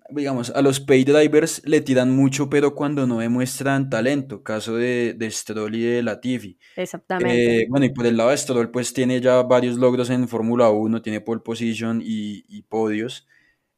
digamos, 0.10 0.50
a 0.52 0.62
los 0.62 0.80
pay 0.80 1.04
drivers 1.04 1.62
le 1.66 1.82
tiran 1.82 2.16
mucho, 2.16 2.50
pero 2.50 2.74
cuando 2.76 3.06
no 3.06 3.20
demuestran 3.20 3.90
talento, 3.90 4.44
caso 4.44 4.76
de, 4.76 5.14
de 5.16 5.30
Stroll 5.30 5.76
y 5.76 5.84
de 5.84 6.04
Latifi. 6.04 6.58
Exactamente. 6.76 7.62
Eh, 7.62 7.68
bueno, 7.70 7.86
y 7.86 7.90
por 7.90 8.06
el 8.06 8.18
lado 8.18 8.32
de 8.32 8.38
Stroll, 8.38 8.72
pues 8.72 8.94
tiene 8.94 9.22
ya 9.22 9.42
varios 9.44 9.78
logros 9.78 10.10
en 10.10 10.28
Fórmula 10.28 10.70
1, 10.70 11.02
tiene 11.02 11.22
pole 11.22 11.42
position 11.42 12.02
y, 12.04 12.46
y 12.48 12.64
podios. 12.64 13.28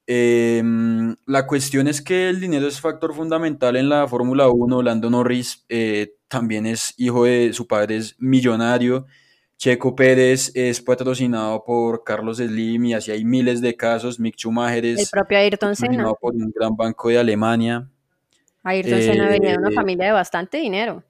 Em, 0.07 1.15
la 1.25 1.45
cuestión 1.45 1.87
es 1.87 2.01
que 2.01 2.29
el 2.29 2.39
dinero 2.39 2.67
es 2.67 2.81
factor 2.81 3.13
fundamental 3.13 3.75
en 3.75 3.89
la 3.89 4.07
Fórmula 4.07 4.49
1. 4.49 4.81
Lando 4.81 5.09
Norris 5.09 5.65
eh, 5.69 6.15
también 6.27 6.65
es 6.65 6.93
hijo 6.97 7.25
de 7.25 7.53
su 7.53 7.67
padre, 7.67 7.97
es 7.97 8.15
millonario. 8.19 9.05
Checo 9.57 9.95
Pérez 9.95 10.51
es 10.55 10.81
patrocinado 10.81 11.63
por 11.63 12.03
Carlos 12.03 12.37
Slim 12.37 12.85
y 12.85 12.93
así 12.95 13.11
hay 13.11 13.23
miles 13.23 13.61
de 13.61 13.75
casos. 13.77 14.19
Mick 14.19 14.35
Schumacher 14.35 14.83
es 14.85 14.99
el 15.01 15.07
propio 15.11 15.37
Ayrton 15.37 15.75
Senna. 15.75 16.11
por 16.19 16.33
un 16.33 16.51
gran 16.51 16.75
banco 16.75 17.09
de 17.09 17.19
Alemania. 17.19 17.87
Ayrton 18.63 19.01
Senna 19.01 19.29
venía 19.29 19.51
de 19.51 19.57
una 19.59 19.69
eh, 19.69 19.73
familia 19.73 20.07
de 20.07 20.11
bastante 20.13 20.57
dinero. 20.57 21.03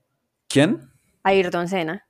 ¿Quién? 0.50 0.82
Ayrton 1.24 1.70
Senna. 1.70 2.06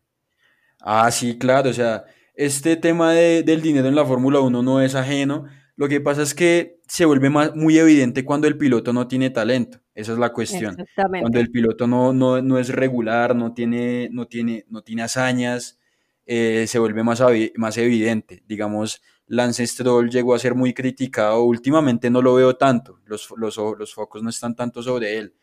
Ah, 0.79 1.11
sí, 1.11 1.37
claro. 1.37 1.69
O 1.69 1.73
sea, 1.73 2.05
este 2.33 2.75
tema 2.75 3.13
del 3.13 3.61
dinero 3.61 3.87
en 3.87 3.95
la 3.95 4.05
Fórmula 4.05 4.39
1 4.39 4.63
no 4.63 4.81
es 4.81 4.95
ajeno 4.95 5.45
lo 5.81 5.89
que 5.89 5.99
pasa 5.99 6.21
es 6.21 6.35
que 6.35 6.79
se 6.87 7.05
vuelve 7.05 7.31
más, 7.31 7.55
muy 7.55 7.75
evidente 7.79 8.23
cuando 8.23 8.47
el 8.47 8.55
piloto 8.55 8.93
no 8.93 9.07
tiene 9.07 9.31
talento. 9.31 9.79
Esa 9.95 10.11
es 10.11 10.19
la 10.19 10.31
cuestión. 10.31 10.77
Cuando 10.95 11.39
el 11.39 11.49
piloto 11.49 11.87
no, 11.87 12.13
no, 12.13 12.59
es 12.59 12.69
regular, 12.69 13.35
no 13.35 13.55
tiene, 13.55 14.07
no 14.11 14.27
tiene, 14.27 14.63
no 14.69 14.83
tiene 14.83 15.01
hazañas, 15.01 15.79
eh, 16.27 16.65
se 16.67 16.77
vuelve 16.77 17.01
más, 17.01 17.23
más 17.55 17.77
evidente. 17.79 18.43
Digamos, 18.45 19.01
Lance 19.25 19.65
Stroll 19.65 20.11
llegó 20.11 20.35
a 20.35 20.39
ser 20.39 20.53
muy 20.53 20.71
criticado. 20.75 21.41
Últimamente 21.45 22.11
no 22.11 22.21
lo 22.21 22.35
veo 22.35 22.55
tanto. 22.57 22.99
Los, 23.05 23.33
los, 23.35 23.57
los 23.57 23.91
focos 23.91 24.21
no 24.21 24.29
están 24.29 24.55
tanto 24.55 24.83
sobre 24.83 25.17
él. 25.17 25.33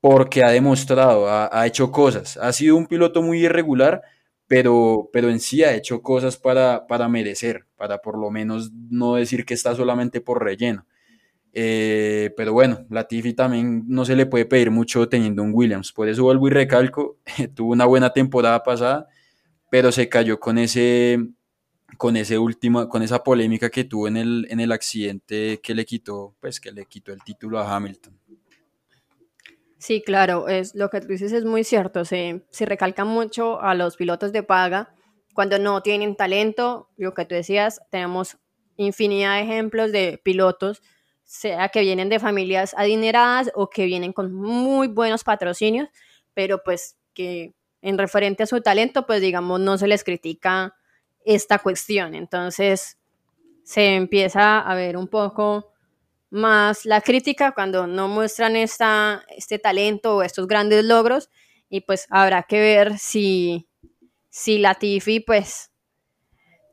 Porque 0.00 0.42
ha 0.42 0.50
demostrado, 0.50 1.28
ha, 1.28 1.48
ha 1.52 1.64
hecho 1.64 1.92
cosas. 1.92 2.36
Ha 2.38 2.52
sido 2.52 2.74
un 2.74 2.88
piloto 2.88 3.22
muy 3.22 3.44
irregular, 3.44 4.02
pero, 4.46 5.10
pero 5.12 5.28
en 5.30 5.40
sí 5.40 5.64
ha 5.64 5.74
hecho 5.74 6.02
cosas 6.02 6.36
para, 6.36 6.86
para 6.86 7.08
merecer, 7.08 7.66
para 7.76 7.98
por 7.98 8.18
lo 8.18 8.30
menos 8.30 8.72
no 8.72 9.16
decir 9.16 9.44
que 9.44 9.54
está 9.54 9.74
solamente 9.74 10.20
por 10.20 10.42
relleno. 10.44 10.86
Eh, 11.52 12.32
pero 12.36 12.52
bueno, 12.52 12.86
Latifi 12.90 13.32
también 13.32 13.84
no 13.88 14.04
se 14.04 14.14
le 14.14 14.26
puede 14.26 14.44
pedir 14.46 14.70
mucho 14.70 15.08
teniendo 15.08 15.42
un 15.42 15.52
Williams. 15.54 15.92
Por 15.92 16.08
eso 16.08 16.24
vuelvo 16.24 16.48
y 16.48 16.50
recalco, 16.50 17.18
tuvo 17.54 17.72
una 17.72 17.86
buena 17.86 18.12
temporada 18.12 18.62
pasada, 18.62 19.08
pero 19.70 19.90
se 19.92 20.08
cayó 20.08 20.38
con 20.38 20.58
ese 20.58 21.18
con 21.98 22.16
ese 22.16 22.38
último, 22.38 22.88
con 22.88 23.02
esa 23.02 23.22
polémica 23.24 23.70
que 23.70 23.84
tuvo 23.84 24.08
en 24.08 24.16
el, 24.16 24.46
en 24.50 24.60
el 24.60 24.72
accidente 24.72 25.60
que 25.62 25.74
le 25.74 25.84
quitó, 25.86 26.34
pues 26.40 26.60
que 26.60 26.72
le 26.72 26.84
quitó 26.86 27.12
el 27.12 27.22
título 27.22 27.58
a 27.58 27.74
Hamilton. 27.74 28.18
Sí, 29.86 30.02
claro, 30.02 30.48
es, 30.48 30.74
lo 30.74 30.90
que 30.90 31.00
tú 31.00 31.06
dices 31.06 31.30
es 31.30 31.44
muy 31.44 31.62
cierto. 31.62 32.04
Se, 32.04 32.44
se 32.50 32.66
recalca 32.66 33.04
mucho 33.04 33.60
a 33.60 33.76
los 33.76 33.96
pilotos 33.96 34.32
de 34.32 34.42
paga 34.42 34.92
cuando 35.32 35.60
no 35.60 35.80
tienen 35.80 36.16
talento. 36.16 36.90
Lo 36.96 37.14
que 37.14 37.24
tú 37.24 37.36
decías, 37.36 37.80
tenemos 37.88 38.36
infinidad 38.76 39.36
de 39.36 39.42
ejemplos 39.42 39.92
de 39.92 40.20
pilotos, 40.24 40.82
sea 41.22 41.68
que 41.68 41.82
vienen 41.82 42.08
de 42.08 42.18
familias 42.18 42.74
adineradas 42.76 43.52
o 43.54 43.70
que 43.70 43.86
vienen 43.86 44.12
con 44.12 44.32
muy 44.32 44.88
buenos 44.88 45.22
patrocinios, 45.22 45.88
pero 46.34 46.64
pues 46.64 46.96
que 47.14 47.54
en 47.80 47.96
referente 47.96 48.42
a 48.42 48.46
su 48.46 48.60
talento, 48.62 49.06
pues 49.06 49.20
digamos, 49.20 49.60
no 49.60 49.78
se 49.78 49.86
les 49.86 50.02
critica 50.02 50.74
esta 51.24 51.60
cuestión. 51.60 52.16
Entonces 52.16 52.98
se 53.62 53.94
empieza 53.94 54.58
a 54.58 54.74
ver 54.74 54.96
un 54.96 55.06
poco 55.06 55.75
más 56.30 56.84
la 56.84 57.00
crítica 57.00 57.52
cuando 57.52 57.86
no 57.86 58.08
muestran 58.08 58.56
esta, 58.56 59.24
este 59.36 59.58
talento 59.58 60.16
o 60.16 60.22
estos 60.22 60.46
grandes 60.46 60.84
logros 60.84 61.30
y 61.68 61.80
pues 61.82 62.06
habrá 62.10 62.42
que 62.44 62.60
ver 62.60 62.98
si, 62.98 63.68
si 64.28 64.58
Latifi 64.58 65.20
pues 65.20 65.70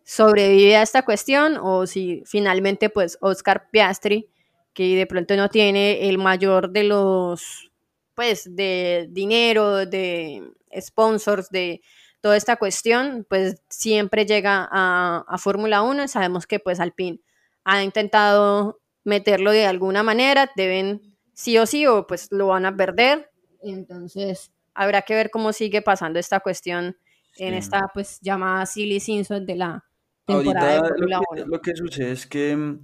sobrevive 0.04 0.76
a 0.76 0.82
esta 0.82 1.04
cuestión 1.04 1.58
o 1.62 1.88
si 1.88 2.24
finalmente 2.26 2.90
pues 2.90 3.18
Oscar 3.22 3.70
Piastri 3.72 4.30
que 4.74 4.96
de 4.96 5.06
pronto 5.06 5.36
no 5.36 5.50
tiene 5.50 6.10
el 6.10 6.18
mayor 6.18 6.72
de 6.72 6.84
los 6.84 7.72
pues 8.16 8.56
de 8.56 9.08
dinero, 9.10 9.86
de 9.86 10.52
sponsors, 10.80 11.50
de 11.50 11.82
toda 12.22 12.38
esta 12.38 12.58
cuestión, 12.58 13.26
pues 13.28 13.62
siempre 13.70 14.26
llega 14.26 14.68
a, 14.72 15.26
a 15.28 15.38
Fórmula 15.38 15.82
1. 15.82 16.08
Sabemos 16.08 16.46
que 16.48 16.60
pues 16.60 16.80
Alpine 16.80 17.20
ha 17.64 17.84
intentado 17.84 18.80
meterlo 19.04 19.52
de 19.52 19.66
alguna 19.66 20.04
manera, 20.04 20.50
deben 20.56 21.02
sí 21.34 21.58
o 21.58 21.66
sí 21.66 21.86
o 21.88 22.08
pues 22.08 22.28
lo 22.32 22.48
van 22.48 22.66
a 22.66 22.76
perder. 22.76 23.30
Entonces 23.62 24.52
habrá 24.74 25.02
que 25.04 25.16
ver 25.16 25.30
cómo 25.30 25.54
sigue 25.54 25.82
pasando 25.82 26.20
esta 26.20 26.40
cuestión 26.40 26.98
en 27.38 27.54
esta 27.54 27.90
pues 27.94 28.20
llamada 28.22 28.66
Silly 28.66 29.00
Simpson 29.00 29.46
de 29.46 29.56
la 29.56 29.84
temporada 30.26 30.74
de 30.74 30.80
Fórmula 30.80 31.18
lo, 31.18 31.36
que, 31.36 31.50
lo 31.50 31.62
que 31.62 31.76
sucede 31.76 32.12
es 32.12 32.28
que, 32.28 32.78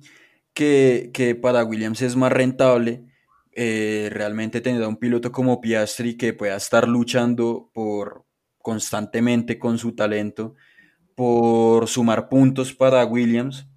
que, 0.53 1.11
que, 1.13 1.35
para 1.35 1.63
Williams 1.63 2.01
es 2.01 2.15
más 2.15 2.31
rentable 2.31 3.05
eh, 3.51 4.09
realmente 4.11 4.61
tener 4.61 4.81
a 4.83 4.87
un 4.87 4.97
piloto 4.97 5.31
como 5.31 5.61
Piastri 5.61 6.17
que 6.17 6.33
pueda 6.33 6.55
estar 6.55 6.87
luchando 6.87 7.69
por 7.73 8.25
constantemente 8.57 9.59
con 9.59 9.77
su 9.77 9.95
talento 9.95 10.55
por 11.15 11.87
sumar 11.87 12.29
puntos 12.29 12.73
para 12.73 13.05
Williams 13.05 13.67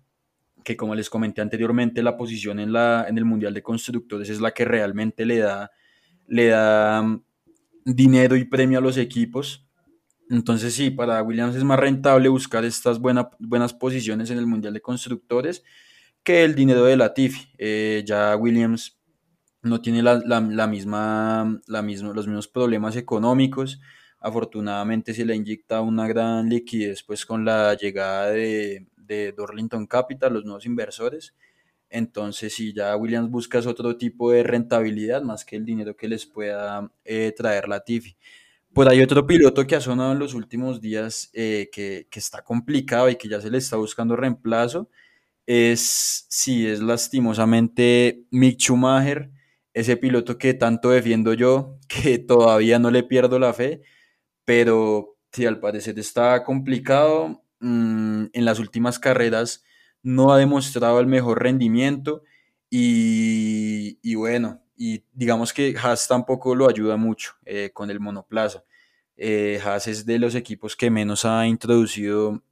que 0.64 0.76
como 0.76 0.94
les 0.94 1.10
comenté 1.10 1.40
anteriormente, 1.40 2.02
la 2.02 2.16
posición 2.16 2.60
en, 2.60 2.72
la, 2.72 3.06
en 3.08 3.18
el 3.18 3.24
Mundial 3.24 3.54
de 3.54 3.62
Constructores 3.62 4.28
es 4.28 4.40
la 4.40 4.52
que 4.52 4.64
realmente 4.64 5.26
le 5.26 5.38
da, 5.38 5.70
le 6.26 6.46
da 6.48 7.02
mm, 7.02 7.24
dinero 7.84 8.36
y 8.36 8.44
premio 8.44 8.78
a 8.78 8.82
los 8.82 8.96
equipos. 8.96 9.66
Entonces 10.30 10.74
sí, 10.74 10.90
para 10.90 11.22
Williams 11.22 11.56
es 11.56 11.64
más 11.64 11.78
rentable 11.78 12.28
buscar 12.28 12.64
estas 12.64 12.98
buenas 13.00 13.74
posiciones 13.74 14.30
en 14.30 14.38
el 14.38 14.46
Mundial 14.46 14.72
de 14.72 14.80
Constructores 14.80 15.62
que 16.22 16.44
el 16.44 16.54
dinero 16.54 16.84
de 16.84 16.96
Latifi. 16.96 17.48
Eh, 17.58 18.02
ya 18.06 18.36
Williams 18.36 18.98
no 19.62 19.80
tiene 19.80 20.02
la, 20.02 20.20
la, 20.24 20.66
misma, 20.66 21.60
la 21.66 21.82
mismo, 21.82 22.12
los 22.12 22.26
mismos 22.26 22.48
problemas 22.48 22.96
económicos. 22.96 23.80
Afortunadamente 24.18 25.14
se 25.14 25.24
le 25.24 25.34
inyecta 25.34 25.80
una 25.80 26.06
gran 26.06 26.48
liquidez 26.48 27.02
pues 27.02 27.26
con 27.26 27.44
la 27.44 27.74
llegada 27.74 28.30
de, 28.30 28.86
de 29.12 29.32
Dorlington 29.32 29.86
Capital, 29.86 30.34
los 30.34 30.44
nuevos 30.44 30.66
inversores. 30.66 31.34
Entonces, 31.90 32.54
si 32.54 32.72
ya 32.72 32.96
Williams 32.96 33.30
busca 33.30 33.58
otro 33.60 33.96
tipo 33.96 34.30
de 34.30 34.42
rentabilidad 34.42 35.22
más 35.22 35.44
que 35.44 35.56
el 35.56 35.64
dinero 35.64 35.94
que 35.94 36.08
les 36.08 36.26
pueda 36.26 36.90
eh, 37.04 37.32
traer 37.36 37.68
la 37.68 37.80
Tifi. 37.80 38.16
Por 38.72 38.88
ahí 38.88 39.02
otro 39.02 39.26
piloto 39.26 39.66
que 39.66 39.76
ha 39.76 39.80
sonado 39.80 40.12
en 40.12 40.18
los 40.18 40.32
últimos 40.32 40.80
días 40.80 41.30
eh, 41.34 41.68
que, 41.70 42.06
que, 42.10 42.18
está 42.18 42.42
complicado 42.42 43.10
y 43.10 43.16
que 43.16 43.28
ya 43.28 43.38
se 43.40 43.50
le 43.50 43.58
está 43.58 43.76
buscando 43.76 44.16
reemplazo 44.16 44.88
es, 45.46 46.26
sí, 46.28 46.66
es 46.66 46.80
lastimosamente 46.80 48.24
Mick 48.30 48.58
Schumacher, 48.58 49.30
ese 49.74 49.96
piloto 49.96 50.38
que 50.38 50.54
tanto 50.54 50.90
defiendo 50.90 51.34
yo, 51.34 51.78
que 51.88 52.18
todavía 52.18 52.78
no 52.78 52.90
le 52.90 53.02
pierdo 53.02 53.38
la 53.38 53.52
fe, 53.52 53.82
pero 54.44 55.16
sí, 55.32 55.46
al 55.46 55.60
parecer 55.60 55.98
está 55.98 56.44
complicado. 56.44 57.41
Mm, 57.62 58.26
en 58.32 58.44
las 58.44 58.58
últimas 58.58 58.98
carreras 58.98 59.62
no 60.02 60.32
ha 60.32 60.38
demostrado 60.38 60.98
el 60.98 61.06
mejor 61.06 61.40
rendimiento 61.40 62.24
y, 62.68 64.00
y 64.02 64.16
bueno, 64.16 64.64
y 64.76 65.04
digamos 65.12 65.52
que 65.52 65.76
Haas 65.80 66.08
tampoco 66.08 66.56
lo 66.56 66.68
ayuda 66.68 66.96
mucho 66.96 67.34
eh, 67.44 67.70
con 67.72 67.88
el 67.88 68.00
monoplaza. 68.00 68.64
Eh, 69.16 69.60
Haas 69.64 69.86
es 69.86 70.04
de 70.04 70.18
los 70.18 70.34
equipos 70.34 70.74
que 70.74 70.90
menos 70.90 71.24
ha 71.24 71.46
introducido 71.46 72.42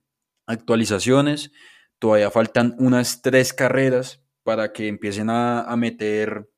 actualizaciones. 0.46 1.50
Todavía 1.98 2.30
faltan 2.30 2.76
unas 2.78 3.20
tres 3.20 3.52
carreras 3.52 4.22
para 4.44 4.72
que 4.72 4.86
empiecen 4.86 5.28
a, 5.28 5.62
a 5.62 5.76
meter 5.76 6.48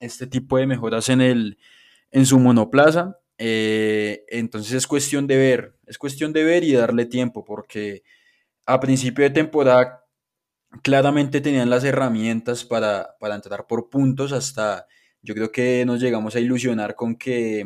este 0.00 0.26
tipo 0.26 0.56
de 0.56 0.66
mejoras 0.66 1.10
en, 1.10 1.20
el, 1.20 1.58
en 2.10 2.24
su 2.24 2.38
monoplaza. 2.38 3.18
Eh, 3.36 4.24
entonces 4.28 4.72
es 4.72 4.86
cuestión 4.86 5.26
de 5.26 5.36
ver, 5.36 5.73
es 5.86 5.98
cuestión 5.98 6.32
de 6.32 6.44
ver 6.44 6.64
y 6.64 6.72
darle 6.72 7.06
tiempo, 7.06 7.44
porque 7.44 8.02
a 8.66 8.80
principio 8.80 9.24
de 9.24 9.30
temporada 9.30 10.04
claramente 10.82 11.40
tenían 11.40 11.70
las 11.70 11.84
herramientas 11.84 12.64
para, 12.64 13.16
para 13.20 13.34
entrar 13.34 13.66
por 13.66 13.90
puntos 13.90 14.32
hasta 14.32 14.86
yo 15.24 15.34
creo 15.34 15.50
que 15.50 15.84
nos 15.86 16.00
llegamos 16.00 16.36
a 16.36 16.40
ilusionar 16.40 16.94
con 16.94 17.16
que, 17.16 17.64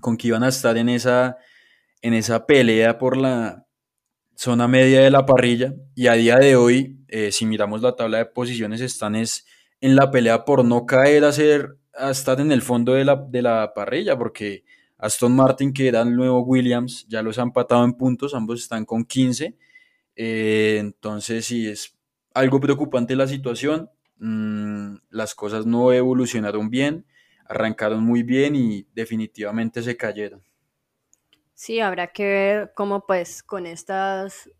con 0.00 0.16
que 0.16 0.28
iban 0.28 0.44
a 0.44 0.48
estar 0.48 0.76
en 0.76 0.88
esa, 0.88 1.36
en 2.00 2.14
esa 2.14 2.46
pelea 2.46 2.96
por 2.96 3.16
la 3.16 3.66
zona 4.36 4.68
media 4.68 5.00
de 5.00 5.10
la 5.10 5.26
parrilla. 5.26 5.74
Y 5.96 6.06
a 6.06 6.12
día 6.12 6.36
de 6.36 6.54
hoy, 6.54 7.00
eh, 7.08 7.32
si 7.32 7.44
miramos 7.44 7.82
la 7.82 7.96
tabla 7.96 8.18
de 8.18 8.26
posiciones, 8.26 8.80
están 8.80 9.16
es 9.16 9.46
en 9.80 9.96
la 9.96 10.12
pelea 10.12 10.44
por 10.44 10.64
no 10.64 10.86
caer 10.86 11.24
a, 11.24 11.32
ser, 11.32 11.76
a 11.92 12.10
estar 12.10 12.40
en 12.40 12.52
el 12.52 12.62
fondo 12.62 12.92
de 12.92 13.04
la, 13.04 13.16
de 13.16 13.42
la 13.42 13.72
parrilla, 13.74 14.16
porque 14.16 14.62
Aston 15.00 15.34
Martin, 15.34 15.72
que 15.72 15.88
era 15.88 16.02
el 16.02 16.14
nuevo 16.14 16.40
Williams, 16.40 17.06
ya 17.08 17.22
los 17.22 17.38
han 17.38 17.48
empatado 17.48 17.84
en 17.84 17.94
puntos, 17.94 18.34
ambos 18.34 18.60
están 18.60 18.84
con 18.84 19.04
15. 19.04 19.56
Eh, 20.16 20.76
entonces, 20.78 21.46
sí, 21.46 21.68
es 21.68 21.96
algo 22.34 22.60
preocupante 22.60 23.16
la 23.16 23.26
situación. 23.26 23.90
Mm, 24.18 24.96
las 25.08 25.34
cosas 25.34 25.64
no 25.64 25.92
evolucionaron 25.92 26.68
bien, 26.68 27.06
arrancaron 27.46 28.02
muy 28.04 28.22
bien 28.22 28.54
y 28.54 28.86
definitivamente 28.94 29.82
se 29.82 29.96
cayeron. 29.96 30.42
Sí, 31.54 31.80
habrá 31.80 32.08
que 32.08 32.24
ver 32.24 32.72
cómo 32.74 33.06
pues 33.06 33.42
con 33.42 33.66
estas 33.66 34.50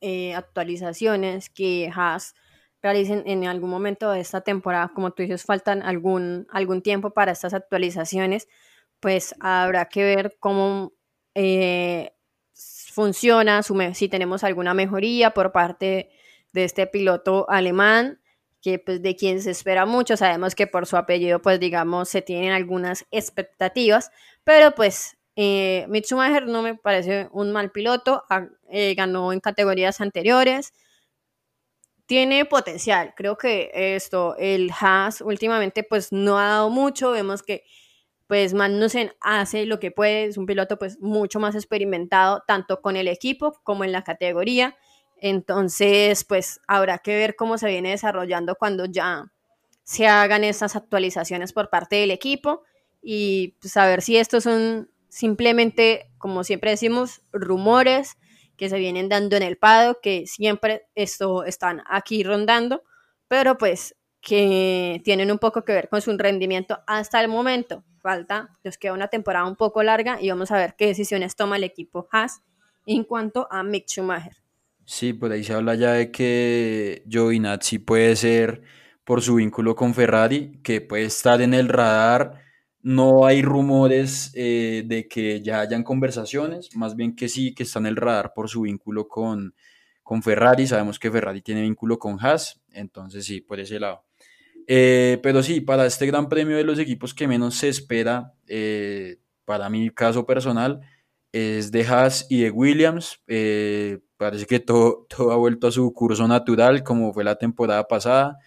eh, 0.00 0.34
actualizaciones 0.34 1.50
que 1.50 1.90
Haas 1.94 2.34
realicen 2.82 3.22
en 3.26 3.46
algún 3.46 3.70
momento 3.70 4.10
de 4.10 4.20
esta 4.20 4.42
temporada, 4.42 4.92
como 4.94 5.12
tú 5.12 5.22
dices, 5.22 5.44
faltan 5.44 5.82
algún, 5.82 6.46
algún 6.50 6.82
tiempo 6.82 7.10
para 7.10 7.32
estas 7.32 7.54
actualizaciones, 7.54 8.46
pues 9.04 9.34
habrá 9.38 9.84
que 9.84 10.02
ver 10.02 10.34
cómo 10.40 10.94
eh, 11.34 12.14
funciona, 12.54 13.62
si 13.92 14.08
tenemos 14.08 14.44
alguna 14.44 14.72
mejoría 14.72 15.32
por 15.32 15.52
parte 15.52 16.08
de 16.54 16.64
este 16.64 16.86
piloto 16.86 17.44
alemán, 17.50 18.22
que 18.62 18.78
pues 18.78 19.02
de 19.02 19.14
quien 19.14 19.42
se 19.42 19.50
espera 19.50 19.84
mucho, 19.84 20.16
sabemos 20.16 20.54
que 20.54 20.66
por 20.66 20.86
su 20.86 20.96
apellido 20.96 21.42
pues 21.42 21.60
digamos 21.60 22.08
se 22.08 22.22
tienen 22.22 22.52
algunas 22.52 23.04
expectativas, 23.10 24.10
pero 24.42 24.70
pues 24.70 25.18
eh, 25.36 25.84
Mitsumacher 25.90 26.46
no 26.46 26.62
me 26.62 26.74
parece 26.74 27.28
un 27.30 27.52
mal 27.52 27.72
piloto, 27.72 28.24
eh, 28.70 28.94
ganó 28.94 29.34
en 29.34 29.40
categorías 29.40 30.00
anteriores, 30.00 30.72
tiene 32.06 32.46
potencial. 32.46 33.12
Creo 33.14 33.36
que 33.36 33.70
esto, 33.74 34.34
el 34.38 34.70
Haas 34.80 35.20
últimamente 35.20 35.82
pues 35.82 36.10
no 36.10 36.38
ha 36.38 36.48
dado 36.48 36.70
mucho. 36.70 37.10
Vemos 37.12 37.42
que 37.42 37.64
pues 38.34 38.52
Magnussen 38.52 39.12
hace 39.20 39.64
lo 39.64 39.78
que 39.78 39.92
puede, 39.92 40.24
es 40.24 40.36
un 40.36 40.44
piloto 40.44 40.76
pues 40.76 40.98
mucho 40.98 41.38
más 41.38 41.54
experimentado 41.54 42.42
tanto 42.48 42.82
con 42.82 42.96
el 42.96 43.06
equipo 43.06 43.60
como 43.62 43.84
en 43.84 43.92
la 43.92 44.02
categoría. 44.02 44.76
Entonces 45.18 46.24
pues 46.24 46.60
habrá 46.66 46.98
que 46.98 47.14
ver 47.14 47.36
cómo 47.36 47.58
se 47.58 47.68
viene 47.68 47.90
desarrollando 47.90 48.56
cuando 48.56 48.86
ya 48.86 49.30
se 49.84 50.08
hagan 50.08 50.42
esas 50.42 50.74
actualizaciones 50.74 51.52
por 51.52 51.70
parte 51.70 51.94
del 51.94 52.10
equipo 52.10 52.64
y 53.00 53.54
saber 53.62 53.98
pues, 53.98 54.06
si 54.06 54.16
estos 54.16 54.42
son 54.42 54.90
simplemente, 55.08 56.10
como 56.18 56.42
siempre 56.42 56.72
decimos, 56.72 57.22
rumores 57.30 58.16
que 58.56 58.68
se 58.68 58.80
vienen 58.80 59.08
dando 59.08 59.36
en 59.36 59.44
el 59.44 59.58
Pado, 59.58 60.00
que 60.02 60.26
siempre 60.26 60.88
esto 60.96 61.44
están 61.44 61.82
aquí 61.86 62.24
rondando, 62.24 62.82
pero 63.28 63.58
pues 63.58 63.94
que 64.24 65.00
tienen 65.04 65.30
un 65.30 65.38
poco 65.38 65.64
que 65.64 65.72
ver 65.72 65.88
con 65.88 66.00
su 66.00 66.16
rendimiento 66.16 66.80
hasta 66.86 67.20
el 67.20 67.28
momento. 67.28 67.84
Falta, 68.00 68.56
nos 68.64 68.78
queda 68.78 68.92
una 68.92 69.08
temporada 69.08 69.46
un 69.46 69.56
poco 69.56 69.82
larga 69.82 70.20
y 70.20 70.28
vamos 70.30 70.50
a 70.50 70.56
ver 70.56 70.74
qué 70.76 70.86
decisiones 70.86 71.36
toma 71.36 71.56
el 71.56 71.64
equipo 71.64 72.08
Haas 72.10 72.42
en 72.86 73.04
cuanto 73.04 73.48
a 73.50 73.62
Mick 73.62 73.86
Schumacher. 73.88 74.36
Sí, 74.84 75.12
por 75.12 75.32
ahí 75.32 75.44
se 75.44 75.54
habla 75.54 75.74
ya 75.74 75.92
de 75.92 76.10
que 76.10 77.02
Giovinazzi 77.08 77.78
puede 77.78 78.16
ser 78.16 78.62
por 79.04 79.22
su 79.22 79.36
vínculo 79.36 79.74
con 79.74 79.94
Ferrari, 79.94 80.60
que 80.62 80.80
puede 80.80 81.04
estar 81.04 81.40
en 81.40 81.54
el 81.54 81.68
radar 81.68 82.44
no 82.84 83.24
hay 83.24 83.40
rumores 83.40 84.30
eh, 84.34 84.84
de 84.84 85.08
que 85.08 85.40
ya 85.40 85.60
hayan 85.60 85.82
conversaciones, 85.82 86.68
más 86.76 86.94
bien 86.94 87.16
que 87.16 87.30
sí, 87.30 87.54
que 87.54 87.62
está 87.62 87.78
en 87.78 87.86
el 87.86 87.96
radar 87.96 88.34
por 88.34 88.50
su 88.50 88.60
vínculo 88.60 89.08
con, 89.08 89.54
con 90.02 90.22
Ferrari. 90.22 90.66
Sabemos 90.66 90.98
que 90.98 91.10
Ferrari 91.10 91.40
tiene 91.40 91.62
vínculo 91.62 91.98
con 91.98 92.18
Haas, 92.20 92.60
entonces 92.72 93.24
sí, 93.24 93.40
por 93.40 93.58
ese 93.58 93.80
lado. 93.80 94.04
Eh, 94.66 95.18
pero 95.22 95.42
sí, 95.42 95.60
para 95.60 95.86
este 95.86 96.06
gran 96.06 96.28
premio 96.28 96.56
de 96.56 96.64
los 96.64 96.78
equipos 96.78 97.14
que 97.14 97.28
menos 97.28 97.54
se 97.56 97.68
espera, 97.68 98.34
eh, 98.46 99.18
para 99.44 99.68
mi 99.68 99.90
caso 99.90 100.26
personal, 100.26 100.80
es 101.32 101.70
de 101.72 101.86
Haas 101.86 102.26
y 102.30 102.42
de 102.42 102.50
Williams. 102.50 103.20
parece 104.16 104.46
que 104.46 104.60
todo, 104.60 105.06
todo 105.14 105.32
ha 105.32 105.36
vuelto 105.36 105.66
a 105.66 105.72
su 105.72 105.92
curso 105.92 106.26
natural, 106.28 106.82
como 106.82 107.12
fue 107.12 107.24
la 107.24 107.36
temporada 107.36 107.86
pasada. 107.86 108.38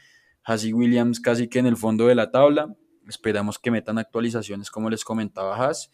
Haas 0.43 0.63
y 0.63 0.73
Williams 0.73 1.19
casi 1.19 1.47
que 1.49 1.59
en 1.59 1.67
el 1.67 1.77
fondo 1.77 2.07
de 2.07 2.15
la 2.15 2.31
tabla. 2.31 2.73
Esperamos 3.07 3.59
que 3.59 3.71
metan 3.71 3.97
actualizaciones, 3.97 4.69
como 4.69 4.89
les 4.89 5.03
comentaba 5.03 5.55
Haas. 5.55 5.91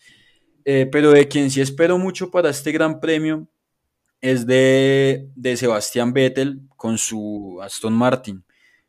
Eh, 0.66 0.88
pero 0.92 1.12
de 1.12 1.28
quien 1.28 1.52
sí 1.52 1.62
espero 1.62 1.98
mucho 1.98 2.32
para 2.32 2.50
este 2.50 2.72
gran 2.72 3.00
premio 3.00 3.48
es 4.22 4.48
de, 4.48 5.28
de 5.36 5.58
Sebastián 5.58 6.14
Vettel 6.14 6.62
con 6.78 6.98
su 6.98 7.60
Aston 7.62 7.94
Martin. 7.94 8.46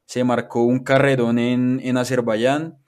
Se 0.06 0.24
marcó 0.24 0.64
un 0.64 0.80
carrerón 0.80 1.38
en, 1.38 1.80
en 1.82 1.96
Azerbaiyán. 1.96 2.78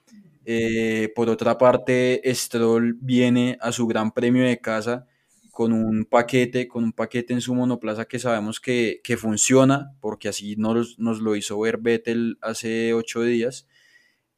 Eh, 0.45 1.13
por 1.15 1.29
otra 1.29 1.59
parte, 1.59 2.23
Stroll 2.27 2.95
viene 3.01 3.59
a 3.61 3.73
su 3.73 3.87
gran 3.87 4.13
premio 4.13 4.45
de 4.45 4.59
casa 4.61 5.07
con 5.51 5.73
un 5.73 6.05
paquete, 6.05 6.69
con 6.69 6.85
un 6.85 6.93
paquete 6.93 7.33
en 7.33 7.41
su 7.41 7.55
monoplaza 7.55 8.05
que 8.05 8.19
sabemos 8.19 8.61
que, 8.61 9.01
que 9.03 9.17
funciona, 9.17 9.95
porque 10.01 10.29
así 10.29 10.55
nos, 10.57 10.99
nos, 10.99 11.21
lo 11.21 11.35
hizo 11.35 11.59
ver 11.59 11.79
Vettel 11.79 12.37
hace 12.43 12.93
ocho 12.93 13.23
días. 13.23 13.67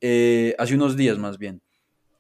Eh, 0.01 0.55
hace 0.59 0.77
unos 0.77 0.97
días 0.97 1.19
más 1.19 1.37
bien. 1.37 1.61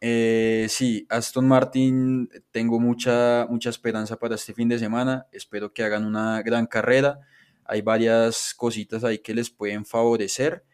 Eh, 0.00 0.66
sí, 0.68 1.06
Aston 1.08 1.46
Martin, 1.46 2.28
tengo 2.50 2.78
mucha, 2.80 3.46
mucha 3.48 3.70
esperanza 3.70 4.16
para 4.18 4.34
este 4.34 4.52
fin 4.52 4.68
de 4.68 4.78
semana. 4.78 5.26
Espero 5.32 5.72
que 5.72 5.84
hagan 5.84 6.04
una 6.04 6.42
gran 6.42 6.66
carrera. 6.66 7.20
Hay 7.68 7.82
varias 7.82 8.54
cositas 8.54 9.04
ahí 9.04 9.18
que 9.18 9.34
les 9.34 9.50
pueden 9.50 9.84
favorecer 9.84 10.64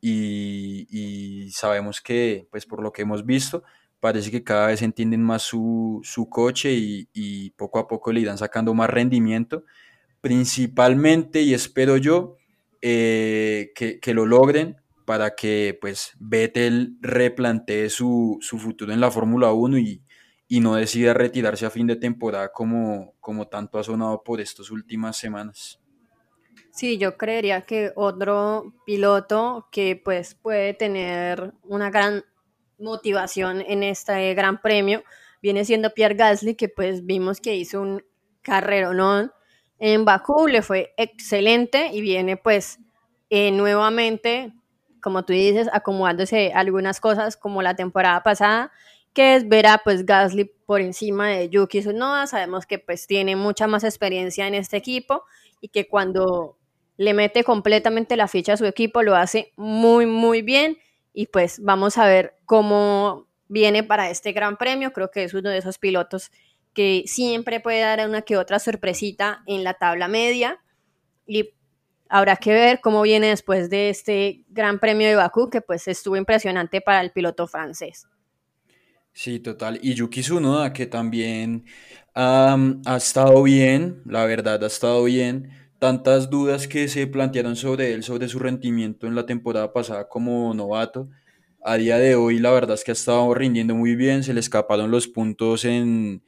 y, 0.00 1.48
sabemos 1.52 2.00
que, 2.00 2.46
pues 2.50 2.66
por 2.66 2.82
lo 2.82 2.92
que 2.92 3.02
hemos 3.02 3.24
visto, 3.24 3.62
parece 4.00 4.30
que 4.30 4.44
cada 4.44 4.66
vez 4.68 4.82
entienden 4.82 5.22
más 5.22 5.42
su, 5.42 6.00
su 6.02 6.28
coche 6.28 6.72
y, 6.72 7.50
poco 7.56 7.78
a 7.78 7.88
poco 7.88 8.12
le 8.12 8.20
irán 8.20 8.38
sacando 8.38 8.74
más 8.74 8.90
rendimiento. 8.90 9.64
Principalmente, 10.20 11.42
y 11.42 11.54
espero 11.54 11.96
yo, 11.96 12.36
eh, 12.80 13.72
que, 13.74 14.00
que 14.00 14.14
lo 14.14 14.26
logren 14.26 14.76
para 15.04 15.34
que 15.34 15.76
pues 15.80 16.12
Vettel 16.18 16.96
replantee 17.00 17.90
su, 17.90 18.38
su 18.40 18.58
futuro 18.58 18.92
en 18.92 19.00
la 19.00 19.10
Fórmula 19.10 19.52
1 19.52 19.78
y, 19.78 20.02
y, 20.48 20.60
no 20.60 20.74
decida 20.74 21.14
retirarse 21.14 21.66
a 21.66 21.70
fin 21.70 21.86
de 21.86 21.96
temporada 21.96 22.50
como, 22.52 23.14
como 23.20 23.48
tanto 23.48 23.78
ha 23.78 23.84
sonado 23.84 24.22
por 24.22 24.40
estas 24.40 24.70
últimas 24.70 25.16
semanas. 25.16 25.81
Sí, 26.70 26.98
yo 26.98 27.16
creería 27.16 27.62
que 27.62 27.92
otro 27.96 28.74
piloto 28.86 29.68
que 29.70 30.00
pues 30.02 30.34
puede 30.34 30.74
tener 30.74 31.52
una 31.62 31.90
gran 31.90 32.24
motivación 32.78 33.60
en 33.60 33.82
este 33.82 34.34
gran 34.34 34.60
premio 34.60 35.02
viene 35.42 35.64
siendo 35.64 35.92
Pierre 35.92 36.14
Gasly, 36.14 36.54
que 36.54 36.68
pues 36.68 37.04
vimos 37.04 37.40
que 37.40 37.56
hizo 37.56 37.82
un 37.82 38.02
carrerón 38.42 39.32
en 39.78 40.04
Bakú, 40.04 40.46
le 40.46 40.62
fue 40.62 40.94
excelente 40.96 41.90
y 41.92 42.00
viene 42.00 42.36
pues 42.36 42.78
eh, 43.28 43.50
nuevamente, 43.50 44.52
como 45.02 45.24
tú 45.24 45.32
dices, 45.32 45.68
acomodándose 45.72 46.52
algunas 46.54 47.00
cosas 47.00 47.36
como 47.36 47.60
la 47.60 47.74
temporada 47.74 48.22
pasada, 48.22 48.70
que 49.12 49.34
es 49.34 49.48
ver 49.48 49.66
a 49.66 49.78
pues 49.78 50.06
Gasly 50.06 50.44
por 50.64 50.80
encima 50.80 51.28
de 51.28 51.48
Yuki 51.50 51.80
Tsunoda, 51.80 52.26
sabemos 52.26 52.64
que 52.64 52.78
pues 52.78 53.06
tiene 53.06 53.34
mucha 53.34 53.66
más 53.66 53.84
experiencia 53.84 54.46
en 54.46 54.54
este 54.54 54.76
equipo 54.76 55.24
y 55.62 55.68
que 55.68 55.88
cuando 55.88 56.58
le 56.98 57.14
mete 57.14 57.44
completamente 57.44 58.16
la 58.16 58.28
ficha 58.28 58.52
a 58.52 58.56
su 58.58 58.66
equipo, 58.66 59.02
lo 59.02 59.16
hace 59.16 59.52
muy, 59.56 60.04
muy 60.04 60.42
bien 60.42 60.76
y 61.14 61.28
pues 61.28 61.60
vamos 61.62 61.96
a 61.96 62.06
ver 62.06 62.34
cómo 62.44 63.28
viene 63.48 63.82
para 63.82 64.10
este 64.10 64.32
gran 64.32 64.58
premio. 64.58 64.92
Creo 64.92 65.10
que 65.10 65.24
es 65.24 65.32
uno 65.32 65.48
de 65.48 65.58
esos 65.58 65.78
pilotos 65.78 66.30
que 66.74 67.04
siempre 67.06 67.60
puede 67.60 67.80
dar 67.80 68.06
una 68.06 68.22
que 68.22 68.36
otra 68.36 68.58
sorpresita 68.58 69.42
en 69.46 69.62
la 69.62 69.74
tabla 69.74 70.08
media 70.08 70.60
y 71.26 71.54
habrá 72.08 72.36
que 72.36 72.52
ver 72.52 72.80
cómo 72.80 73.02
viene 73.02 73.28
después 73.28 73.70
de 73.70 73.88
este 73.88 74.44
gran 74.48 74.80
premio 74.80 75.08
de 75.08 75.14
Bakú, 75.14 75.48
que 75.48 75.60
pues 75.60 75.86
estuvo 75.88 76.16
impresionante 76.16 76.80
para 76.80 77.00
el 77.00 77.12
piloto 77.12 77.46
francés. 77.46 78.06
Sí, 79.14 79.40
total. 79.40 79.78
Y 79.82 79.94
Yuki 79.94 80.22
Tsunoda, 80.22 80.72
que 80.72 80.86
también 80.86 81.64
ha 82.14 82.56
estado 82.96 83.42
bien, 83.42 84.02
la 84.06 84.24
verdad, 84.26 84.62
ha 84.64 84.66
estado 84.66 85.04
bien 85.04 85.50
tantas 85.78 86.30
dudas 86.30 86.68
que 86.68 86.88
se 86.88 87.06
plantearon 87.06 87.56
sobre 87.56 87.92
él, 87.92 88.02
sobre 88.04 88.28
su 88.28 88.38
rendimiento 88.38 89.06
en 89.06 89.14
la 89.14 89.26
temporada 89.26 89.72
pasada 89.72 90.08
como 90.08 90.52
novato. 90.54 91.08
A 91.64 91.76
día 91.76 91.98
de 91.98 92.14
hoy 92.14 92.38
la 92.38 92.50
verdad 92.52 92.74
es 92.74 92.84
que 92.84 92.92
ha 92.92 92.94
estado 92.94 93.32
rindiendo 93.34 93.74
muy 93.74 93.94
bien, 93.96 94.22
se 94.24 94.34
le 94.34 94.40
escaparon 94.40 94.90
los 94.90 95.08
puntos 95.08 95.64
en, 95.64 96.22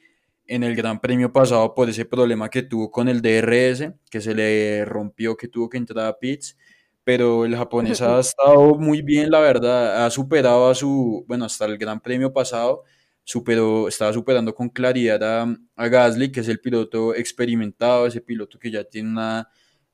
en 0.46 0.62
el 0.62 0.76
Gran 0.76 1.00
Premio 1.00 1.32
pasado 1.32 1.74
por 1.74 1.88
ese 1.88 2.04
problema 2.04 2.50
que 2.50 2.62
tuvo 2.62 2.90
con 2.90 3.08
el 3.08 3.22
DRS, 3.22 3.92
que 4.10 4.20
se 4.20 4.34
le 4.34 4.84
rompió, 4.84 5.36
que 5.36 5.48
tuvo 5.48 5.68
que 5.68 5.78
entrar 5.78 6.06
a 6.06 6.18
pits, 6.18 6.56
pero 7.04 7.44
el 7.44 7.56
japonés 7.56 8.00
ha 8.02 8.18
estado 8.20 8.74
muy 8.74 9.02
bien, 9.02 9.30
la 9.30 9.40
verdad, 9.40 10.04
ha 10.04 10.10
superado 10.10 10.68
a 10.68 10.74
su, 10.74 11.24
bueno, 11.28 11.44
hasta 11.44 11.66
el 11.66 11.78
Gran 11.78 12.00
Premio 12.00 12.32
pasado, 12.32 12.82
superó, 13.22 13.88
estaba 13.88 14.12
superando 14.12 14.54
con 14.54 14.68
claridad 14.68 15.22
a, 15.22 15.56
a, 15.76 15.88
Gasly, 15.88 16.32
que 16.32 16.40
es 16.40 16.48
el 16.48 16.60
piloto 16.60 17.14
experimentado, 17.14 18.06
ese 18.06 18.20
piloto 18.20 18.58
que 18.58 18.70
ya 18.70 18.84
tiene 18.84 19.10
una 19.10 19.48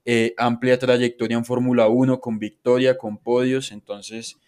eh, 0.05 0.35
amplia 0.39 0.79
trayectoria 0.79 1.37
en 1.37 1.45
Fórmula 1.45 1.89
1, 1.89 2.21
con 2.21 2.39
victoria, 2.39 2.97
con 2.97 3.19
podios, 3.19 3.73
entonces 3.73 4.39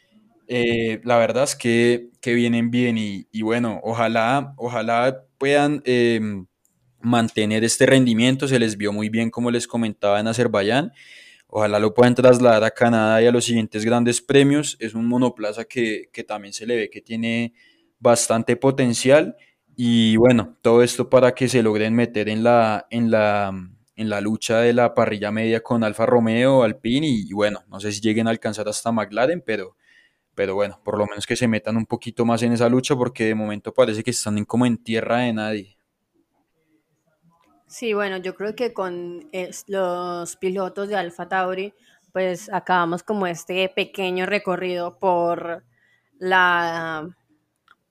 eh, 0.48 1.00
la 1.04 1.18
verdad 1.18 1.44
es 1.44 1.56
que, 1.56 2.10
que 2.20 2.34
vienen 2.34 2.70
bien 2.70 2.98
y, 2.98 3.26
y, 3.32 3.42
bueno, 3.42 3.80
ojalá, 3.82 4.54
ojalá 4.56 5.24
puedan 5.38 5.82
eh, 5.84 6.20
mantener 7.00 7.64
este 7.64 7.86
rendimiento, 7.86 8.48
se 8.48 8.58
les 8.58 8.76
vio 8.76 8.92
muy 8.92 9.08
bien 9.08 9.30
como 9.30 9.50
les 9.50 9.66
comentaba 9.66 10.20
en 10.20 10.28
Azerbaiyán, 10.28 10.92
ojalá 11.54 11.78
lo 11.78 11.92
puedan 11.92 12.14
trasladar 12.14 12.64
a 12.64 12.70
Canadá 12.70 13.22
y 13.22 13.26
a 13.26 13.30
los 13.30 13.44
siguientes 13.44 13.84
grandes 13.84 14.22
premios, 14.22 14.76
es 14.80 14.94
un 14.94 15.06
monoplaza 15.06 15.64
que, 15.66 16.08
que 16.10 16.24
también 16.24 16.54
se 16.54 16.66
le 16.66 16.76
ve 16.76 16.90
que 16.90 17.02
tiene 17.02 17.52
bastante 18.00 18.56
potencial 18.56 19.36
y 19.76 20.16
bueno, 20.16 20.56
todo 20.62 20.82
esto 20.82 21.10
para 21.10 21.34
que 21.34 21.48
se 21.48 21.62
logren 21.62 21.94
meter 21.94 22.30
en 22.30 22.42
la, 22.42 22.86
en 22.90 23.10
la, 23.10 23.52
en 23.96 24.08
la 24.08 24.20
lucha 24.22 24.60
de 24.60 24.72
la 24.72 24.94
parrilla 24.94 25.30
media 25.30 25.62
con 25.62 25.84
Alfa 25.84 26.06
Romeo, 26.06 26.62
Alpine 26.62 27.06
y, 27.06 27.32
bueno, 27.34 27.60
no 27.68 27.80
sé 27.80 27.92
si 27.92 28.00
lleguen 28.00 28.28
a 28.28 28.30
alcanzar 28.30 28.66
hasta 28.68 28.90
McLaren, 28.90 29.42
pero, 29.44 29.76
pero 30.34 30.54
bueno, 30.54 30.80
por 30.82 30.98
lo 30.98 31.06
menos 31.06 31.26
que 31.26 31.36
se 31.36 31.48
metan 31.48 31.76
un 31.76 31.86
poquito 31.86 32.24
más 32.24 32.42
en 32.42 32.52
esa 32.52 32.70
lucha 32.70 32.96
porque 32.96 33.26
de 33.26 33.34
momento 33.34 33.74
parece 33.74 34.02
que 34.02 34.10
están 34.12 34.42
como 34.46 34.64
en 34.64 34.78
tierra 34.78 35.18
de 35.18 35.34
nadie. 35.34 35.78
Sí, 37.72 37.94
bueno, 37.94 38.18
yo 38.18 38.34
creo 38.34 38.54
que 38.54 38.74
con 38.74 39.30
los 39.66 40.36
pilotos 40.36 40.90
de 40.90 40.96
Alfa 40.96 41.26
Tauri, 41.26 41.72
pues 42.12 42.52
acabamos 42.52 43.02
como 43.02 43.26
este 43.26 43.66
pequeño 43.70 44.26
recorrido 44.26 44.98
por 44.98 45.64
la 46.18 47.08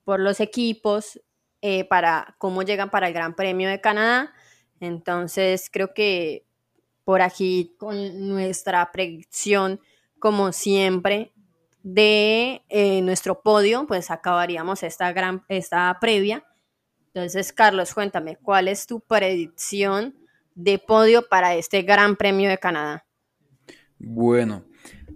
por 0.04 0.20
los 0.20 0.38
equipos 0.38 1.20
eh, 1.62 1.84
para 1.84 2.36
cómo 2.38 2.62
llegan 2.62 2.90
para 2.90 3.08
el 3.08 3.12
Gran 3.12 3.34
Premio 3.34 3.68
de 3.68 3.80
Canadá. 3.80 4.32
Entonces 4.78 5.68
creo 5.68 5.92
que 5.92 6.46
por 7.02 7.20
aquí 7.20 7.74
con 7.76 8.28
nuestra 8.28 8.88
predicción, 8.92 9.80
como 10.20 10.52
siempre, 10.52 11.32
de 11.82 12.62
eh, 12.68 13.02
nuestro 13.02 13.42
podio, 13.42 13.88
pues 13.88 14.12
acabaríamos 14.12 14.84
esta, 14.84 15.12
gran, 15.12 15.44
esta 15.48 15.98
previa. 16.00 16.44
Entonces, 17.14 17.52
Carlos, 17.52 17.92
cuéntame, 17.92 18.36
¿cuál 18.36 18.68
es 18.68 18.86
tu 18.86 19.00
predicción 19.00 20.14
de 20.54 20.78
podio 20.78 21.28
para 21.28 21.54
este 21.54 21.82
Gran 21.82 22.16
Premio 22.16 22.48
de 22.48 22.56
Canadá? 22.56 23.04
Bueno, 23.98 24.64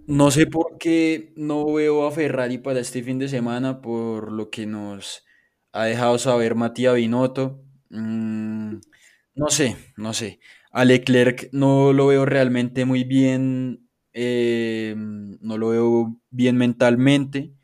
no 0.07 0.31
sé 0.31 0.47
por 0.47 0.77
qué 0.79 1.33
no 1.37 1.73
veo 1.73 2.07
a 2.07 2.13
Ferrari 2.13 2.59
para 2.59 2.81
este 2.81 3.03
fin 3.03 3.19
de 3.19 3.29
semana, 3.29 3.81
por 3.81 4.31
lo 4.31 4.51
que 4.51 4.67
nos 4.67 5.25
ha 5.73 5.87
dejado 5.87 6.19
saber 6.19 6.55
Matías 6.55 6.95
Binotto. 6.95 7.65
Mm, 7.89 8.77
no 9.35 9.49
sé, 9.49 9.77
no 9.97 10.13
sé. 10.13 10.39
A 10.71 10.85
Leclerc 10.85 11.49
no 11.53 11.95
lo 11.95 12.09
veo 12.09 12.27
realmente 12.27 12.85
muy 12.85 13.05
bien, 13.05 13.89
eh, 14.13 14.95
no 14.97 15.57
lo 15.57 15.71
veo 15.71 16.21
bien 16.31 16.59
mentalmente. 16.59 17.56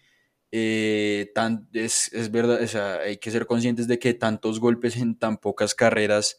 Eh, 0.54 1.32
tan, 1.34 1.66
es, 1.72 2.12
es, 2.12 2.30
verdad, 2.30 2.62
o 2.62 2.66
sea, 2.66 2.98
hay 2.98 3.16
que 3.16 3.30
ser 3.30 3.46
conscientes 3.46 3.88
de 3.88 3.98
que 3.98 4.12
tantos 4.12 4.60
golpes 4.60 4.98
en 4.98 5.18
tan 5.18 5.38
pocas 5.38 5.74
carreras 5.74 6.36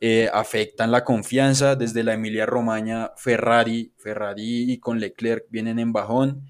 eh, 0.00 0.30
afectan 0.32 0.92
la 0.92 1.04
confianza. 1.04 1.74
Desde 1.74 2.04
la 2.04 2.14
Emilia 2.14 2.46
Romagna, 2.46 3.12
Ferrari, 3.16 3.92
Ferrari 3.96 4.72
y 4.72 4.78
con 4.78 5.00
Leclerc 5.00 5.46
vienen 5.50 5.80
en 5.80 5.92
bajón, 5.92 6.42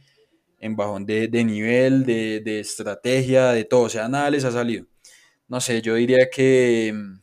en 0.60 0.76
bajón 0.76 1.06
de, 1.06 1.28
de 1.28 1.44
nivel, 1.44 2.04
de, 2.04 2.40
de, 2.44 2.60
estrategia, 2.60 3.52
de 3.52 3.64
todo. 3.64 3.82
O 3.82 3.88
sea, 3.88 4.08
nada 4.08 4.30
les 4.30 4.44
ha 4.44 4.52
salido. 4.52 4.86
No 5.48 5.60
sé, 5.62 5.80
yo 5.82 5.94
diría 5.94 6.28
que 6.30 6.92
mm, 6.94 7.20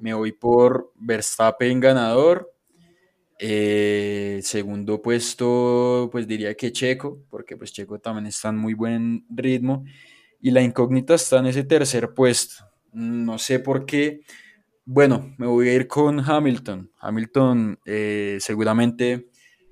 me 0.00 0.14
voy 0.14 0.32
por 0.32 0.92
Verstappen 0.96 1.80
ganador. 1.80 2.52
Eh, 3.38 4.40
segundo 4.42 5.00
puesto, 5.00 6.08
pues 6.10 6.26
diría 6.26 6.54
que 6.54 6.72
Checo, 6.72 7.24
porque 7.30 7.56
pues 7.56 7.72
Checo 7.72 8.00
también 8.00 8.26
está 8.26 8.48
en 8.50 8.56
muy 8.58 8.74
buen 8.74 9.26
ritmo. 9.30 9.84
Y 10.40 10.50
la 10.50 10.62
incógnita 10.62 11.14
está 11.14 11.38
en 11.38 11.46
ese 11.46 11.64
tercer 11.64 12.14
puesto. 12.14 12.64
No 12.92 13.38
sé 13.38 13.58
por 13.60 13.86
qué 13.86 14.22
bueno, 14.90 15.34
me 15.36 15.46
voy 15.46 15.68
a 15.68 15.74
ir 15.74 15.86
con 15.86 16.18
Hamilton. 16.18 16.90
Hamilton 16.98 17.78
eh, 17.84 18.38
seguramente 18.40 19.28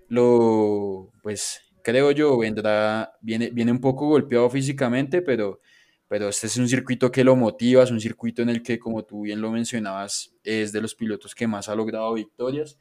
lo, 0.08 1.10
pues 1.22 1.62
creo 1.82 2.10
yo, 2.10 2.36
vendrá, 2.36 3.14
viene, 3.22 3.48
viene 3.48 3.72
un 3.72 3.80
poco 3.80 4.08
golpeado 4.08 4.50
físicamente, 4.50 5.22
pero, 5.22 5.62
pero 6.06 6.28
este 6.28 6.48
es 6.48 6.58
un 6.58 6.68
circuito 6.68 7.10
que 7.10 7.24
lo 7.24 7.34
motiva, 7.34 7.82
es 7.82 7.90
un 7.90 7.98
circuito 7.98 8.42
en 8.42 8.50
el 8.50 8.62
que, 8.62 8.78
como 8.78 9.06
tú 9.06 9.22
bien 9.22 9.40
lo 9.40 9.50
mencionabas, 9.50 10.34
es 10.44 10.70
de 10.72 10.82
los 10.82 10.94
pilotos 10.94 11.34
que 11.34 11.46
más 11.46 11.70
ha 11.70 11.74
logrado 11.74 12.12
victorias. 12.12 12.78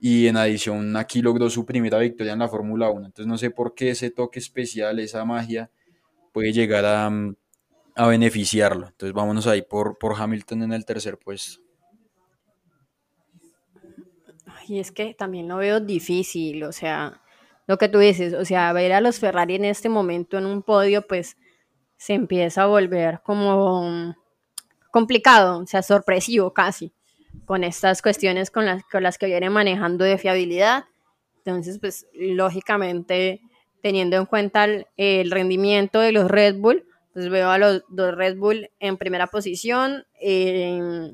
Y 0.00 0.28
en 0.28 0.36
adición, 0.36 0.96
aquí 0.96 1.22
logró 1.22 1.50
su 1.50 1.66
primera 1.66 1.98
victoria 1.98 2.32
en 2.32 2.38
la 2.38 2.48
Fórmula 2.48 2.90
1. 2.90 3.06
Entonces 3.06 3.26
no 3.26 3.36
sé 3.36 3.50
por 3.50 3.74
qué 3.74 3.90
ese 3.90 4.10
toque 4.10 4.38
especial, 4.38 4.98
esa 5.00 5.24
magia, 5.24 5.70
puede 6.32 6.52
llegar 6.52 6.84
a, 6.84 7.10
a 7.96 8.06
beneficiarlo. 8.06 8.86
Entonces 8.88 9.12
vámonos 9.12 9.46
ahí 9.46 9.62
por, 9.62 9.98
por 9.98 10.14
Hamilton 10.20 10.62
en 10.64 10.72
el 10.72 10.84
tercer 10.84 11.18
puesto. 11.18 11.60
y 14.68 14.78
es 14.78 14.92
que 14.92 15.14
también 15.14 15.48
lo 15.48 15.56
veo 15.56 15.80
difícil, 15.80 16.62
o 16.64 16.72
sea, 16.72 17.22
lo 17.66 17.78
que 17.78 17.88
tú 17.88 17.98
dices, 17.98 18.34
o 18.34 18.44
sea, 18.44 18.72
ver 18.72 18.92
a 18.92 19.00
los 19.00 19.18
Ferrari 19.18 19.54
en 19.54 19.64
este 19.64 19.88
momento 19.88 20.38
en 20.38 20.46
un 20.46 20.62
podio, 20.62 21.06
pues 21.06 21.36
se 21.96 22.14
empieza 22.14 22.62
a 22.62 22.66
volver 22.66 23.20
como 23.22 24.14
complicado, 24.90 25.60
o 25.60 25.66
sea, 25.66 25.82
sorpresivo 25.82 26.52
casi, 26.52 26.92
con 27.44 27.64
estas 27.64 28.02
cuestiones 28.02 28.50
con 28.50 28.66
las, 28.66 28.82
con 28.84 29.02
las 29.02 29.18
que 29.18 29.26
viene 29.26 29.50
manejando 29.50 30.04
de 30.04 30.18
fiabilidad. 30.18 30.84
Entonces, 31.38 31.78
pues 31.78 32.06
lógicamente, 32.12 33.40
teniendo 33.82 34.16
en 34.16 34.26
cuenta 34.26 34.64
el, 34.64 34.86
el 34.96 35.30
rendimiento 35.30 36.00
de 36.00 36.12
los 36.12 36.30
Red 36.30 36.56
Bull, 36.56 36.84
pues 37.12 37.30
veo 37.30 37.50
a 37.50 37.58
los 37.58 37.82
dos 37.88 38.14
Red 38.14 38.36
Bull 38.36 38.70
en 38.78 38.96
primera 38.96 39.26
posición. 39.26 40.04
Eh, 40.20 41.10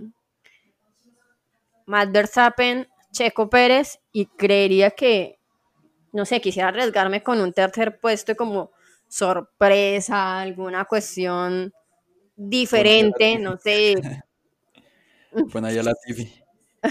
Matt 1.86 2.12
Verstappen 2.12 2.88
Checo 3.12 3.48
Pérez 3.48 4.00
y 4.12 4.26
creería 4.26 4.90
que, 4.90 5.38
no 6.12 6.24
sé, 6.24 6.40
quisiera 6.40 6.68
arriesgarme 6.68 7.22
con 7.22 7.40
un 7.40 7.52
tercer 7.52 8.00
puesto 8.00 8.34
como 8.34 8.72
sorpresa, 9.08 10.40
alguna 10.40 10.84
cuestión 10.84 11.72
diferente, 12.36 13.38
no 13.38 13.56
sé. 13.56 13.94
Bueno, 15.52 15.70
ya 15.70 15.82
la 15.82 15.94
TV. 15.94 16.30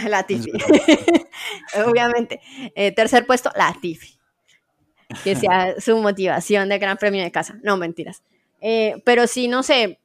Latifi. 0.07 0.51
Obviamente. 1.85 2.41
Eh, 2.75 2.91
tercer 2.91 3.25
puesto, 3.25 3.51
Latifi. 3.55 4.19
Que 5.23 5.35
sea 5.35 5.79
su 5.79 5.97
motivación 5.97 6.69
de 6.69 6.79
Gran 6.79 6.97
Premio 6.97 7.23
de 7.23 7.31
casa. 7.31 7.59
No, 7.63 7.77
mentiras. 7.77 8.23
Eh, 8.61 9.01
pero 9.05 9.27
sí, 9.27 9.47
no 9.47 9.61
sé. 9.61 9.99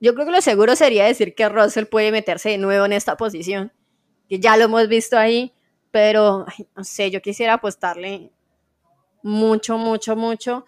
Yo 0.00 0.14
creo 0.14 0.26
que 0.26 0.32
lo 0.32 0.40
seguro 0.40 0.76
sería 0.76 1.04
decir 1.04 1.34
que 1.34 1.48
Russell 1.48 1.86
puede 1.86 2.12
meterse 2.12 2.50
de 2.50 2.58
nuevo 2.58 2.84
en 2.84 2.92
esta 2.92 3.16
posición. 3.16 3.72
Que 4.28 4.38
ya 4.38 4.56
lo 4.56 4.64
hemos 4.64 4.88
visto 4.88 5.18
ahí. 5.18 5.52
Pero, 5.90 6.46
no 6.76 6.84
sé, 6.84 7.10
yo 7.10 7.20
quisiera 7.20 7.54
apostarle 7.54 8.30
mucho, 9.22 9.78
mucho, 9.78 10.16
mucho. 10.16 10.64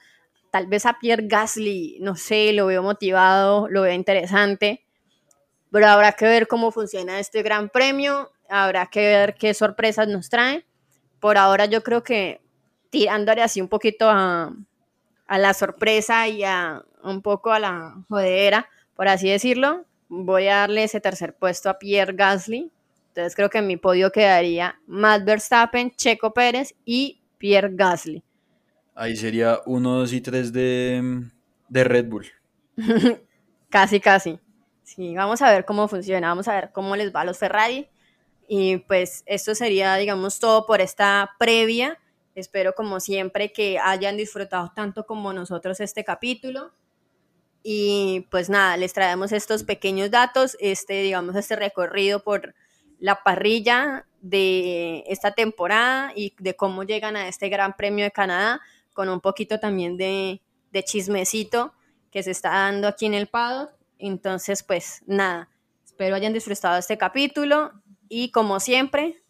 Tal 0.51 0.67
vez 0.67 0.87
a 0.87 0.99
Pierre 0.99 1.27
Gasly, 1.27 1.99
no 2.01 2.15
sé, 2.15 2.53
lo 2.53 2.67
veo 2.67 2.83
motivado, 2.83 3.69
lo 3.69 3.83
veo 3.83 3.93
interesante. 3.93 4.84
Pero 5.75 5.89
habrá 5.89 6.13
que 6.13 6.25
ver 6.25 6.47
cómo 6.47 6.71
funciona 6.71 7.19
este 7.19 7.43
gran 7.43 7.69
premio 7.69 8.31
habrá 8.49 8.87
que 8.87 9.01
ver 9.01 9.35
qué 9.35 9.53
sorpresas 9.55 10.07
nos 10.07 10.29
trae. 10.29 10.65
Por 11.19 11.37
ahora 11.37 11.67
yo 11.67 11.83
creo 11.83 12.05
que 12.05 12.41
tirándole 12.91 13.43
así 13.43 13.61
un 13.61 13.67
poquito 13.67 14.09
a, 14.09 14.55
la 15.29 15.53
sorpresa 15.53 16.29
y 16.29 16.45
a 16.45 16.85
un 17.03 17.23
poco 17.23 17.51
a 17.51 17.59
la 17.59 17.97
jodera, 18.09 18.69
por 18.95 19.09
así 19.09 19.29
decirlo, 19.29 19.85
voy 20.07 20.47
a 20.47 20.59
darle 20.59 20.85
ese 20.85 21.01
tercer 21.01 21.35
puesto 21.35 21.69
a 21.69 21.81
Pierre 21.81 22.13
Gasly. 22.13 22.71
Entonces 23.09 23.35
creo 23.35 23.51
que 23.51 23.59
en 23.59 23.67
mi 23.67 23.77
podio 23.77 24.13
quedaría 24.13 24.79
Matt 24.87 25.25
Verstappen, 25.25 25.91
Checo 25.91 26.33
Pérez 26.33 26.77
y 26.85 27.21
Pierre 27.37 27.71
Gasly. 27.73 28.23
Ahí 28.95 29.17
sería 29.17 29.59
1, 29.67 29.91
2 29.91 30.13
y 30.13 30.21
3 30.21 30.53
de, 30.53 31.23
de 31.69 31.83
Red 31.83 32.07
Bull. 32.07 32.27
casi, 33.71 33.99
casi. 33.99 34.39
Sí, 34.95 35.15
vamos 35.17 35.43
a 35.43 35.51
ver 35.51 35.65
cómo 35.65 35.89
funciona, 35.89 36.29
vamos 36.29 36.47
a 36.47 36.55
ver 36.55 36.71
cómo 36.73 36.95
les 36.95 37.13
va 37.13 37.23
a 37.23 37.25
los 37.25 37.39
Ferrari. 37.39 37.89
Y 38.47 38.77
pues 38.79 39.25
esto 39.27 39.55
sería, 39.57 39.97
digamos, 39.97 40.39
todo 40.39 40.67
por 40.67 40.81
esta 40.81 41.33
previa. 41.37 41.99
Espero, 42.37 42.75
como 42.77 43.01
siempre, 43.01 43.53
que 43.53 43.81
hayan 43.81 44.17
disfrutado 44.17 44.71
tanto 44.75 45.05
como 45.05 45.33
nosotros 45.33 45.81
este 45.81 46.05
capítulo. 46.05 46.73
Y 47.65 48.29
pues 48.31 48.49
nada, 48.49 48.77
les 48.77 48.93
traemos 48.93 49.33
estos 49.33 49.65
pequeños 49.65 50.13
datos, 50.13 50.57
este, 50.61 51.03
digamos, 51.03 51.35
este 51.35 51.57
recorrido 51.57 52.23
por 52.23 52.55
la 53.01 53.25
parrilla 53.25 54.07
de 54.21 55.03
esta 55.09 55.33
temporada 55.33 56.13
y 56.15 56.35
de 56.39 56.55
cómo 56.55 56.85
llegan 56.85 57.17
a 57.17 57.27
este 57.27 57.49
Gran 57.49 57.75
Premio 57.77 58.05
de 58.05 58.13
Canadá, 58.13 58.61
con 58.93 59.09
un 59.09 59.21
poquito 59.21 59.59
también 59.59 59.97
de, 59.97 60.41
chismecito 60.85 61.73
que 62.13 62.23
se 62.23 62.31
está 62.31 62.51
dando 62.51 62.87
aquí 62.87 63.07
en 63.07 63.15
el 63.15 63.27
paddock. 63.27 63.73
Entonces, 63.99 64.63
pues 64.63 65.03
nada, 65.07 65.49
espero 65.85 66.17
hayan 66.17 66.33
disfrutado 66.33 66.79
este 66.79 66.99
capítulo 66.99 67.73
y 68.09 68.31
como 68.31 68.61
siempre, 68.61 69.23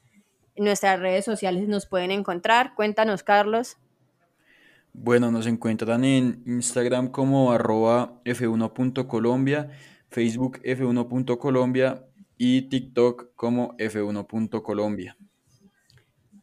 en 0.54 0.64
nuestras 0.64 1.00
redes 1.00 1.24
sociales 1.24 1.68
nos 1.68 1.86
pueden 1.86 2.10
encontrar. 2.10 2.74
Cuéntanos, 2.74 3.22
Carlos. 3.22 3.76
Bueno, 4.92 5.30
nos 5.32 5.46
encuentran 5.46 6.04
en 6.04 6.42
Instagram 6.46 7.08
como 7.08 7.52
arroba 7.52 8.20
f1.colombia, 8.24 9.70
Facebook 10.08 10.60
f1.colombia 10.62 12.06
y 12.38 12.62
TikTok 12.62 13.34
como 13.34 13.76
f1.colombia. 13.76 15.16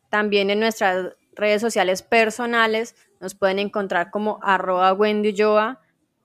También 0.09 0.49
en 0.49 0.59
nuestras 0.59 1.15
redes 1.33 1.61
sociales 1.61 2.03
personales 2.03 2.95
nos 3.21 3.35
pueden 3.35 3.59
encontrar 3.59 4.11
como 4.11 4.39
arroba 4.41 4.91
Wendy 4.93 5.33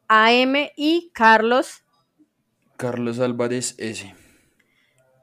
AM 0.08 0.54
y 0.76 1.10
Carlos. 1.14 1.84
Carlos 2.76 3.20
Álvarez 3.20 3.74
S. 3.78 4.14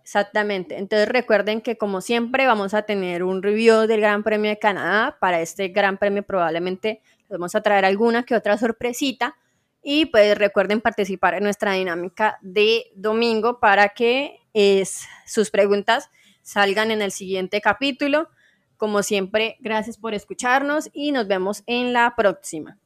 Exactamente. 0.03 0.77
Entonces 0.77 1.07
recuerden 1.07 1.61
que 1.61 1.77
como 1.77 2.01
siempre 2.01 2.45
vamos 2.45 2.73
a 2.73 2.83
tener 2.83 3.23
un 3.23 3.41
review 3.41 3.87
del 3.87 4.01
Gran 4.01 4.23
Premio 4.23 4.49
de 4.51 4.59
Canadá. 4.59 5.17
Para 5.19 5.41
este 5.41 5.69
Gran 5.69 5.97
Premio 5.97 6.23
probablemente 6.23 7.01
les 7.21 7.29
vamos 7.29 7.55
a 7.55 7.61
traer 7.61 7.85
alguna 7.85 8.23
que 8.23 8.35
otra 8.35 8.57
sorpresita. 8.57 9.37
Y 9.81 10.05
pues 10.07 10.37
recuerden 10.37 10.81
participar 10.81 11.35
en 11.35 11.43
nuestra 11.43 11.73
dinámica 11.73 12.37
de 12.41 12.91
domingo 12.95 13.59
para 13.59 13.89
que 13.89 14.39
es, 14.53 15.07
sus 15.25 15.49
preguntas 15.49 16.09
salgan 16.41 16.91
en 16.91 17.01
el 17.01 17.11
siguiente 17.11 17.61
capítulo. 17.61 18.29
Como 18.77 19.03
siempre, 19.03 19.57
gracias 19.61 19.97
por 19.97 20.13
escucharnos 20.13 20.89
y 20.93 21.11
nos 21.11 21.27
vemos 21.27 21.63
en 21.65 21.93
la 21.93 22.13
próxima. 22.15 22.77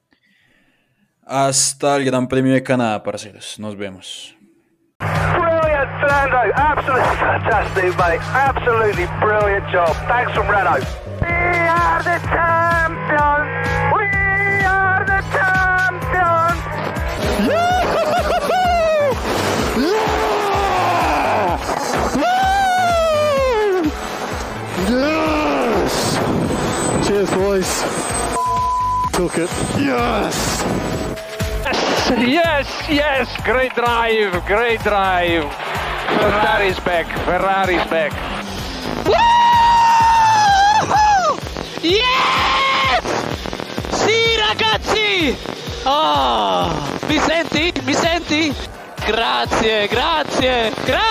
Hasta 1.24 1.97
el 1.97 2.05
Gran 2.05 2.28
Premio 2.28 2.53
de 2.53 2.63
Canadá, 2.63 3.03
parceros. 3.03 3.59
Nos 3.59 3.76
vemos. 3.76 4.37
Fernando, 6.00 6.52
absolutely 6.56 7.16
fantastic, 7.18 7.98
mate. 7.98 8.22
Absolutely 8.22 9.08
brilliant 9.20 9.68
job. 9.72 9.95
Thanks 10.08 10.32
from 10.34 10.48
Renault. 10.48 10.86
We 11.22 11.28
are 11.28 12.04
the 12.04 12.20
champions. 12.30 13.50
We 13.93 14.06
are 14.64 15.06
the 15.06 15.22
champions. 15.34 16.62
Yes! 24.89 26.18
Cheers, 27.08 27.30
boys. 27.32 27.70
Took 29.14 29.38
it. 29.38 29.50
Yes! 29.80 30.58
Yes, 32.16 32.68
yes, 32.88 33.28
great 33.43 33.76
drive, 33.76 34.32
great 34.45 34.82
drive. 34.82 35.43
Ferrari's 36.20 36.80
back, 36.80 37.05
Ferrari's 37.26 37.86
back. 37.89 38.14
Woo! 39.05 39.14
Yes! 41.82 43.03
Sì 43.91 44.38
ragazzi! 44.38 45.36
Oh, 45.84 46.72
mi 47.08 47.20
senti? 47.20 47.74
Mi 47.84 47.93
senti? 47.93 48.55
Grazie, 49.05 49.88
grazie, 49.88 50.72
grazie! 50.86 51.08